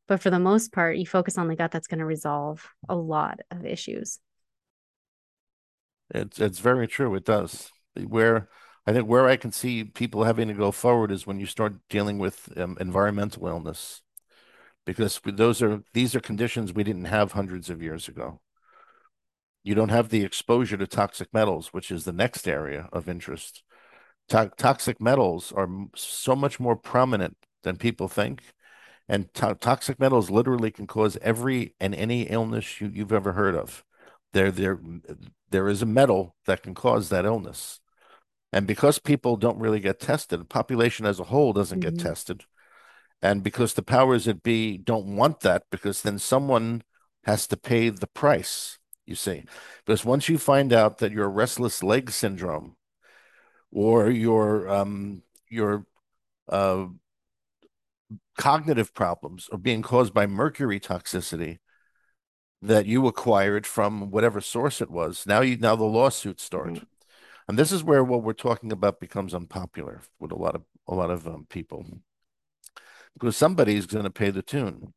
But 0.08 0.22
for 0.22 0.30
the 0.30 0.38
most 0.38 0.72
part, 0.72 0.96
you 0.96 1.04
focus 1.04 1.36
on 1.36 1.46
the 1.46 1.56
gut, 1.56 1.70
that's 1.70 1.86
going 1.86 1.98
to 1.98 2.06
resolve 2.06 2.66
a 2.88 2.96
lot 2.96 3.40
of 3.50 3.66
issues. 3.66 4.18
It's 6.14 6.40
it's 6.40 6.58
very 6.58 6.88
true. 6.88 7.14
It 7.14 7.26
does. 7.26 7.70
Where 8.02 8.48
I 8.86 8.94
think 8.94 9.06
where 9.06 9.28
I 9.28 9.36
can 9.36 9.52
see 9.52 9.84
people 9.84 10.24
having 10.24 10.48
to 10.48 10.54
go 10.54 10.72
forward 10.72 11.10
is 11.12 11.26
when 11.26 11.38
you 11.38 11.44
start 11.44 11.74
dealing 11.90 12.18
with 12.18 12.48
um, 12.56 12.78
environmental 12.80 13.46
illness, 13.46 14.00
because 14.86 15.20
those 15.22 15.60
are 15.60 15.82
these 15.92 16.16
are 16.16 16.20
conditions 16.20 16.72
we 16.72 16.82
didn't 16.82 17.04
have 17.04 17.32
hundreds 17.32 17.68
of 17.68 17.82
years 17.82 18.08
ago. 18.08 18.40
You 19.64 19.74
don't 19.74 19.90
have 19.90 20.08
the 20.08 20.24
exposure 20.24 20.76
to 20.76 20.86
toxic 20.86 21.28
metals, 21.32 21.68
which 21.68 21.90
is 21.90 22.04
the 22.04 22.12
next 22.12 22.48
area 22.48 22.88
of 22.92 23.08
interest 23.08 23.62
to 24.28 24.50
toxic 24.56 25.00
metals 25.00 25.52
are 25.52 25.68
so 25.94 26.34
much 26.34 26.60
more 26.60 26.76
prominent 26.76 27.36
than 27.62 27.76
people 27.76 28.08
think. 28.08 28.42
And 29.08 29.32
to 29.34 29.56
toxic 29.60 29.98
metals 30.00 30.30
literally 30.30 30.70
can 30.70 30.86
cause 30.86 31.18
every 31.20 31.74
and 31.80 31.94
any 31.94 32.22
illness 32.22 32.80
you, 32.80 32.90
you've 32.92 33.12
ever 33.12 33.32
heard 33.32 33.54
of. 33.54 33.84
There, 34.32 34.50
there, 34.50 34.80
there 35.50 35.68
is 35.68 35.82
a 35.82 35.86
metal 35.86 36.34
that 36.46 36.62
can 36.62 36.74
cause 36.74 37.10
that 37.10 37.26
illness. 37.26 37.80
And 38.52 38.66
because 38.66 38.98
people 38.98 39.36
don't 39.36 39.58
really 39.58 39.80
get 39.80 40.00
tested, 40.00 40.40
the 40.40 40.44
population 40.44 41.04
as 41.04 41.20
a 41.20 41.24
whole 41.24 41.52
doesn't 41.52 41.80
mm-hmm. 41.80 41.96
get 41.96 42.02
tested. 42.02 42.44
And 43.20 43.42
because 43.42 43.74
the 43.74 43.82
powers 43.82 44.24
that 44.24 44.42
be 44.42 44.78
don't 44.78 45.16
want 45.16 45.40
that, 45.40 45.64
because 45.70 46.02
then 46.02 46.18
someone 46.18 46.82
has 47.24 47.46
to 47.48 47.56
pay 47.56 47.88
the 47.90 48.06
price, 48.06 48.78
you 49.06 49.14
see. 49.14 49.44
Because 49.84 50.04
once 50.04 50.28
you 50.28 50.38
find 50.38 50.72
out 50.72 50.98
that 50.98 51.12
your 51.12 51.28
restless 51.28 51.82
leg 51.82 52.10
syndrome 52.10 52.76
or 53.70 54.10
your 54.10 54.68
um, 54.68 55.22
your 55.48 55.86
uh, 56.48 56.86
cognitive 58.38 58.94
problems 58.94 59.48
are 59.52 59.58
being 59.58 59.82
caused 59.82 60.14
by 60.14 60.26
mercury 60.26 60.80
toxicity 60.80 61.58
that 62.60 62.86
you 62.86 63.06
acquired 63.06 63.66
from 63.66 64.10
whatever 64.10 64.40
source 64.40 64.80
it 64.80 64.90
was. 64.90 65.26
Now 65.26 65.40
you 65.40 65.56
now 65.56 65.76
the 65.76 65.84
lawsuits 65.84 66.42
start, 66.42 66.74
mm-hmm. 66.74 66.84
and 67.48 67.58
this 67.58 67.72
is 67.72 67.82
where 67.82 68.04
what 68.04 68.22
we're 68.22 68.32
talking 68.34 68.72
about 68.72 69.00
becomes 69.00 69.34
unpopular 69.34 70.02
with 70.18 70.32
a 70.32 70.36
lot 70.36 70.54
of 70.54 70.62
a 70.88 70.94
lot 70.94 71.10
of 71.10 71.26
um, 71.26 71.46
people 71.48 71.86
because 73.14 73.36
somebody's 73.36 73.86
going 73.86 74.04
to 74.04 74.10
pay 74.10 74.30
the 74.30 74.42
tune. 74.42 74.92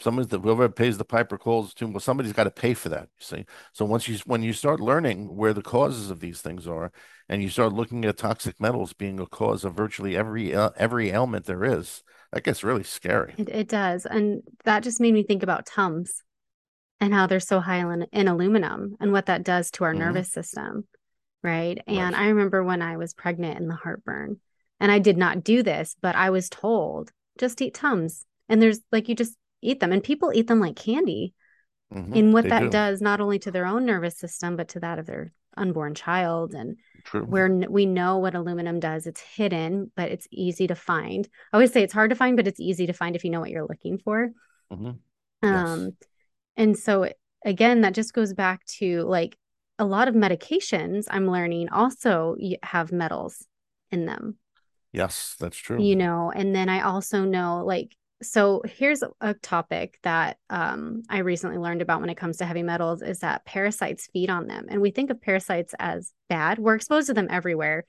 Someone's 0.00 0.28
the 0.28 0.40
whoever 0.40 0.68
pays 0.68 0.98
the 0.98 1.04
piper 1.04 1.38
calls 1.38 1.74
tune. 1.74 1.92
Well, 1.92 2.00
somebody's 2.00 2.32
got 2.32 2.44
to 2.44 2.50
pay 2.50 2.74
for 2.74 2.88
that. 2.88 3.08
You 3.18 3.24
see, 3.24 3.46
so 3.72 3.84
once 3.84 4.08
you 4.08 4.18
when 4.24 4.42
you 4.42 4.52
start 4.52 4.80
learning 4.80 5.36
where 5.36 5.52
the 5.52 5.62
causes 5.62 6.10
of 6.10 6.20
these 6.20 6.40
things 6.40 6.66
are, 6.66 6.90
and 7.28 7.42
you 7.42 7.48
start 7.48 7.72
looking 7.72 8.04
at 8.04 8.16
toxic 8.16 8.60
metals 8.60 8.92
being 8.94 9.20
a 9.20 9.26
cause 9.26 9.64
of 9.64 9.74
virtually 9.74 10.16
every 10.16 10.54
uh, 10.54 10.70
every 10.76 11.10
ailment 11.10 11.44
there 11.44 11.64
is, 11.64 12.02
that 12.32 12.44
gets 12.44 12.64
really 12.64 12.82
scary. 12.82 13.34
It, 13.36 13.48
it, 13.48 13.68
does, 13.68 14.06
and 14.06 14.42
that 14.64 14.82
just 14.82 15.00
made 15.00 15.14
me 15.14 15.22
think 15.22 15.42
about 15.42 15.66
Tums 15.66 16.22
and 17.00 17.12
how 17.12 17.26
they're 17.26 17.40
so 17.40 17.60
high 17.60 17.78
in, 17.78 18.06
in 18.12 18.28
aluminum 18.28 18.96
and 18.98 19.12
what 19.12 19.26
that 19.26 19.44
does 19.44 19.70
to 19.72 19.84
our 19.84 19.92
mm-hmm. 19.92 20.00
nervous 20.00 20.32
system, 20.32 20.86
right? 21.42 21.80
And 21.86 22.14
right. 22.14 22.22
I 22.22 22.28
remember 22.28 22.64
when 22.64 22.80
I 22.80 22.96
was 22.96 23.12
pregnant 23.12 23.58
and 23.58 23.68
the 23.68 23.74
heartburn, 23.74 24.40
and 24.80 24.90
I 24.90 24.98
did 24.98 25.16
not 25.16 25.44
do 25.44 25.62
this, 25.62 25.94
but 26.00 26.16
I 26.16 26.30
was 26.30 26.48
told 26.48 27.12
just 27.38 27.60
eat 27.60 27.74
Tums, 27.74 28.24
and 28.48 28.60
there's 28.60 28.80
like 28.90 29.08
you 29.08 29.14
just 29.14 29.36
eat 29.62 29.80
them, 29.80 29.92
and 29.92 30.02
people 30.02 30.32
eat 30.34 30.46
them 30.46 30.60
like 30.60 30.76
candy. 30.76 31.34
Mm-hmm. 31.92 32.14
And 32.14 32.32
what 32.32 32.44
they 32.44 32.50
that 32.50 32.62
do. 32.62 32.70
does 32.70 33.00
not 33.02 33.20
only 33.20 33.38
to 33.40 33.50
their 33.50 33.66
own 33.66 33.84
nervous 33.84 34.18
system, 34.18 34.56
but 34.56 34.68
to 34.68 34.80
that 34.80 34.98
of 34.98 35.06
their 35.06 35.32
unborn 35.56 35.94
child 35.94 36.54
and 36.54 36.76
True. 37.04 37.24
where 37.24 37.48
we 37.68 37.86
know 37.86 38.18
what 38.18 38.34
aluminum 38.34 38.80
does 38.80 39.06
it's 39.06 39.20
hidden 39.20 39.90
but 39.96 40.10
it's 40.10 40.28
easy 40.30 40.66
to 40.66 40.74
find 40.74 41.28
i 41.52 41.56
always 41.56 41.72
say 41.72 41.82
it's 41.82 41.92
hard 41.92 42.10
to 42.10 42.16
find 42.16 42.36
but 42.36 42.46
it's 42.46 42.60
easy 42.60 42.86
to 42.86 42.92
find 42.92 43.16
if 43.16 43.24
you 43.24 43.30
know 43.30 43.40
what 43.40 43.50
you're 43.50 43.66
looking 43.66 43.98
for 43.98 44.30
mm-hmm. 44.72 44.90
um 45.46 45.84
yes. 45.84 45.92
and 46.56 46.78
so 46.78 47.10
again 47.44 47.80
that 47.80 47.94
just 47.94 48.14
goes 48.14 48.32
back 48.32 48.64
to 48.66 49.02
like 49.02 49.36
a 49.78 49.84
lot 49.84 50.08
of 50.08 50.14
medications 50.14 51.06
i'm 51.10 51.28
learning 51.28 51.68
also 51.70 52.36
have 52.62 52.92
metals 52.92 53.46
in 53.90 54.06
them 54.06 54.38
yes 54.92 55.34
that's 55.40 55.56
true 55.56 55.82
you 55.82 55.96
know 55.96 56.32
and 56.34 56.54
then 56.54 56.68
i 56.68 56.82
also 56.82 57.24
know 57.24 57.64
like 57.64 57.96
so 58.22 58.62
here's 58.64 59.02
a 59.20 59.34
topic 59.34 59.98
that 60.02 60.38
um, 60.48 61.02
I 61.08 61.18
recently 61.18 61.58
learned 61.58 61.82
about 61.82 62.00
when 62.00 62.10
it 62.10 62.16
comes 62.16 62.38
to 62.38 62.46
heavy 62.46 62.62
metals 62.62 63.02
is 63.02 63.20
that 63.20 63.44
parasites 63.44 64.08
feed 64.12 64.30
on 64.30 64.46
them. 64.46 64.66
And 64.68 64.80
we 64.80 64.90
think 64.90 65.10
of 65.10 65.20
parasites 65.20 65.74
as 65.78 66.12
bad. 66.28 66.58
We're 66.58 66.74
exposed 66.74 67.08
to 67.08 67.14
them 67.14 67.28
everywhere. 67.30 67.84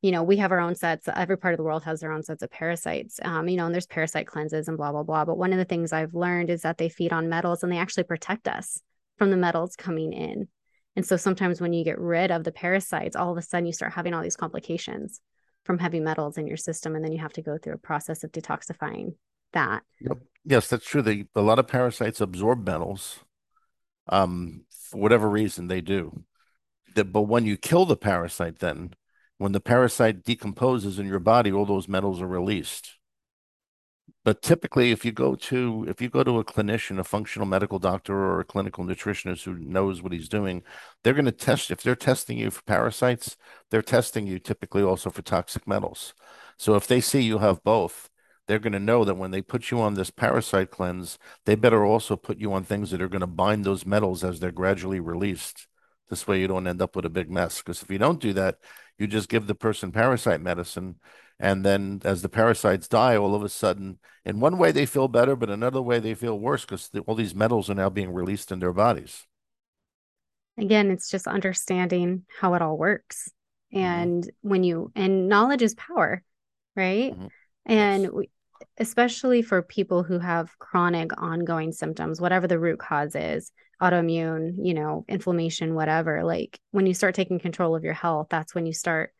You 0.00 0.12
know, 0.12 0.22
we 0.22 0.36
have 0.36 0.52
our 0.52 0.60
own 0.60 0.74
sets. 0.74 1.08
Every 1.12 1.36
part 1.36 1.54
of 1.54 1.58
the 1.58 1.64
world 1.64 1.84
has 1.84 2.00
their 2.00 2.12
own 2.12 2.22
sets 2.22 2.42
of 2.42 2.50
parasites. 2.50 3.18
Um, 3.22 3.48
you 3.48 3.56
know, 3.56 3.66
and 3.66 3.74
there's 3.74 3.86
parasite 3.86 4.26
cleanses 4.26 4.68
and 4.68 4.76
blah, 4.76 4.92
blah, 4.92 5.02
blah. 5.02 5.24
But 5.24 5.38
one 5.38 5.52
of 5.52 5.58
the 5.58 5.64
things 5.64 5.92
I've 5.92 6.14
learned 6.14 6.50
is 6.50 6.62
that 6.62 6.78
they 6.78 6.88
feed 6.88 7.12
on 7.12 7.28
metals 7.28 7.62
and 7.62 7.72
they 7.72 7.78
actually 7.78 8.04
protect 8.04 8.46
us 8.46 8.80
from 9.16 9.30
the 9.30 9.36
metals 9.36 9.74
coming 9.74 10.12
in. 10.12 10.48
And 10.94 11.04
so 11.04 11.16
sometimes 11.16 11.60
when 11.60 11.72
you 11.72 11.84
get 11.84 11.98
rid 11.98 12.30
of 12.30 12.44
the 12.44 12.52
parasites, 12.52 13.16
all 13.16 13.32
of 13.32 13.38
a 13.38 13.42
sudden 13.42 13.66
you 13.66 13.72
start 13.72 13.92
having 13.92 14.14
all 14.14 14.22
these 14.22 14.36
complications 14.36 15.20
from 15.64 15.78
heavy 15.78 16.00
metals 16.00 16.38
in 16.38 16.46
your 16.46 16.56
system. 16.56 16.94
And 16.94 17.04
then 17.04 17.12
you 17.12 17.18
have 17.18 17.32
to 17.34 17.42
go 17.42 17.58
through 17.58 17.74
a 17.74 17.78
process 17.78 18.24
of 18.24 18.32
detoxifying 18.32 19.14
that. 19.52 19.82
Yep. 20.00 20.18
Yes, 20.44 20.68
that's 20.68 20.86
true. 20.86 21.02
They, 21.02 21.26
a 21.34 21.42
lot 21.42 21.58
of 21.58 21.68
parasites 21.68 22.20
absorb 22.20 22.66
metals. 22.66 23.20
Um, 24.08 24.64
for 24.88 24.98
whatever 24.98 25.28
reason 25.28 25.68
they 25.68 25.80
do. 25.80 26.24
That, 26.94 27.12
but 27.12 27.22
when 27.22 27.44
you 27.44 27.56
kill 27.56 27.84
the 27.84 27.96
parasite, 27.96 28.58
then 28.58 28.94
when 29.36 29.52
the 29.52 29.60
parasite 29.60 30.24
decomposes 30.24 30.98
in 30.98 31.06
your 31.06 31.18
body, 31.18 31.52
all 31.52 31.66
those 31.66 31.88
metals 31.88 32.20
are 32.20 32.26
released. 32.26 32.94
But 34.24 34.42
typically, 34.42 34.90
if 34.90 35.04
you 35.04 35.12
go 35.12 35.36
to 35.36 35.86
if 35.88 36.02
you 36.02 36.08
go 36.10 36.24
to 36.24 36.38
a 36.38 36.44
clinician, 36.44 36.98
a 36.98 37.04
functional 37.04 37.46
medical 37.46 37.78
doctor, 37.78 38.14
or 38.14 38.40
a 38.40 38.44
clinical 38.44 38.84
nutritionist 38.84 39.44
who 39.44 39.54
knows 39.54 40.02
what 40.02 40.12
he's 40.12 40.28
doing, 40.28 40.62
they're 41.02 41.14
going 41.14 41.24
to 41.24 41.32
test. 41.32 41.70
If 41.70 41.82
they're 41.82 41.94
testing 41.94 42.38
you 42.38 42.50
for 42.50 42.62
parasites, 42.62 43.36
they're 43.70 43.82
testing 43.82 44.26
you 44.26 44.38
typically 44.38 44.82
also 44.82 45.10
for 45.10 45.22
toxic 45.22 45.66
metals. 45.66 46.14
So 46.56 46.74
if 46.74 46.86
they 46.86 47.00
see 47.00 47.22
you 47.22 47.38
have 47.38 47.62
both, 47.62 48.10
they're 48.48 48.58
going 48.58 48.72
to 48.72 48.80
know 48.80 49.04
that 49.04 49.16
when 49.16 49.30
they 49.30 49.42
put 49.42 49.70
you 49.70 49.80
on 49.80 49.94
this 49.94 50.10
parasite 50.10 50.70
cleanse, 50.70 51.18
they 51.44 51.54
better 51.54 51.84
also 51.84 52.16
put 52.16 52.38
you 52.38 52.52
on 52.54 52.64
things 52.64 52.90
that 52.90 53.02
are 53.02 53.08
going 53.08 53.20
to 53.20 53.26
bind 53.26 53.64
those 53.64 53.86
metals 53.86 54.24
as 54.24 54.40
they're 54.40 54.50
gradually 54.50 54.98
released. 54.98 55.68
This 56.08 56.26
way, 56.26 56.40
you 56.40 56.48
don't 56.48 56.66
end 56.66 56.80
up 56.80 56.96
with 56.96 57.04
a 57.04 57.10
big 57.10 57.30
mess. 57.30 57.58
Because 57.58 57.82
if 57.82 57.90
you 57.90 57.98
don't 57.98 58.20
do 58.20 58.32
that, 58.32 58.56
you 58.98 59.06
just 59.06 59.28
give 59.28 59.46
the 59.46 59.54
person 59.54 59.92
parasite 59.92 60.40
medicine. 60.40 60.96
And 61.38 61.64
then 61.64 62.00
as 62.04 62.22
the 62.22 62.30
parasites 62.30 62.88
die, 62.88 63.16
all 63.16 63.34
of 63.34 63.44
a 63.44 63.50
sudden, 63.50 63.98
in 64.24 64.40
one 64.40 64.56
way, 64.56 64.72
they 64.72 64.86
feel 64.86 65.08
better, 65.08 65.36
but 65.36 65.50
another 65.50 65.82
way, 65.82 65.98
they 65.98 66.14
feel 66.14 66.38
worse 66.38 66.64
because 66.64 66.90
all 67.06 67.14
these 67.14 67.34
metals 67.34 67.68
are 67.68 67.74
now 67.74 67.90
being 67.90 68.10
released 68.10 68.50
in 68.50 68.58
their 68.58 68.72
bodies. 68.72 69.26
Again, 70.56 70.90
it's 70.90 71.10
just 71.10 71.28
understanding 71.28 72.24
how 72.40 72.54
it 72.54 72.62
all 72.62 72.78
works. 72.78 73.30
Mm-hmm. 73.72 73.84
And 73.84 74.24
mm-hmm. 74.24 74.48
when 74.48 74.64
you, 74.64 74.90
and 74.96 75.28
knowledge 75.28 75.62
is 75.62 75.74
power, 75.74 76.24
right? 76.74 77.12
Mm-hmm. 77.12 77.26
And 77.66 78.02
yes. 78.04 78.12
we, 78.12 78.30
especially 78.78 79.42
for 79.42 79.62
people 79.62 80.02
who 80.02 80.18
have 80.18 80.58
chronic 80.58 81.10
ongoing 81.20 81.72
symptoms, 81.72 82.20
whatever 82.20 82.46
the 82.46 82.58
root 82.58 82.78
cause 82.78 83.14
is, 83.14 83.52
autoimmune, 83.82 84.54
you 84.62 84.74
know, 84.74 85.04
inflammation, 85.08 85.74
whatever, 85.74 86.24
like 86.24 86.58
when 86.70 86.86
you 86.86 86.94
start 86.94 87.14
taking 87.14 87.38
control 87.38 87.74
of 87.76 87.84
your 87.84 87.92
health, 87.92 88.28
that's 88.30 88.54
when 88.54 88.66
you 88.66 88.72
start 88.72 89.12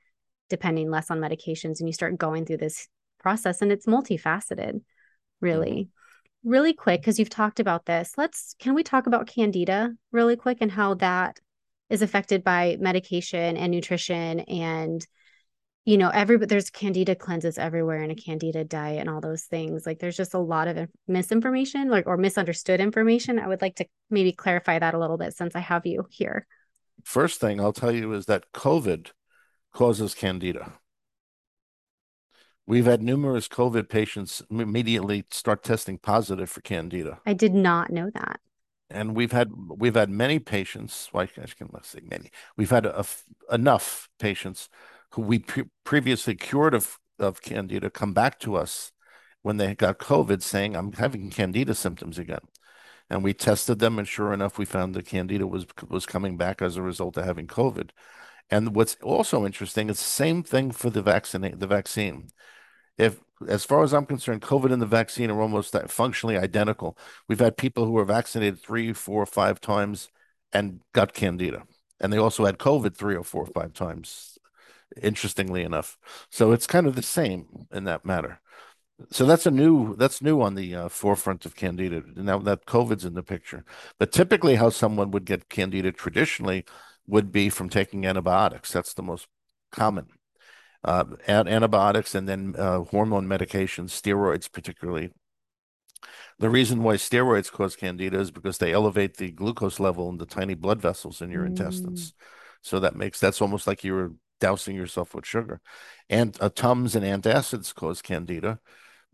depending 0.48 0.90
less 0.90 1.10
on 1.10 1.20
medications 1.20 1.80
and 1.80 1.88
you 1.88 1.92
start 1.92 2.18
going 2.18 2.44
through 2.44 2.56
this 2.56 2.88
process 3.20 3.62
and 3.62 3.70
it's 3.70 3.86
multifaceted, 3.86 4.74
mm-hmm. 4.74 4.78
really. 5.40 5.88
really 6.44 6.72
quick, 6.72 7.00
because 7.00 7.18
you've 7.18 7.28
talked 7.28 7.60
about 7.60 7.84
this, 7.84 8.12
let's 8.16 8.54
can 8.58 8.74
we 8.74 8.82
talk 8.82 9.06
about 9.06 9.26
candida 9.26 9.92
really 10.12 10.36
quick 10.36 10.58
and 10.60 10.70
how 10.70 10.94
that 10.94 11.38
is 11.90 12.00
affected 12.00 12.44
by 12.44 12.76
medication 12.80 13.56
and 13.56 13.72
nutrition 13.72 14.40
and 14.40 15.06
you 15.88 15.96
know 15.96 16.10
every 16.10 16.36
there's 16.36 16.68
candida 16.68 17.14
cleanses 17.14 17.56
everywhere 17.56 18.02
and 18.02 18.12
a 18.12 18.14
candida 18.14 18.62
diet 18.62 19.00
and 19.00 19.08
all 19.08 19.22
those 19.22 19.44
things. 19.44 19.86
Like 19.86 20.00
there's 20.00 20.18
just 20.18 20.34
a 20.34 20.38
lot 20.38 20.68
of 20.68 20.86
misinformation 21.06 21.88
like 21.88 22.06
or 22.06 22.18
misunderstood 22.18 22.78
information. 22.78 23.38
I 23.38 23.48
would 23.48 23.62
like 23.62 23.76
to 23.76 23.86
maybe 24.10 24.32
clarify 24.32 24.78
that 24.78 24.92
a 24.92 24.98
little 24.98 25.16
bit 25.16 25.34
since 25.34 25.56
i 25.56 25.60
have 25.60 25.86
you 25.86 26.06
here. 26.10 26.46
First 27.04 27.40
thing 27.40 27.58
i'll 27.58 27.72
tell 27.72 27.90
you 27.90 28.12
is 28.12 28.26
that 28.26 28.52
covid 28.52 29.12
causes 29.72 30.14
candida. 30.14 30.74
We've 32.66 32.84
had 32.84 33.00
numerous 33.00 33.48
covid 33.48 33.88
patients 33.88 34.42
immediately 34.50 35.24
start 35.30 35.64
testing 35.64 35.96
positive 35.96 36.50
for 36.50 36.60
candida. 36.60 37.20
I 37.24 37.32
did 37.32 37.54
not 37.54 37.90
know 37.90 38.10
that. 38.12 38.40
And 38.90 39.16
we've 39.16 39.32
had 39.32 39.52
we've 39.68 39.94
had 39.94 40.10
many 40.10 40.38
patients 40.38 41.08
like 41.14 41.38
i 41.38 41.46
can 41.46 41.70
let's 41.72 41.88
say 41.88 42.00
many 42.10 42.30
we've 42.58 42.70
had 42.70 42.84
a, 42.84 43.00
a, 43.00 43.54
enough 43.54 44.10
patients 44.18 44.68
who 45.12 45.22
we 45.22 45.38
pre 45.38 45.64
previously 45.84 46.34
cured 46.34 46.74
of, 46.74 46.98
of 47.18 47.42
candida 47.42 47.90
come 47.90 48.12
back 48.12 48.38
to 48.40 48.56
us 48.56 48.92
when 49.42 49.56
they 49.56 49.74
got 49.74 49.98
COVID 49.98 50.42
saying, 50.42 50.76
I'm 50.76 50.92
having 50.92 51.30
candida 51.30 51.74
symptoms 51.74 52.18
again. 52.18 52.40
And 53.10 53.24
we 53.24 53.32
tested 53.32 53.78
them, 53.78 53.98
and 53.98 54.06
sure 54.06 54.34
enough, 54.34 54.58
we 54.58 54.66
found 54.66 54.94
that 54.94 55.06
candida 55.06 55.46
was 55.46 55.66
was 55.88 56.04
coming 56.04 56.36
back 56.36 56.60
as 56.60 56.76
a 56.76 56.82
result 56.82 57.16
of 57.16 57.24
having 57.24 57.46
COVID. 57.46 57.90
And 58.50 58.74
what's 58.74 58.96
also 59.02 59.46
interesting, 59.46 59.90
it's 59.90 60.02
the 60.02 60.10
same 60.10 60.42
thing 60.42 60.72
for 60.72 60.90
the 60.90 61.02
vaccine. 61.02 61.58
The 61.58 61.66
vaccine, 61.66 62.28
if 62.98 63.20
as 63.46 63.64
far 63.64 63.82
as 63.82 63.94
I'm 63.94 64.06
concerned, 64.06 64.42
COVID 64.42 64.72
and 64.72 64.82
the 64.82 64.86
vaccine 64.86 65.30
are 65.30 65.40
almost 65.40 65.74
functionally 65.88 66.36
identical. 66.36 66.98
We've 67.28 67.38
had 67.40 67.56
people 67.56 67.84
who 67.84 67.92
were 67.92 68.04
vaccinated 68.04 68.60
three, 68.60 68.92
four, 68.92 69.24
five 69.26 69.60
times 69.60 70.08
and 70.52 70.80
got 70.92 71.14
candida, 71.14 71.64
and 72.00 72.12
they 72.12 72.18
also 72.18 72.44
had 72.44 72.58
COVID 72.58 72.94
three 72.96 73.16
or 73.16 73.24
four 73.24 73.44
or 73.44 73.62
five 73.62 73.72
times 73.72 74.37
interestingly 75.00 75.62
enough. 75.62 75.98
So 76.30 76.52
it's 76.52 76.66
kind 76.66 76.86
of 76.86 76.94
the 76.94 77.02
same 77.02 77.66
in 77.72 77.84
that 77.84 78.04
matter. 78.04 78.40
So 79.10 79.26
that's 79.26 79.46
a 79.46 79.50
new 79.52 79.94
that's 79.96 80.20
new 80.20 80.40
on 80.40 80.56
the 80.56 80.74
uh, 80.74 80.88
forefront 80.88 81.46
of 81.46 81.54
candida 81.54 82.02
now 82.16 82.38
that 82.40 82.66
COVID's 82.66 83.04
in 83.04 83.14
the 83.14 83.22
picture. 83.22 83.64
But 83.98 84.10
typically, 84.10 84.56
how 84.56 84.70
someone 84.70 85.12
would 85.12 85.24
get 85.24 85.48
candida 85.48 85.92
traditionally 85.92 86.64
would 87.06 87.30
be 87.30 87.48
from 87.48 87.68
taking 87.68 88.06
antibiotics. 88.06 88.72
That's 88.72 88.94
the 88.94 89.02
most 89.02 89.28
common. 89.70 90.08
Uh, 90.84 91.04
antibiotics 91.26 92.14
and 92.14 92.28
then 92.28 92.54
uh, 92.56 92.84
hormone 92.84 93.26
medications, 93.26 93.90
steroids 93.90 94.50
particularly. 94.50 95.10
The 96.38 96.50
reason 96.50 96.82
why 96.82 96.94
steroids 96.94 97.50
cause 97.50 97.74
candida 97.74 98.18
is 98.18 98.30
because 98.30 98.58
they 98.58 98.72
elevate 98.72 99.16
the 99.16 99.32
glucose 99.32 99.80
level 99.80 100.08
in 100.08 100.18
the 100.18 100.26
tiny 100.26 100.54
blood 100.54 100.80
vessels 100.80 101.20
in 101.20 101.30
your 101.30 101.44
mm. 101.44 101.48
intestines. 101.48 102.14
So 102.62 102.80
that 102.80 102.96
makes 102.96 103.18
that's 103.18 103.40
almost 103.40 103.66
like 103.66 103.82
you're 103.82 104.12
dousing 104.40 104.76
yourself 104.76 105.14
with 105.14 105.26
sugar. 105.26 105.60
And 106.08 106.36
uh, 106.40 106.48
Tums 106.48 106.94
and 106.94 107.04
antacids 107.04 107.74
cause 107.74 108.02
candida 108.02 108.60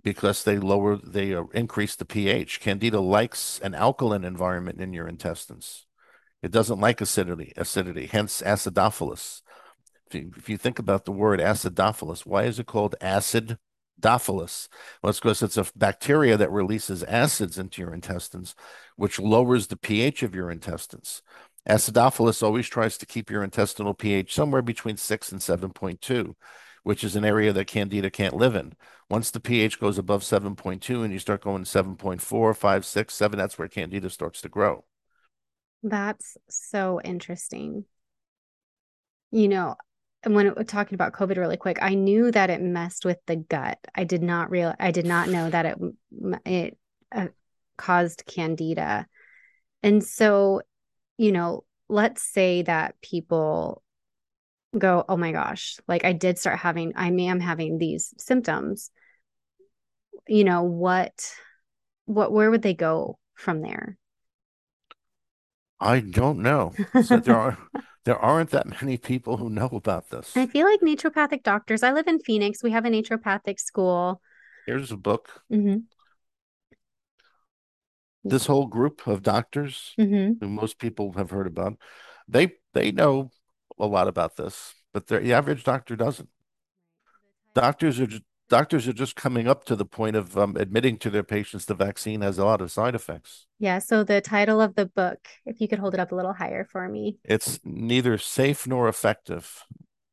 because 0.03 0.45
they 0.45 0.59
lower, 0.59 0.97
they 0.97 1.35
uh, 1.35 1.45
increase 1.55 1.97
the 1.97 2.05
pH. 2.05 2.61
Candida 2.61 3.01
likes 3.01 3.59
an 3.61 3.75
alkaline 3.75 4.25
environment 4.25 4.81
in 4.81 4.93
your 4.93 5.09
intestines. 5.09 5.87
It 6.43 6.51
doesn't 6.51 6.81
like 6.81 7.01
acidity, 7.01 7.53
acidity, 7.57 8.07
hence 8.07 8.43
acidophilus. 8.43 9.41
If 10.09 10.14
you, 10.14 10.31
if 10.37 10.49
you 10.49 10.59
think 10.59 10.79
about 10.79 11.07
the 11.07 11.12
word 11.12 11.41
acidophilus, 11.41 12.27
why 12.27 12.45
is 12.45 12.59
it 12.59 12.66
called 12.66 12.95
acid 13.01 13.59
Acidophilus. 14.05 14.68
Well, 15.03 15.11
it's 15.11 15.20
because 15.20 15.43
it's 15.43 15.57
a 15.57 15.66
bacteria 15.77 16.37
that 16.37 16.51
releases 16.51 17.03
acids 17.05 17.59
into 17.59 17.83
your 17.83 17.95
intestines, 17.95 18.55
which 18.97 19.18
lowers 19.18 19.66
the 19.66 19.77
pH 19.77 20.22
of 20.22 20.35
your 20.35 20.51
intestines. 20.51 21.22
Acidophilus 21.69 22.43
always 22.43 22.69
tries 22.69 22.99
to 22.99 23.07
keep 23.07 23.31
your 23.31 23.43
intestinal 23.43 23.95
pH 23.95 24.35
somewhere 24.35 24.62
between 24.62 24.97
6 24.97 25.33
and 25.33 25.41
7.2, 25.41 26.35
which 26.83 27.03
is 27.03 27.17
an 27.17 27.25
area 27.25 27.53
that 27.53 27.67
candida 27.67 28.11
can't 28.11 28.35
live 28.35 28.55
in. 28.55 28.75
Once 29.09 29.31
the 29.31 29.41
pH 29.41 29.81
goes 29.81 29.97
above 29.97 30.23
7.2 30.23 31.03
and 31.03 31.12
you 31.12 31.19
start 31.19 31.43
going 31.43 31.65
7.4, 31.65 32.57
5, 32.57 32.85
6, 32.85 33.15
7, 33.15 33.39
that's 33.39 33.59
where 33.59 33.69
candida 33.69 34.11
starts 34.11 34.41
to 34.43 34.49
grow. 34.49 34.85
That's 35.83 36.37
so 36.49 37.01
interesting. 37.03 37.85
You 39.31 39.49
know, 39.49 39.77
and 40.23 40.35
when 40.35 40.55
we're 40.55 40.65
talking 40.65 40.95
about 40.95 41.12
COVID 41.12 41.37
really 41.37 41.57
quick, 41.57 41.79
I 41.83 41.95
knew 41.95 42.31
that 42.31 42.51
it 42.51 42.62
messed 42.62 43.05
with 43.05 43.19
the 43.27 43.37
gut. 43.37 43.79
I 43.95 44.05
did 44.05 44.23
not 44.23 44.51
real 44.51 44.75
I 44.81 44.91
did 44.91 45.07
not 45.07 45.29
know 45.29 45.51
that 45.51 45.67
it 45.67 45.79
it 46.47 46.79
uh, 47.12 47.29
caused 47.77 48.25
candida. 48.27 49.07
And 49.83 50.03
so 50.03 50.62
you 51.17 51.33
know, 51.33 51.65
let's 51.89 52.23
say 52.23 52.62
that 52.62 53.01
people 53.01 53.83
go, 54.77 55.05
oh 55.09 55.17
my 55.17 55.33
gosh, 55.33 55.79
like 55.87 56.05
I 56.05 56.12
did 56.12 56.39
start 56.39 56.59
having, 56.59 56.93
I 56.97 57.09
am 57.09 57.41
having 57.41 57.79
these 57.79 58.15
symptoms. 58.19 58.91
You 60.27 60.45
know, 60.45 60.62
what, 60.62 61.12
what, 62.07 62.33
where 62.33 62.51
would 62.51 62.62
they 62.62 62.75
go 62.75 63.19
from 63.35 63.61
there? 63.61 63.99
I 65.81 66.01
don't 66.01 66.39
know. 66.39 66.73
So 67.03 67.19
there 67.19 67.37
are 67.37 67.59
there 68.05 68.19
aren't 68.19 68.51
that 68.51 68.81
many 68.83 68.97
people 68.97 69.37
who 69.37 69.51
know 69.51 69.69
about 69.73 70.09
this. 70.11 70.37
I 70.37 70.47
feel 70.47 70.67
like 70.67 70.81
naturopathic 70.81 71.43
doctors. 71.43 71.83
I 71.83 71.93
live 71.93 72.07
in 72.07 72.21
Phoenix. 72.21 72.62
We 72.62 72.71
have 72.71 72.85
a 72.85 72.91
naturopathic 72.91 73.59
school. 73.59 74.23
Here's 74.67 74.93
a 74.93 74.97
book. 74.97 75.43
Mm-hmm 75.53 75.79
this 78.25 78.47
whole 78.47 78.66
group 78.66 79.07
of 79.07 79.22
doctors 79.22 79.95
mm-hmm. 79.99 80.33
who 80.41 80.49
most 80.51 80.79
people 80.79 81.12
have 81.12 81.31
heard 81.31 81.47
about, 81.47 81.75
they 82.27 82.53
they 82.72 82.91
know 82.91 83.31
a 83.79 83.87
lot 83.87 84.09
about 84.09 84.37
this, 84.37 84.75
but 84.93 85.07
the 85.07 85.33
average 85.33 85.64
doctor 85.64 85.97
doesn't. 85.97 86.29
Doctors 87.55 88.01
are 88.01 88.07
just, 88.07 88.22
doctors 88.49 88.89
are 88.89 88.93
just 88.93 89.14
coming 89.14 89.47
up 89.47 89.64
to 89.64 89.77
the 89.77 89.85
point 89.85 90.16
of 90.16 90.37
um, 90.37 90.57
admitting 90.57 90.99
to 90.99 91.11
their 91.11 91.22
patients 91.22 91.66
the 91.66 91.75
vaccine 91.75 92.20
has 92.20 92.39
a 92.39 92.45
lot 92.45 92.61
of 92.61 92.72
side 92.72 92.95
effects. 92.95 93.47
Yeah. 93.59 93.79
So 93.79 94.03
the 94.03 94.20
title 94.20 94.61
of 94.61 94.75
the 94.75 94.87
book, 94.87 95.29
if 95.47 95.61
you 95.61 95.68
could 95.68 95.79
hold 95.79 95.95
it 95.95 96.01
up 96.01 96.12
a 96.12 96.16
little 96.16 96.33
higher 96.33 96.64
for 96.64 96.89
me, 96.89 97.18
it's 97.25 97.61
neither 97.64 98.18
safe 98.18 98.66
nor 98.66 98.89
effective. 98.89 99.64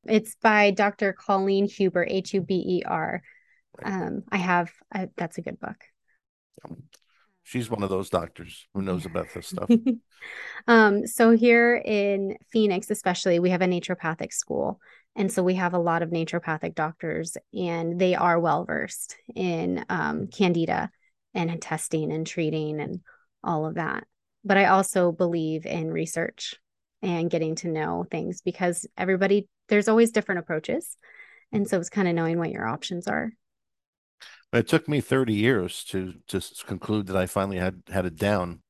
It's 0.05 0.35
by 0.35 0.71
Dr. 0.71 1.13
Colleen 1.13 1.67
Huber, 1.67 2.05
H 2.07 2.33
U 2.33 2.41
B 2.41 2.55
E 2.55 2.83
R. 2.85 3.21
Um, 3.83 4.23
I 4.31 4.37
have 4.37 4.71
I, 4.93 5.09
that's 5.15 5.37
a 5.37 5.41
good 5.41 5.59
book 5.59 5.77
she's 7.43 7.69
one 7.69 7.83
of 7.83 7.89
those 7.89 8.09
doctors 8.09 8.67
who 8.73 8.81
knows 8.81 9.05
about 9.05 9.27
this 9.33 9.47
stuff. 9.47 9.69
um, 10.67 11.05
so 11.07 11.31
here 11.31 11.75
in 11.75 12.37
Phoenix, 12.51 12.89
especially, 12.89 13.39
we 13.39 13.49
have 13.49 13.61
a 13.61 13.67
naturopathic 13.67 14.33
school. 14.33 14.79
And 15.15 15.31
so 15.31 15.43
we 15.43 15.55
have 15.55 15.73
a 15.73 15.79
lot 15.79 16.03
of 16.03 16.09
naturopathic 16.09 16.73
doctors, 16.73 17.35
and 17.53 17.99
they 17.99 18.15
are 18.15 18.39
well 18.39 18.63
versed 18.63 19.17
in 19.35 19.83
um, 19.89 20.27
candida 20.27 20.89
and 21.33 21.61
testing 21.61 22.11
and 22.11 22.25
treating 22.25 22.79
and 22.79 23.01
all 23.43 23.65
of 23.65 23.75
that. 23.75 24.05
But 24.43 24.57
I 24.57 24.65
also 24.65 25.11
believe 25.11 25.65
in 25.65 25.91
research 25.91 26.55
and 27.01 27.29
getting 27.29 27.55
to 27.55 27.67
know 27.67 28.05
things 28.09 28.41
because 28.41 28.87
everybody, 28.97 29.47
there's 29.67 29.87
always 29.87 30.11
different 30.11 30.39
approaches. 30.39 30.97
And 31.51 31.67
so 31.67 31.79
it's 31.79 31.89
kind 31.89 32.07
of 32.07 32.15
knowing 32.15 32.37
what 32.37 32.51
your 32.51 32.67
options 32.67 33.07
are. 33.07 33.31
It 34.53 34.67
took 34.67 34.87
me 34.87 35.01
30 35.01 35.33
years 35.33 35.83
to 35.85 36.13
to 36.27 36.41
conclude 36.65 37.07
that 37.07 37.15
I 37.15 37.25
finally 37.25 37.57
had 37.57 37.83
had 37.87 38.05
it 38.05 38.15
down 38.15 38.61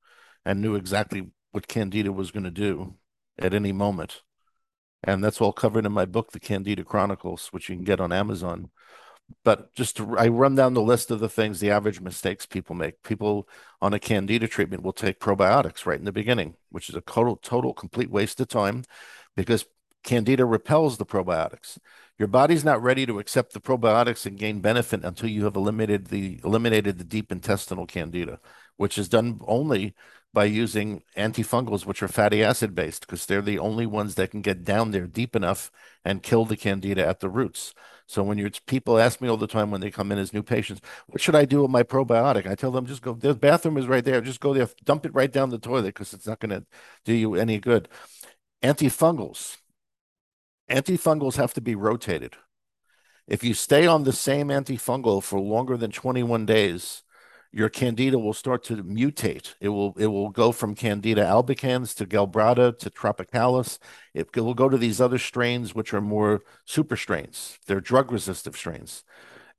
and 0.46 0.62
knew 0.62 0.76
exactly 0.76 1.32
what 1.52 1.68
Candida 1.68 2.12
was 2.12 2.32
going 2.32 2.44
to 2.44 2.52
do 2.52 2.96
at 3.38 3.54
any 3.54 3.72
moment. 3.72 4.22
And 5.04 5.24
that's 5.24 5.42
all 5.42 5.54
covered 5.54 5.86
in 5.86 5.92
my 5.92 6.06
book, 6.06 6.32
The 6.32 6.40
Candida 6.40 6.84
Chronicles, 6.84 7.48
which 7.48 7.70
you 7.70 7.76
can 7.76 7.84
get 7.84 8.00
on 8.00 8.12
Amazon. 8.12 8.70
But 9.44 9.74
just 9.74 9.98
to, 9.98 10.18
I 10.18 10.28
run 10.28 10.56
down 10.56 10.74
the 10.74 10.82
list 10.82 11.10
of 11.10 11.20
the 11.20 11.30
things, 11.30 11.60
the 11.60 11.72
average 11.72 12.02
mistakes 12.02 12.46
people 12.46 12.76
make. 12.76 13.02
People 13.02 13.48
on 13.82 13.94
a 13.94 14.00
Candida 14.00 14.48
treatment 14.48 14.84
will 14.84 14.94
take 14.94 15.20
probiotics 15.20 15.86
right 15.86 15.98
in 15.98 16.06
the 16.06 16.12
beginning, 16.12 16.56
which 16.70 16.90
is 16.90 16.96
a 16.96 17.02
total, 17.02 17.38
total, 17.38 17.74
complete 17.74 18.12
waste 18.12 18.40
of 18.42 18.50
time 18.50 18.84
because 19.36 19.66
Candida 20.04 20.46
repels 20.46 20.98
the 20.98 21.06
probiotics. 21.06 21.78
Your 22.18 22.28
body's 22.28 22.64
not 22.64 22.82
ready 22.82 23.06
to 23.06 23.20
accept 23.20 23.54
the 23.54 23.60
probiotics 23.60 24.26
and 24.26 24.38
gain 24.38 24.60
benefit 24.60 25.04
until 25.04 25.30
you 25.30 25.46
have 25.46 25.56
eliminated 25.56 26.08
the 26.08 26.40
eliminated 26.44 26.98
the 26.98 27.04
deep 27.04 27.32
intestinal 27.32 27.86
candida, 27.86 28.40
which 28.78 28.98
is 28.98 29.10
done 29.10 29.40
only 29.48 29.96
by 30.34 30.46
using 30.46 31.04
antifungals, 31.18 31.86
which 31.86 32.02
are 32.02 32.08
fatty 32.08 32.44
acid 32.44 32.74
based, 32.74 33.02
because 33.02 33.26
they're 33.26 33.42
the 33.42 33.60
only 33.60 33.86
ones 33.86 34.16
that 34.16 34.32
can 34.32 34.42
get 34.42 34.64
down 34.64 34.92
there 34.92 35.08
deep 35.08 35.36
enough 35.36 35.72
and 36.06 36.24
kill 36.24 36.46
the 36.46 36.56
candida 36.56 37.06
at 37.06 37.20
the 37.20 37.30
roots. 37.30 37.74
So 38.08 38.24
when 38.24 38.38
you're 38.38 38.52
people 38.66 39.00
ask 39.00 39.20
me 39.22 39.28
all 39.28 39.38
the 39.38 39.48
time 39.48 39.72
when 39.72 39.82
they 39.82 39.92
come 39.92 40.12
in 40.12 40.18
as 40.18 40.34
new 40.34 40.44
patients, 40.44 40.82
what 41.08 41.22
should 41.22 41.36
I 41.36 41.46
do 41.46 41.62
with 41.62 41.72
my 41.72 41.84
probiotic? 41.84 42.46
I 42.46 42.56
tell 42.56 42.72
them 42.72 42.86
just 42.86 43.02
go. 43.02 43.14
The 43.14 43.34
bathroom 43.34 43.78
is 43.78 43.88
right 43.88 44.04
there. 44.04 44.22
Just 44.22 44.40
go 44.42 44.54
there, 44.54 44.70
dump 44.84 45.06
it 45.06 45.14
right 45.14 45.32
down 45.32 45.50
the 45.50 45.58
toilet 45.58 45.96
because 45.96 46.14
it's 46.14 46.28
not 46.28 46.40
going 46.40 46.52
to 46.52 46.66
do 47.06 47.14
you 47.14 47.36
any 47.36 47.60
good. 47.60 47.90
Antifungals 48.64 49.58
antifungals 50.72 51.36
have 51.36 51.54
to 51.54 51.62
be 51.62 51.76
rotated. 51.76 52.36
If 53.28 53.44
you 53.44 53.54
stay 53.54 53.86
on 53.86 54.04
the 54.04 54.14
same 54.14 54.48
antifungal 54.48 55.22
for 55.22 55.40
longer 55.40 55.78
than 55.78 55.92
21 55.92 56.46
days, 56.46 57.04
your 57.52 57.70
candida 57.70 58.18
will 58.18 58.34
start 58.34 58.64
to 58.66 58.78
mutate. 58.78 59.56
It 59.60 59.70
will 59.70 59.94
it 59.98 60.08
will 60.08 60.30
go 60.30 60.52
from 60.52 60.74
Candida 60.74 61.24
albicans 61.24 61.94
to 61.98 62.06
Glabrata 62.06 62.78
to 62.80 62.90
tropicalis. 62.90 63.78
It, 64.14 64.36
will 64.36 64.54
go 64.54 64.70
to 64.70 64.78
these 64.78 65.02
other 65.02 65.18
strains, 65.18 65.76
which 65.76 65.94
are 65.94 66.02
more 66.02 66.42
super 66.66 66.96
strains. 66.96 67.60
They're 67.68 67.82
drug 67.82 68.12
resistant 68.12 68.56
strains. 68.56 69.04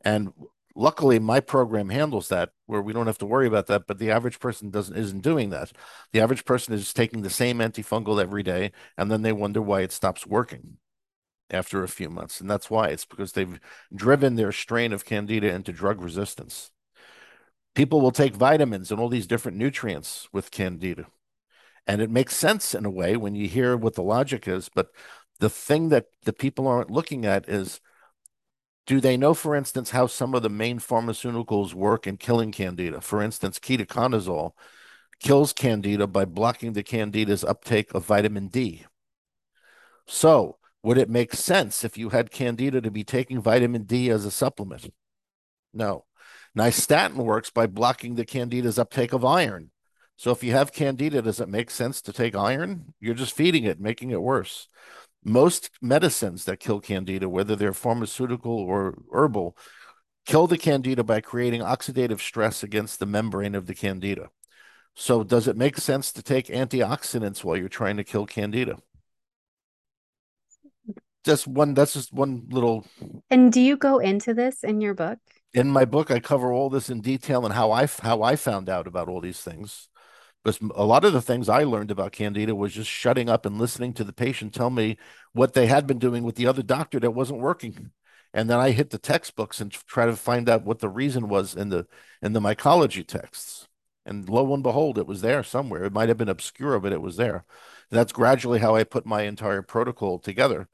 And 0.05 0.33
luckily 0.75 1.19
my 1.19 1.39
program 1.41 1.91
handles 1.91 2.29
that 2.29 2.51
where 2.67 2.81
we 2.81 2.95
don't 2.95 3.07
have 3.07 3.19
to 3.19 3.27
worry 3.27 3.47
about 3.47 3.67
that 3.67 3.87
but 3.87 3.99
the 3.99 4.11
average 4.11 4.41
person 4.41 4.71
doesn't 4.71 4.97
isn't 4.97 5.21
doing 5.21 5.51
that 5.51 5.71
the 6.13 6.21
average 6.21 6.47
person 6.47 6.73
is 6.73 6.95
taking 6.95 7.21
the 7.21 7.29
same 7.29 7.59
antifungal 7.59 8.19
every 8.19 8.43
day 8.43 8.73
and 8.97 9.11
then 9.11 9.21
they 9.21 9.33
wonder 9.33 9.61
why 9.61 9.83
it 9.83 9.93
stops 9.93 10.27
working 10.27 10.79
after 11.53 11.83
a 11.83 11.89
few 11.89 12.09
months 12.09 12.41
and 12.41 12.51
that's 12.51 12.71
why 12.71 12.89
it's 12.89 13.05
because 13.05 13.33
they've 13.33 13.61
driven 13.95 14.37
their 14.37 14.53
strain 14.53 14.93
of 14.93 15.05
candida 15.05 15.53
into 15.53 15.73
drug 15.73 16.01
resistance 16.01 16.71
people 17.75 18.01
will 18.01 18.13
take 18.13 18.35
vitamins 18.35 18.91
and 18.91 19.01
all 19.01 19.09
these 19.09 19.27
different 19.27 19.57
nutrients 19.57 20.29
with 20.33 20.51
candida 20.51 21.07
and 21.87 22.01
it 22.01 22.11
makes 22.11 22.37
sense 22.37 22.75
in 22.75 22.85
a 22.85 22.91
way 22.91 23.17
when 23.17 23.35
you 23.35 23.49
hear 23.49 23.77
what 23.77 23.95
the 23.95 24.03
logic 24.03 24.47
is 24.47 24.69
but 24.69 24.89
the 25.41 25.51
thing 25.51 25.89
that 25.89 26.07
the 26.25 26.33
people 26.33 26.69
aren't 26.69 26.91
looking 26.91 27.27
at 27.27 27.49
is 27.49 27.81
do 28.87 29.01
they 29.01 29.17
know, 29.17 29.33
for 29.33 29.55
instance, 29.55 29.91
how 29.91 30.07
some 30.07 30.35
of 30.35 30.43
the 30.43 30.51
main 30.51 30.79
pharmaceuticals 30.79 31.73
work 31.73 32.07
in 32.07 32.17
killing 32.17 32.51
candida? 32.51 33.01
For 33.01 33.23
instance, 33.23 33.59
ketoconazole 33.59 34.53
kills 35.21 35.53
candida 35.53 36.07
by 36.07 36.25
blocking 36.25 36.73
the 36.73 36.83
candida's 36.83 37.45
uptake 37.45 37.95
of 37.95 38.05
vitamin 38.05 38.49
D. 38.49 38.85
So, 40.07 40.59
would 40.83 40.99
it 40.99 41.09
make 41.09 41.35
sense 41.35 41.85
if 41.85 41.97
you 41.97 42.11
had 42.11 42.31
candida 42.31 42.81
to 42.81 42.91
be 42.91 43.05
taking 43.05 43.41
vitamin 43.41 43.85
D 43.85 44.11
as 44.11 44.25
a 44.25 44.31
supplement? 44.31 44.93
No. 45.73 46.05
Nystatin 46.57 47.17
works 47.17 47.51
by 47.51 47.67
blocking 47.67 48.15
the 48.15 48.25
candida's 48.25 48.79
uptake 48.79 49.13
of 49.13 49.25
iron. 49.25 49.71
So, 50.17 50.31
if 50.31 50.45
you 50.45 50.53
have 50.53 50.73
candida, 50.73 51.23
does 51.23 51.41
it 51.41 51.49
make 51.49 51.71
sense 51.71 52.03
to 52.03 52.13
take 52.13 52.37
iron? 52.37 52.95
You're 53.01 53.15
just 53.15 53.35
feeding 53.35 53.65
it, 53.65 53.81
making 53.81 54.11
it 54.11 54.21
worse 54.21 54.69
most 55.25 55.71
medicines 55.81 56.45
that 56.45 56.61
kill 56.61 56.81
candida, 56.81 57.29
whether 57.29 57.57
they're 57.57 57.73
pharmaceutical 57.73 58.53
or 58.53 58.99
herbal, 59.13 59.57
kill 60.27 60.47
the 60.47 60.59
candida 60.59 61.05
by 61.05 61.21
creating 61.21 61.61
oxidative 61.61 62.21
stress 62.21 62.63
against 62.63 62.99
the 62.99 63.07
membrane 63.07 63.55
of 63.55 63.67
the 63.67 63.75
candida. 63.75 64.31
So, 64.95 65.25
does 65.25 65.49
it 65.49 65.57
make 65.57 65.79
sense 65.79 66.13
to 66.13 66.23
take 66.23 66.47
antioxidants 66.49 67.43
while 67.43 67.57
you're 67.57 67.69
trying 67.69 67.97
to 67.97 68.05
kill 68.05 68.27
candida? 68.27 68.77
Just 71.25 71.47
one, 71.47 71.75
that's 71.75 71.93
just 71.93 72.13
one 72.13 72.47
little. 72.51 72.85
And 73.31 73.53
do 73.53 73.61
you 73.61 73.77
go 73.77 73.99
into 73.99 74.35
this 74.35 74.65
in 74.65 74.81
your 74.81 74.95
book? 74.95 75.19
In 75.55 75.71
my 75.71 75.85
book, 75.85 76.11
I 76.11 76.19
cover 76.19 76.53
all 76.53 76.71
this 76.71 76.91
in 76.91 77.01
detail 77.01 77.45
and 77.45 77.55
how 77.55 77.71
I 77.71 77.87
how 77.87 78.23
I 78.23 78.37
found 78.37 78.69
out 78.69 78.87
about 78.87 79.09
all 79.09 79.21
these 79.21 79.41
things. 79.41 79.89
Because 80.43 80.59
a 80.75 80.85
lot 80.85 81.05
of 81.05 81.13
the 81.13 81.23
things 81.23 81.49
I 81.49 81.63
learned 81.63 81.93
about 81.93 82.11
candida 82.11 82.55
was 82.55 82.73
just 82.73 82.91
shutting 82.91 83.29
up 83.29 83.47
and 83.47 83.59
listening 83.59 83.93
to 83.95 84.05
the 84.05 84.13
patient 84.13 84.53
tell 84.53 84.71
me 84.71 84.97
what 85.33 85.53
they 85.53 85.67
had 85.67 85.87
been 85.87 86.01
doing 86.01 86.25
with 86.25 86.35
the 86.35 86.49
other 86.49 86.63
doctor 86.63 86.99
that 86.99 87.13
wasn't 87.13 87.41
working. 87.41 87.93
And 88.35 88.51
then 88.51 88.59
I 88.59 88.71
hit 88.71 88.91
the 88.91 88.99
textbooks 88.99 89.61
and 89.61 89.71
try 89.71 90.07
to 90.07 90.17
find 90.17 90.49
out 90.49 90.65
what 90.65 90.81
the 90.81 90.89
reason 90.89 91.29
was 91.29 91.55
in 91.55 91.69
the 91.69 91.87
in 92.21 92.33
the 92.33 92.41
mycology 92.41 93.07
texts. 93.07 93.69
And 94.05 94.29
lo 94.29 94.53
and 94.53 94.63
behold, 94.65 94.99
it 94.99 95.07
was 95.07 95.21
there 95.21 95.45
somewhere. 95.45 95.85
It 95.85 95.93
might 95.93 96.09
have 96.09 96.19
been 96.19 96.29
obscure, 96.29 96.81
but 96.81 96.93
it 96.93 97.03
was 97.03 97.17
there. 97.17 97.45
And 97.91 97.99
that's 97.99 98.13
gradually 98.13 98.59
how 98.59 98.75
I 98.75 98.83
put 98.83 99.07
my 99.07 99.23
entire 99.23 99.63
protocol 99.63 100.19
together 100.19 100.69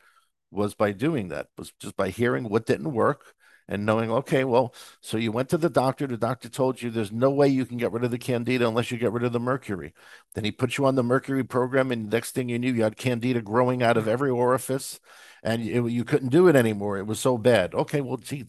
was 0.51 0.75
by 0.75 0.93
doing 0.93 1.29
that, 1.29 1.49
was 1.57 1.73
just 1.81 1.97
by 1.97 2.11
hearing 2.11 2.49
what 2.49 2.67
didn't 2.67 2.93
work 2.93 3.35
and 3.69 3.85
knowing, 3.85 4.11
okay, 4.11 4.45
well, 4.45 4.75
so 5.03 5.19
you 5.19 5.31
went 5.31 5.51
to 5.51 5.59
the 5.59 5.69
doctor. 5.69 6.07
The 6.07 6.17
doctor 6.17 6.49
told 6.49 6.81
you 6.81 6.91
there's 6.91 7.13
no 7.13 7.31
way 7.31 7.49
you 7.49 7.67
can 7.67 7.77
get 7.77 7.93
rid 7.93 8.03
of 8.03 8.11
the 8.11 8.19
candida 8.19 8.67
unless 8.67 8.91
you 8.91 8.97
get 8.97 9.13
rid 9.13 9.25
of 9.25 9.33
the 9.33 9.41
mercury. 9.41 9.93
Then 10.35 10.45
he 10.45 10.51
put 10.51 10.79
you 10.79 10.87
on 10.87 10.95
the 10.95 11.03
mercury 11.03 11.45
program, 11.45 11.93
and 11.93 12.11
next 12.11 12.35
thing 12.35 12.49
you 12.49 12.59
knew, 12.59 12.73
you 12.73 12.83
had 12.83 12.97
candida 12.97 13.43
growing 13.43 13.83
out 13.83 13.99
of 13.99 14.05
mm-hmm. 14.05 14.13
every 14.13 14.31
orifice, 14.31 14.99
and 15.43 15.63
it, 15.63 15.91
you 15.91 16.05
couldn't 16.05 16.31
do 16.31 16.49
it 16.49 16.57
anymore. 16.57 16.97
It 16.97 17.07
was 17.07 17.21
so 17.21 17.37
bad. 17.37 17.75
Okay, 17.75 18.01
well, 18.01 18.17
gee, 18.17 18.47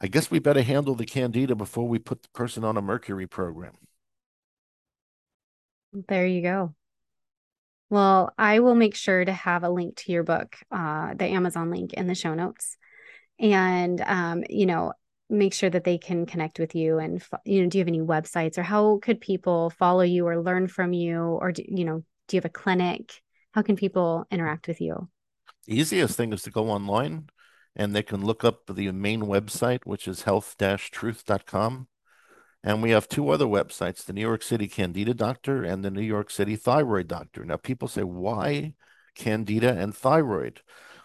I 0.00 0.06
guess 0.06 0.30
we 0.30 0.38
better 0.38 0.62
handle 0.62 0.94
the 0.94 1.06
candida 1.06 1.56
before 1.56 1.88
we 1.88 1.98
put 1.98 2.22
the 2.22 2.28
person 2.28 2.62
on 2.62 2.76
a 2.76 2.82
mercury 2.82 3.26
program. 3.26 3.72
There 5.92 6.26
you 6.26 6.42
go. 6.42 6.74
Well, 7.90 8.32
I 8.38 8.60
will 8.60 8.76
make 8.76 8.94
sure 8.94 9.24
to 9.24 9.32
have 9.32 9.64
a 9.64 9.68
link 9.68 9.96
to 9.96 10.12
your 10.12 10.22
book, 10.22 10.56
uh, 10.70 11.14
the 11.14 11.26
Amazon 11.26 11.70
link 11.70 11.92
in 11.92 12.06
the 12.06 12.14
show 12.14 12.34
notes. 12.34 12.76
And 13.38 14.00
um, 14.00 14.44
you 14.48 14.66
know 14.66 14.92
make 15.30 15.54
sure 15.54 15.70
that 15.70 15.84
they 15.84 15.96
can 15.96 16.26
connect 16.26 16.58
with 16.58 16.74
you 16.74 16.98
and 16.98 17.22
you 17.44 17.62
know 17.62 17.68
do 17.68 17.78
you 17.78 17.82
have 17.82 17.88
any 17.88 18.00
websites 18.00 18.58
or 18.58 18.64
how 18.64 18.98
could 19.00 19.20
people 19.20 19.70
follow 19.70 20.02
you 20.02 20.26
or 20.26 20.42
learn 20.42 20.66
from 20.66 20.92
you? 20.92 21.20
Or 21.20 21.52
do, 21.52 21.64
you 21.66 21.84
know 21.84 22.04
do 22.28 22.36
you 22.36 22.38
have 22.38 22.44
a 22.44 22.48
clinic? 22.48 23.22
How 23.52 23.62
can 23.62 23.76
people 23.76 24.24
interact 24.30 24.68
with 24.68 24.80
you? 24.80 25.08
Easiest 25.66 26.16
thing 26.16 26.32
is 26.32 26.42
to 26.42 26.50
go 26.50 26.68
online 26.68 27.28
and 27.76 27.94
they 27.94 28.02
can 28.02 28.24
look 28.24 28.44
up 28.44 28.66
the 28.66 28.90
main 28.92 29.22
website 29.22 29.80
which 29.84 30.08
is 30.08 30.22
health-truth.com 30.22 31.86
and 32.62 32.82
we 32.82 32.90
have 32.90 33.08
two 33.08 33.30
other 33.30 33.46
websites 33.46 34.04
the 34.04 34.12
new 34.12 34.20
york 34.20 34.42
city 34.42 34.68
candida 34.68 35.14
doctor 35.14 35.62
and 35.62 35.84
the 35.84 35.90
new 35.90 36.00
york 36.02 36.30
city 36.30 36.56
thyroid 36.56 37.08
doctor 37.08 37.44
now 37.44 37.56
people 37.56 37.88
say 37.88 38.02
why 38.02 38.72
candida 39.14 39.72
and 39.76 39.94
thyroid 39.94 40.60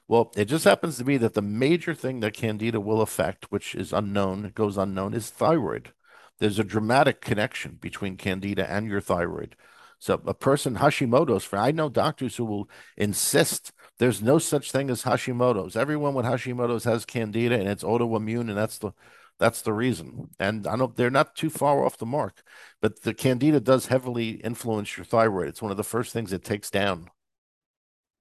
well, 0.08 0.32
it 0.36 0.46
just 0.46 0.66
happens 0.66 0.98
to 0.98 1.04
be 1.04 1.18
that 1.18 1.34
the 1.34 1.42
major 1.42 1.96
thing 1.96 2.20
that 2.20 2.36
candida 2.36 2.80
will 2.80 3.02
affect, 3.02 3.52
which 3.52 3.74
is 3.74 3.92
unknown, 3.92 4.52
goes 4.54 4.78
unknown, 4.78 5.16
is 5.16 5.32
thyroid. 5.32 5.94
There's 6.40 6.60
a 6.60 6.64
dramatic 6.64 7.22
connection 7.22 7.78
between 7.82 8.18
candida 8.18 8.70
and 8.70 8.88
your 8.88 9.02
thyroid. 9.02 9.56
So 9.98 10.22
a 10.26 10.34
person 10.34 10.76
Hashimoto's, 10.76 11.44
for 11.44 11.58
I 11.58 11.72
know 11.72 11.90
doctors 11.90 12.36
who 12.36 12.46
will 12.46 12.70
insist 12.98 13.72
there's 13.98 14.22
no 14.22 14.38
such 14.38 14.72
thing 14.72 14.90
as 14.90 15.04
Hashimoto's. 15.04 15.76
Everyone 15.76 16.14
with 16.14 16.26
Hashimoto's 16.26 16.84
has 16.84 17.06
candida 17.06 17.58
and 17.58 17.68
it's 17.68 17.84
autoimmune, 17.84 18.50
and 18.50 18.58
that's 18.58 18.78
the 18.78 18.92
that's 19.40 19.62
the 19.62 19.74
reason. 19.74 20.30
And 20.40 20.66
I 20.68 20.76
know 20.76 20.94
they're 20.96 21.10
not 21.10 21.36
too 21.36 21.50
far 21.50 21.86
off 21.86 21.98
the 21.98 22.06
mark, 22.06 22.44
but 22.82 23.02
the 23.02 23.14
candida 23.14 23.60
does 23.60 23.88
heavily 23.88 24.32
influence 24.32 24.98
your 24.98 25.06
thyroid. 25.06 25.48
It's 25.48 25.62
one 25.62 25.72
of 25.72 25.78
the 25.78 25.84
first 25.84 26.14
things 26.14 26.32
it 26.34 26.44
takes 26.44 26.70
down 26.70 27.10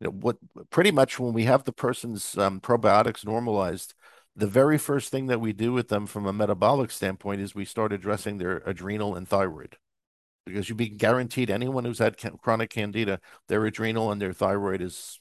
you 0.00 0.06
know, 0.06 0.10
what 0.10 0.36
pretty 0.70 0.90
much 0.90 1.18
when 1.18 1.32
we 1.32 1.44
have 1.44 1.64
the 1.64 1.72
person's 1.72 2.36
um, 2.36 2.60
probiotics 2.60 3.24
normalized, 3.24 3.94
the 4.36 4.46
very 4.46 4.78
first 4.78 5.10
thing 5.10 5.26
that 5.26 5.40
we 5.40 5.52
do 5.52 5.72
with 5.72 5.88
them 5.88 6.06
from 6.06 6.26
a 6.26 6.32
metabolic 6.32 6.90
standpoint 6.90 7.40
is 7.40 7.54
we 7.54 7.64
start 7.64 7.92
addressing 7.92 8.38
their 8.38 8.58
adrenal 8.66 9.14
and 9.14 9.28
thyroid. 9.28 9.76
Because 10.44 10.68
you'd 10.68 10.76
be 10.76 10.88
guaranteed 10.88 11.48
anyone 11.48 11.84
who's 11.84 12.00
had 12.00 12.18
chronic 12.42 12.70
candida, 12.70 13.20
their 13.48 13.64
adrenal 13.64 14.12
and 14.12 14.20
their 14.20 14.32
thyroid 14.32 14.82
is 14.82 15.20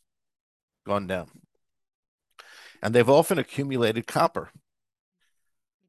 gone 0.86 1.08
down. 1.08 1.30
And 2.82 2.94
they've 2.94 3.10
often 3.10 3.40
accumulated 3.40 4.06
copper. 4.06 4.52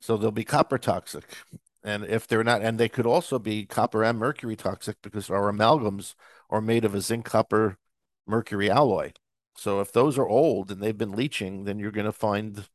So 0.05 0.19
they'll 0.19 0.31
be 0.31 0.45
copper 0.45 0.77
toxic. 0.77 1.25
And 1.83 2.05
if 2.05 2.27
they're 2.27 2.45
not, 2.45 2.61
and 2.61 2.79
they 2.79 2.91
could 2.91 3.07
also 3.07 3.39
be 3.39 3.65
copper 3.65 4.05
and 4.05 4.19
mercury 4.19 4.55
toxic 4.55 4.99
because 5.01 5.31
our 5.31 5.51
amalgams 5.51 6.15
are 6.51 6.61
made 6.61 6.85
of 6.85 6.95
a 6.95 7.01
zinc 7.01 7.25
copper 7.25 7.79
mercury 8.27 8.71
alloy. 8.71 9.13
So 9.57 9.81
if 9.81 9.93
those 9.93 10.19
are 10.19 10.29
old 10.29 10.71
and 10.71 10.83
they've 10.83 10.97
been 10.97 11.13
leaching, 11.13 11.65
then 11.65 11.79
you're 11.79 11.91
going 11.91 12.05
to 12.05 12.13
find 12.13 12.69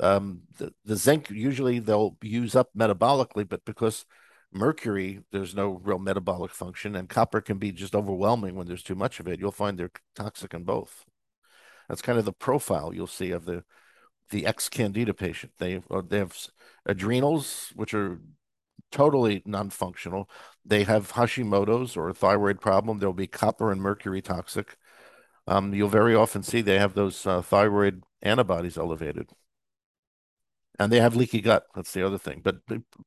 um, 0.00 0.44
the, 0.56 0.72
the 0.82 0.96
zinc 0.96 1.28
usually 1.28 1.78
they'll 1.78 2.16
use 2.22 2.56
up 2.56 2.70
metabolically, 2.74 3.46
but 3.46 3.66
because 3.66 4.06
mercury 4.50 5.20
there's 5.30 5.54
no 5.54 5.78
real 5.84 5.98
metabolic 5.98 6.52
function, 6.52 6.96
and 6.96 7.10
copper 7.10 7.42
can 7.42 7.58
be 7.58 7.70
just 7.70 7.94
overwhelming 7.94 8.54
when 8.54 8.66
there's 8.66 8.82
too 8.82 8.94
much 8.94 9.20
of 9.20 9.28
it. 9.28 9.38
You'll 9.38 9.52
find 9.52 9.78
they're 9.78 9.90
toxic 10.16 10.54
in 10.54 10.64
both. 10.64 11.04
That's 11.90 12.00
kind 12.00 12.18
of 12.18 12.24
the 12.24 12.32
profile 12.32 12.94
you'll 12.94 13.06
see 13.06 13.30
of 13.30 13.44
the 13.44 13.62
the 14.32 14.44
ex 14.46 14.68
candida 14.68 15.14
patient. 15.14 15.52
They 15.58 15.80
uh, 15.90 16.02
they 16.06 16.18
have 16.18 16.36
adrenals 16.84 17.72
which 17.76 17.94
are 17.94 18.20
totally 18.90 19.42
non-functional. 19.46 20.28
They 20.64 20.82
have 20.84 21.12
Hashimoto's 21.12 21.96
or 21.96 22.08
a 22.08 22.14
thyroid 22.14 22.60
problem. 22.60 22.98
There'll 22.98 23.14
be 23.14 23.26
copper 23.26 23.72
and 23.72 23.80
mercury 23.80 24.20
toxic 24.20 24.76
um, 25.46 25.74
you'll 25.74 25.88
very 25.88 26.14
often 26.14 26.42
see 26.42 26.60
they 26.60 26.78
have 26.78 26.94
those 26.94 27.26
uh, 27.26 27.42
thyroid 27.42 28.02
antibodies 28.22 28.78
elevated. 28.78 29.30
And 30.78 30.90
they 30.90 31.00
have 31.00 31.16
leaky 31.16 31.40
gut. 31.40 31.64
That's 31.74 31.92
the 31.92 32.04
other 32.04 32.18
thing. 32.18 32.40
But 32.42 32.56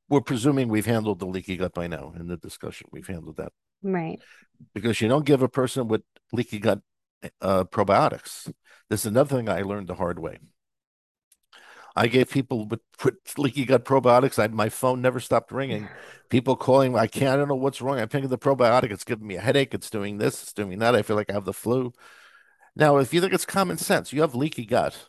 we're 0.10 0.22
presuming 0.22 0.70
we've 0.70 0.86
handled 0.86 1.20
the 1.20 1.26
leaky 1.26 1.58
gut 1.58 1.74
by 1.74 1.88
now 1.88 2.14
in 2.18 2.28
the 2.28 2.38
discussion. 2.38 2.88
We've 2.92 3.08
handled 3.08 3.38
that. 3.38 3.54
Right. 3.82 4.22
Because 4.74 5.02
you 5.02 5.08
don't 5.08 5.26
give 5.26 5.42
a 5.42 5.50
person 5.50 5.88
with 5.88 6.02
leaky 6.32 6.60
gut 6.60 6.82
uh, 7.42 7.64
probiotics. 7.64 8.52
This 8.90 9.02
is 9.02 9.08
another 9.08 9.36
thing 9.36 9.50
I 9.50 9.62
learned 9.62 9.88
the 9.88 9.96
hard 9.96 10.20
way. 10.20 10.38
I 11.96 12.08
gave 12.08 12.30
people 12.30 12.68
with, 12.68 12.82
with 13.04 13.16
leaky 13.38 13.66
gut 13.66 13.86
probiotics. 13.86 14.38
I, 14.38 14.48
my 14.48 14.70
phone 14.70 15.02
never 15.02 15.20
stopped 15.20 15.52
ringing. 15.52 15.88
People 16.30 16.56
calling, 16.56 16.98
I 16.98 17.08
can't, 17.08 17.34
I 17.34 17.36
don't 17.38 17.48
know 17.48 17.56
what's 17.56 17.82
wrong. 17.82 18.00
I'm 18.00 18.10
taking 18.10 18.30
the 18.30 18.38
probiotic. 18.38 18.92
It's 18.92 19.04
giving 19.04 19.28
me 19.28 19.36
a 19.36 19.42
headache. 19.42 19.74
It's 19.74 19.90
doing 19.90 20.18
this. 20.18 20.44
It's 20.44 20.54
doing 20.54 20.80
that. 20.80 20.96
I 20.96 21.04
feel 21.04 21.16
like 21.16 21.30
I 21.30 21.34
have 21.34 21.46
the 21.46 21.54
flu. 21.54 21.94
Now, 22.76 22.98
if 22.98 23.14
you 23.14 23.22
think 23.22 23.32
it's 23.32 23.46
common 23.46 23.78
sense, 23.78 24.12
you 24.12 24.22
have 24.22 24.36
leaky 24.36 24.66
gut. 24.66 25.08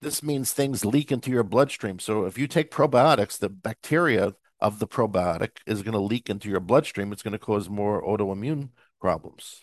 This 0.00 0.22
means 0.22 0.52
things 0.52 0.84
leak 0.84 1.12
into 1.12 1.30
your 1.30 1.44
bloodstream. 1.44 1.98
So 1.98 2.24
if 2.24 2.38
you 2.38 2.48
take 2.48 2.70
probiotics, 2.70 3.38
the 3.38 3.48
bacteria 3.48 4.34
of 4.60 4.78
the 4.78 4.88
probiotic 4.88 5.58
is 5.66 5.82
going 5.82 5.92
to 5.92 6.00
leak 6.00 6.28
into 6.28 6.48
your 6.48 6.60
bloodstream. 6.60 7.12
It's 7.12 7.22
going 7.22 7.32
to 7.32 7.38
cause 7.38 7.68
more 7.68 8.02
autoimmune 8.02 8.70
problems. 9.00 9.62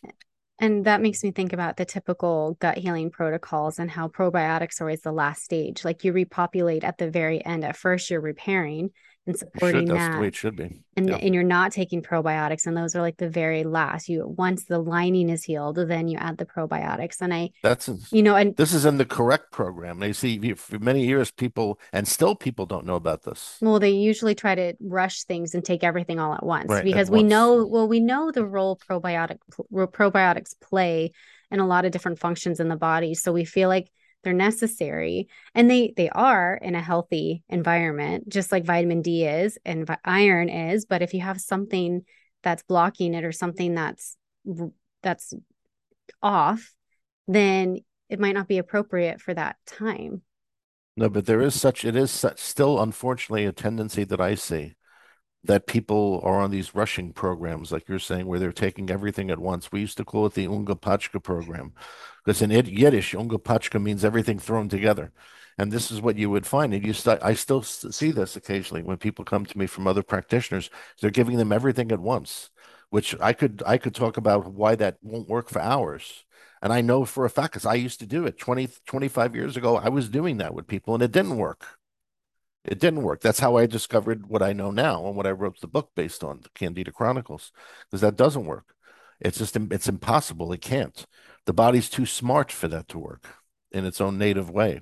And 0.60 0.86
that 0.86 1.02
makes 1.02 1.24
me 1.24 1.32
think 1.32 1.52
about 1.52 1.76
the 1.76 1.86
typical 1.86 2.56
gut 2.60 2.78
healing 2.78 3.12
protocols 3.12 3.78
and 3.78 3.92
how 3.92 4.08
probiotics 4.08 4.80
are 4.80 4.86
always 4.86 5.02
the 5.02 5.12
last 5.12 5.44
stage. 5.44 5.84
Like 5.84 6.04
you 6.04 6.14
repopulate 6.14 6.84
at 6.84 6.98
the 6.98 7.12
very 7.12 7.44
end. 7.44 7.66
At 7.66 7.76
first, 7.76 8.10
you're 8.10 8.22
repairing 8.22 8.92
and 9.28 9.38
supporting 9.38 9.88
should, 9.88 9.96
that's 9.96 10.08
that. 10.08 10.14
the 10.14 10.20
way 10.22 10.28
it 10.28 10.36
should 10.36 10.56
be. 10.56 10.84
And, 10.96 11.10
Yeah. 11.10 11.16
and 11.18 11.34
you're 11.34 11.44
not 11.44 11.72
taking 11.72 12.02
probiotics, 12.02 12.68
and 12.68 12.78
those 12.78 12.96
are 12.96 13.02
like 13.02 13.18
the 13.18 13.30
very 13.30 13.64
last. 13.64 14.08
You 14.08 14.28
once 14.28 14.66
the 14.66 14.80
lining 14.80 15.30
is 15.30 15.44
healed, 15.44 15.76
then 15.78 16.08
you 16.08 16.18
add 16.18 16.38
the 16.38 16.46
probiotics. 16.46 17.18
And 17.22 17.34
I, 17.34 17.50
That's 17.64 17.90
you 18.12 18.22
know, 18.24 18.36
and 18.36 18.56
this 18.56 18.74
is 18.74 18.86
in 18.86 18.98
the 18.98 19.06
correct 19.06 19.52
program. 19.52 20.00
They 20.00 20.14
see 20.14 20.54
for 20.54 20.80
many 20.80 21.06
years 21.06 21.32
people 21.32 21.80
and 21.92 22.08
still 22.08 22.36
people 22.36 22.66
don't 22.66 22.86
know 22.86 22.96
about 22.96 23.24
this. 23.24 23.58
well, 23.62 23.80
they 23.80 23.90
usually 23.92 24.36
try 24.36 24.56
to 24.56 24.74
rush 24.80 25.24
things 25.24 25.56
and 25.56 25.66
take 25.66 25.84
everything 25.84 26.20
all 26.20 26.34
at 26.34 26.46
once 26.46 26.70
Right, 26.70 26.80
at 26.80 26.86
because 26.86 27.10
we 27.10 27.20
once. 27.20 27.30
know, 27.30 27.66
well, 27.66 27.88
we 27.88 28.00
know 28.00 28.32
the 28.32 28.46
role 28.46 28.78
probiotic 28.78 29.38
probiotics 29.74 30.54
play 30.60 31.12
in 31.52 31.60
a 31.60 31.68
lot 31.68 31.86
of 31.86 31.92
different 31.92 32.20
functions 32.20 32.60
in 32.60 32.70
the 32.70 32.76
body. 32.76 33.14
So 33.14 33.32
we 33.32 33.46
feel 33.46 33.70
like 33.70 33.90
they're 34.26 34.34
necessary 34.34 35.30
and 35.54 35.70
they 35.70 35.94
they 35.96 36.10
are 36.10 36.60
in 36.62 36.76
a 36.76 36.82
healthy 36.82 37.44
environment 37.48 38.28
just 38.28 38.52
like 38.52 38.66
vitamin 38.66 39.02
D 39.02 39.26
is 39.26 39.58
and 39.64 39.90
iron 40.04 40.50
is 40.50 40.86
but 40.86 41.02
if 41.02 41.14
you 41.14 41.22
have 41.22 41.40
something 41.40 42.02
that's 42.44 42.64
blocking 42.64 43.14
it 43.14 43.24
or 43.24 43.32
something 43.32 43.74
that's 43.76 44.18
that's 45.02 45.34
off 46.22 46.74
then 47.28 47.78
it 48.10 48.20
might 48.20 48.34
not 48.36 48.48
be 48.48 48.58
appropriate 48.58 49.22
for 49.22 49.34
that 49.34 49.56
time 49.66 50.22
No, 50.98 51.10
but 51.10 51.26
there 51.26 51.42
is 51.42 51.60
such 51.60 51.86
it 51.86 51.96
is 51.96 52.12
such 52.12 52.40
still 52.40 52.82
unfortunately 52.82 53.46
a 53.46 53.52
tendency 53.52 54.04
that 54.06 54.22
I 54.22 54.36
see 54.36 54.76
that 55.44 55.68
people 55.68 56.20
are 56.24 56.40
on 56.40 56.50
these 56.52 56.74
rushing 56.74 57.14
programs, 57.14 57.72
like 57.72 57.88
you're 57.88 58.00
saying, 58.00 58.26
where 58.26 58.40
they're 58.40 58.52
taking 58.52 58.90
everything 58.90 59.30
at 59.30 59.40
once. 59.40 59.72
We 59.72 59.82
used 59.82 59.98
to 59.98 60.06
call 60.06 60.26
it 60.26 60.34
the 60.34 60.48
Unga 60.48 60.76
Pachka 60.76 61.22
program, 61.22 61.74
because 62.26 62.42
in 62.42 62.52
Yiddish, 62.52 63.14
Unga 63.16 63.38
Pachka 63.38 63.82
means 63.82 64.04
everything 64.04 64.40
thrown 64.40 64.68
together. 64.70 65.12
And 65.58 65.72
this 65.72 65.92
is 65.92 66.02
what 66.02 66.18
you 66.18 66.30
would 66.30 66.46
find. 66.46 66.74
And 66.74 66.86
you 66.86 66.94
st 66.94 67.20
I 67.22 67.34
still 67.34 67.62
see 67.64 68.12
this 68.12 68.36
occasionally 68.36 68.84
when 68.84 68.98
people 68.98 69.24
come 69.24 69.46
to 69.46 69.58
me 69.58 69.68
from 69.68 69.88
other 69.88 70.04
practitioners. 70.04 70.70
They're 71.00 71.12
giving 71.12 71.38
them 71.38 71.52
everything 71.54 71.92
at 71.92 72.00
once, 72.00 72.50
which 72.90 73.16
I 73.22 73.34
could 73.34 73.64
I 73.66 73.78
could 73.78 73.96
talk 73.96 74.18
about 74.18 74.52
why 74.52 74.76
that 74.76 74.98
won't 75.02 75.30
work 75.30 75.50
for 75.50 75.62
hours. 75.62 76.26
And 76.62 76.74
I 76.74 76.82
know 76.82 77.06
for 77.06 77.26
a 77.26 77.30
fact, 77.30 77.54
because 77.54 77.66
I 77.66 77.76
used 77.76 78.00
to 78.00 78.08
do 78.08 78.26
it 78.26 78.40
20, 78.40 78.70
25 78.88 79.36
years 79.36 79.56
ago, 79.56 79.78
I 79.78 79.90
was 79.90 80.10
doing 80.10 80.38
that 80.38 80.54
with 80.56 80.68
people 80.68 80.94
and 80.96 81.04
it 81.04 81.12
didn't 81.12 81.38
work. 81.38 81.66
It 82.66 82.80
didn't 82.80 83.04
work. 83.04 83.22
That's 83.22 83.40
how 83.40 83.58
I 83.58 83.68
discovered 83.68 84.28
what 84.28 84.42
I 84.42 84.52
know 84.54 84.72
now 84.72 85.06
and 85.06 85.16
what 85.16 85.28
I 85.28 85.32
wrote 85.32 85.62
the 85.62 85.68
book 85.68 85.92
based 85.96 86.24
on, 86.24 86.42
the 86.42 86.50
Candida 86.56 86.92
Chronicles, 86.92 87.52
because 87.86 88.02
that 88.02 88.16
doesn't 88.16 88.46
work. 88.46 88.76
It's 89.20 89.38
just 89.38 89.56
it's 89.56 89.88
impossible. 89.88 90.52
It 90.54 90.62
can't. 90.62 91.06
The 91.46 91.54
body's 91.54 91.90
too 91.90 92.06
smart 92.06 92.52
for 92.52 92.68
that 92.68 92.88
to 92.90 93.00
work 93.00 93.28
in 93.72 93.86
its 93.86 94.02
own 94.02 94.18
native 94.18 94.50
way. 94.50 94.82